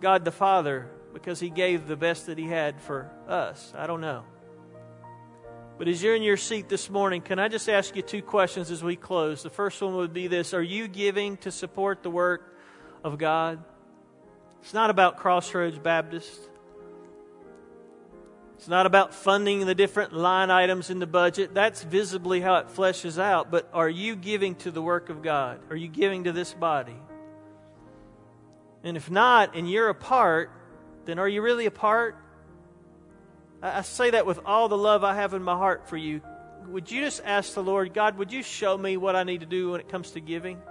God 0.00 0.24
the 0.24 0.32
Father 0.32 0.90
because 1.12 1.40
He 1.40 1.50
gave 1.50 1.86
the 1.86 1.96
best 1.96 2.26
that 2.26 2.38
He 2.38 2.46
had 2.46 2.80
for 2.80 3.10
us. 3.28 3.72
I 3.76 3.86
don't 3.86 4.00
know. 4.00 4.24
But 5.78 5.88
as 5.88 6.02
you're 6.02 6.14
in 6.14 6.22
your 6.22 6.38
seat 6.38 6.68
this 6.68 6.88
morning, 6.88 7.20
can 7.20 7.38
I 7.38 7.48
just 7.48 7.68
ask 7.68 7.94
you 7.96 8.02
two 8.02 8.22
questions 8.22 8.70
as 8.70 8.82
we 8.82 8.96
close? 8.96 9.42
The 9.42 9.50
first 9.50 9.80
one 9.82 9.96
would 9.96 10.12
be 10.12 10.26
this 10.26 10.54
Are 10.54 10.62
you 10.62 10.88
giving 10.88 11.36
to 11.38 11.50
support 11.50 12.02
the 12.02 12.10
work 12.10 12.56
of 13.04 13.18
God? 13.18 13.62
It's 14.62 14.74
not 14.74 14.90
about 14.90 15.18
Crossroads 15.18 15.78
Baptist. 15.78 16.40
It's 18.56 18.68
not 18.68 18.86
about 18.86 19.12
funding 19.12 19.66
the 19.66 19.74
different 19.74 20.14
line 20.14 20.50
items 20.50 20.88
in 20.88 20.98
the 20.98 21.06
budget. 21.06 21.52
That's 21.52 21.82
visibly 21.82 22.40
how 22.40 22.56
it 22.56 22.68
fleshes 22.68 23.18
out. 23.18 23.50
But 23.50 23.68
are 23.74 23.88
you 23.88 24.16
giving 24.16 24.54
to 24.56 24.70
the 24.70 24.80
work 24.80 25.10
of 25.10 25.22
God? 25.22 25.60
Are 25.68 25.76
you 25.76 25.88
giving 25.88 26.24
to 26.24 26.32
this 26.32 26.54
body? 26.54 26.96
And 28.86 28.96
if 28.96 29.10
not, 29.10 29.56
and 29.56 29.68
you're 29.68 29.88
a 29.88 29.96
part, 29.96 30.48
then 31.06 31.18
are 31.18 31.28
you 31.28 31.42
really 31.42 31.66
a 31.66 31.72
part? 31.72 32.16
I 33.60 33.82
say 33.82 34.10
that 34.10 34.26
with 34.26 34.38
all 34.46 34.68
the 34.68 34.78
love 34.78 35.02
I 35.02 35.16
have 35.16 35.34
in 35.34 35.42
my 35.42 35.56
heart 35.56 35.88
for 35.88 35.96
you. 35.96 36.20
Would 36.68 36.88
you 36.88 37.00
just 37.00 37.20
ask 37.24 37.54
the 37.54 37.64
Lord, 37.64 37.92
God, 37.92 38.16
would 38.16 38.32
you 38.32 38.44
show 38.44 38.78
me 38.78 38.96
what 38.96 39.16
I 39.16 39.24
need 39.24 39.40
to 39.40 39.46
do 39.46 39.72
when 39.72 39.80
it 39.80 39.88
comes 39.88 40.12
to 40.12 40.20
giving? 40.20 40.62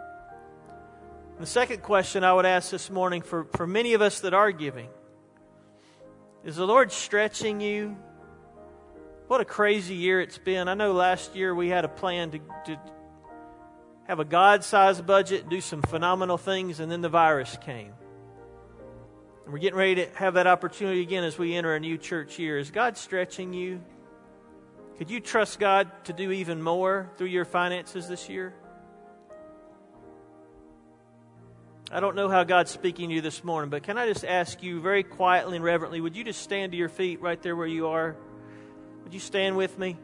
The 1.41 1.45
second 1.45 1.83
question 1.83 2.23
I 2.23 2.31
would 2.31 2.45
ask 2.45 2.71
this 2.71 2.89
morning 2.89 3.21
for, 3.21 3.47
for 3.57 3.67
many 3.67 3.95
of 3.95 4.01
us 4.01 4.21
that 4.21 4.33
are 4.33 4.53
giving 4.53 4.87
is 6.45 6.55
the 6.55 6.65
Lord 6.65 6.93
stretching 6.93 7.59
you? 7.59 7.97
What 9.27 9.41
a 9.41 9.45
crazy 9.45 9.95
year 9.95 10.21
it's 10.21 10.37
been. 10.37 10.69
I 10.69 10.73
know 10.73 10.93
last 10.93 11.35
year 11.35 11.53
we 11.53 11.67
had 11.67 11.83
a 11.83 11.89
plan 11.89 12.31
to, 12.31 12.39
to 12.67 12.79
have 14.07 14.21
a 14.21 14.25
God 14.25 14.63
sized 14.63 15.05
budget, 15.05 15.49
do 15.49 15.59
some 15.59 15.81
phenomenal 15.81 16.37
things, 16.37 16.79
and 16.79 16.89
then 16.89 17.01
the 17.01 17.09
virus 17.09 17.57
came. 17.59 17.91
And 19.45 19.53
we're 19.53 19.59
getting 19.59 19.77
ready 19.77 19.95
to 19.95 20.09
have 20.15 20.33
that 20.33 20.47
opportunity 20.47 21.01
again 21.01 21.23
as 21.23 21.37
we 21.37 21.55
enter 21.55 21.75
a 21.75 21.79
new 21.79 21.99
church 21.99 22.39
year. 22.39 22.57
Is 22.57 22.71
God 22.71 22.97
stretching 22.97 23.53
you? 23.53 23.79
Could 24.97 25.11
you 25.11 25.19
trust 25.19 25.59
God 25.59 25.89
to 26.05 26.13
do 26.13 26.31
even 26.31 26.61
more 26.61 27.11
through 27.17 27.27
your 27.27 27.45
finances 27.45 28.07
this 28.07 28.27
year? 28.27 28.55
I 31.91 31.99
don't 31.99 32.15
know 32.15 32.27
how 32.27 32.43
God's 32.43 32.71
speaking 32.71 33.09
to 33.09 33.15
you 33.15 33.21
this 33.21 33.43
morning, 33.43 33.69
but 33.69 33.83
can 33.83 33.99
I 33.99 34.07
just 34.07 34.25
ask 34.25 34.63
you 34.63 34.79
very 34.79 35.03
quietly 35.03 35.57
and 35.57 35.63
reverently, 35.63 36.01
would 36.01 36.15
you 36.15 36.23
just 36.23 36.41
stand 36.41 36.71
to 36.71 36.77
your 36.77 36.89
feet 36.89 37.21
right 37.21 37.39
there 37.39 37.55
where 37.55 37.67
you 37.67 37.87
are? 37.87 38.15
Would 39.03 39.13
you 39.13 39.19
stand 39.19 39.55
with 39.55 39.77
me? 39.77 39.95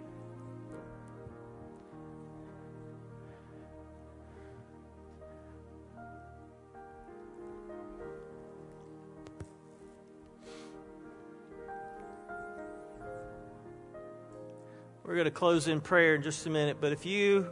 Going 15.21 15.31
to 15.31 15.39
close 15.39 15.67
in 15.67 15.79
prayer 15.79 16.15
in 16.15 16.23
just 16.23 16.47
a 16.47 16.49
minute, 16.49 16.77
but 16.81 16.91
if 16.91 17.05
you 17.05 17.47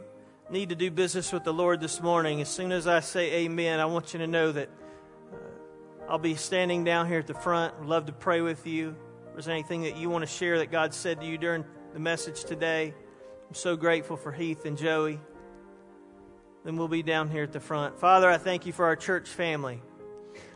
need 0.50 0.70
to 0.70 0.74
do 0.74 0.90
business 0.90 1.30
with 1.30 1.44
the 1.44 1.52
Lord 1.52 1.80
this 1.80 2.00
morning, 2.00 2.40
as 2.40 2.48
soon 2.48 2.72
as 2.72 2.88
I 2.88 2.98
say 2.98 3.44
amen, 3.44 3.78
I 3.78 3.84
want 3.84 4.12
you 4.12 4.18
to 4.18 4.26
know 4.26 4.50
that 4.50 4.68
uh, 5.32 5.36
I'll 6.08 6.18
be 6.18 6.34
standing 6.34 6.82
down 6.82 7.06
here 7.06 7.20
at 7.20 7.28
the 7.28 7.34
front. 7.34 7.72
I'd 7.80 7.86
love 7.86 8.06
to 8.06 8.12
pray 8.12 8.40
with 8.40 8.66
you. 8.66 8.96
If 9.28 9.34
there's 9.34 9.46
anything 9.46 9.82
that 9.82 9.96
you 9.96 10.10
want 10.10 10.22
to 10.22 10.26
share 10.26 10.58
that 10.58 10.72
God 10.72 10.92
said 10.92 11.20
to 11.20 11.26
you 11.28 11.38
during 11.38 11.64
the 11.92 12.00
message 12.00 12.42
today, 12.42 12.92
I'm 13.48 13.54
so 13.54 13.76
grateful 13.76 14.16
for 14.16 14.32
Heath 14.32 14.64
and 14.64 14.76
Joey. 14.76 15.20
Then 16.64 16.76
we'll 16.76 16.88
be 16.88 17.04
down 17.04 17.30
here 17.30 17.44
at 17.44 17.52
the 17.52 17.60
front. 17.60 18.00
Father, 18.00 18.28
I 18.28 18.38
thank 18.38 18.66
you 18.66 18.72
for 18.72 18.86
our 18.86 18.96
church 18.96 19.28
family. 19.28 19.80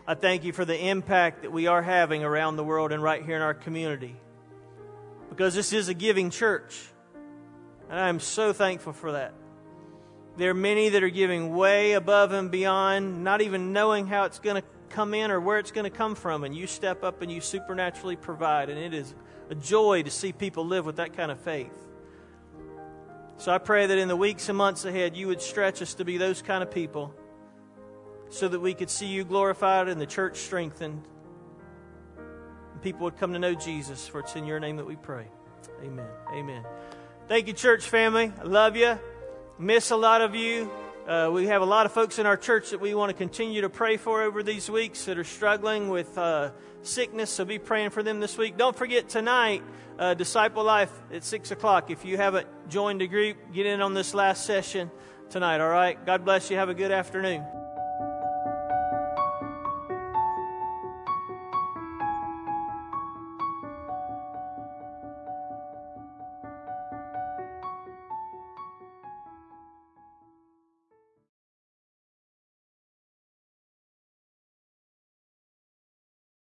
I 0.05 0.15
thank 0.15 0.43
you 0.43 0.53
for 0.53 0.65
the 0.65 0.89
impact 0.89 1.43
that 1.43 1.53
we 1.53 1.69
are 1.69 1.81
having 1.81 2.25
around 2.25 2.57
the 2.57 2.65
world 2.65 2.91
and 2.91 3.01
right 3.01 3.25
here 3.25 3.37
in 3.37 3.43
our 3.43 3.55
community 3.55 4.17
because 5.35 5.55
this 5.55 5.73
is 5.73 5.89
a 5.89 5.95
giving 5.95 6.31
church. 6.31 6.81
And 7.89 7.99
I 7.99 8.09
am 8.09 8.21
so 8.21 8.53
thankful 8.53 8.93
for 8.93 9.13
that. 9.13 9.35
There 10.37 10.51
are 10.51 10.55
many 10.55 10.89
that 10.89 11.03
are 11.03 11.11
giving 11.11 11.55
way 11.55 11.93
above 11.93 12.33
and 12.33 12.51
beyond, 12.51 13.23
not 13.23 13.41
even 13.41 13.73
knowing 13.73 14.07
how 14.07 14.25
it's 14.25 14.41
going 14.41 14.61
to 14.61 14.69
come 14.89 15.15
in 15.15 15.31
or 15.31 15.41
where 15.41 15.59
it's 15.59 15.71
going 15.71 15.91
to 15.91 15.97
come 15.97 16.15
from. 16.15 16.45
And 16.45 16.57
you 16.57 16.67
step 16.67 17.05
up 17.05 17.23
and 17.23 17.31
you 17.31 17.41
supernaturally 17.41 18.17
provide. 18.17 18.69
And 18.69 18.79
it 18.79 18.95
is 18.95 19.15
a 19.51 19.55
joy 19.55 20.03
to 20.03 20.11
see 20.11 20.33
people 20.33 20.67
live 20.67 20.87
with 20.87 20.97
that 20.97 21.17
kind 21.17 21.31
of 21.31 21.39
faith. 21.39 21.73
So 23.37 23.53
I 23.53 23.59
pray 23.59 23.87
that 23.87 23.99
in 23.99 24.09
the 24.09 24.17
weeks 24.17 24.49
and 24.49 24.57
months 24.57 24.85
ahead, 24.85 25.17
you 25.17 25.29
would 25.29 25.41
stretch 25.41 25.83
us 25.83 25.95
to 25.95 26.05
be 26.05 26.19
those 26.19 26.43
kind 26.43 26.63
of 26.63 26.71
people 26.71 27.15
so 28.31 28.49
that 28.49 28.61
we 28.61 28.75
could 28.75 28.91
see 28.91 29.07
you 29.07 29.25
glorified 29.25 29.89
and 29.89 30.01
the 30.01 30.07
church 30.07 30.39
strengthened 30.39 31.07
And 32.73 32.83
people 32.83 33.05
would 33.05 33.17
come 33.17 33.33
to 33.33 33.39
know 33.39 33.55
Jesus. 33.55 34.09
For 34.09 34.21
it's 34.21 34.35
in 34.35 34.47
your 34.47 34.61
name 34.61 34.77
that 34.77 34.87
we 34.87 34.97
pray. 34.97 35.29
Amen. 35.83 36.07
Amen. 36.33 36.65
Thank 37.27 37.47
you, 37.47 37.55
church 37.55 37.89
family. 37.89 38.31
I 38.39 38.43
love 38.43 38.77
you. 38.77 38.99
Miss 39.59 39.91
a 39.91 39.97
lot 39.97 40.21
of 40.21 40.35
you. 40.35 40.71
Uh, 41.09 41.31
we 41.33 41.47
have 41.47 41.63
a 41.63 41.65
lot 41.65 41.87
of 41.87 41.93
folks 41.93 42.19
in 42.19 42.27
our 42.27 42.37
church 42.37 42.69
that 42.69 42.83
we 42.83 42.95
want 42.95 43.09
to 43.09 43.17
continue 43.17 43.63
to 43.63 43.71
pray 43.71 43.97
for 43.97 44.21
over 44.21 44.43
these 44.43 44.69
weeks 44.69 45.07
that 45.07 45.17
are 45.17 45.25
struggling 45.25 45.89
with 45.89 46.19
uh, 46.19 46.51
sickness. 46.83 47.31
So 47.31 47.47
be 47.47 47.59
praying 47.59 47.91
for 47.91 48.03
them 48.03 48.21
this 48.21 48.37
week. 48.37 48.59
Don't 48.59 48.77
forget 48.77 49.09
tonight, 49.09 49.63
uh, 49.99 50.13
Disciple 50.13 50.65
Life 50.65 50.93
at 51.11 51.25
6 51.25 51.51
o'clock. 51.51 51.91
If 51.91 52.05
you 52.05 52.19
haven't 52.19 52.47
joined 52.69 53.01
the 53.01 53.09
group, 53.09 53.39
get 53.55 53.65
in 53.65 53.81
on 53.81 53.95
this 53.95 54.13
last 54.13 54.45
session 54.45 54.91
tonight, 55.31 55.63
all 55.63 55.71
right? 55.71 56.05
God 56.05 56.27
bless 56.27 56.51
you. 56.51 56.59
Have 56.59 56.69
a 56.69 56.75
good 56.75 56.93
afternoon. 56.93 57.43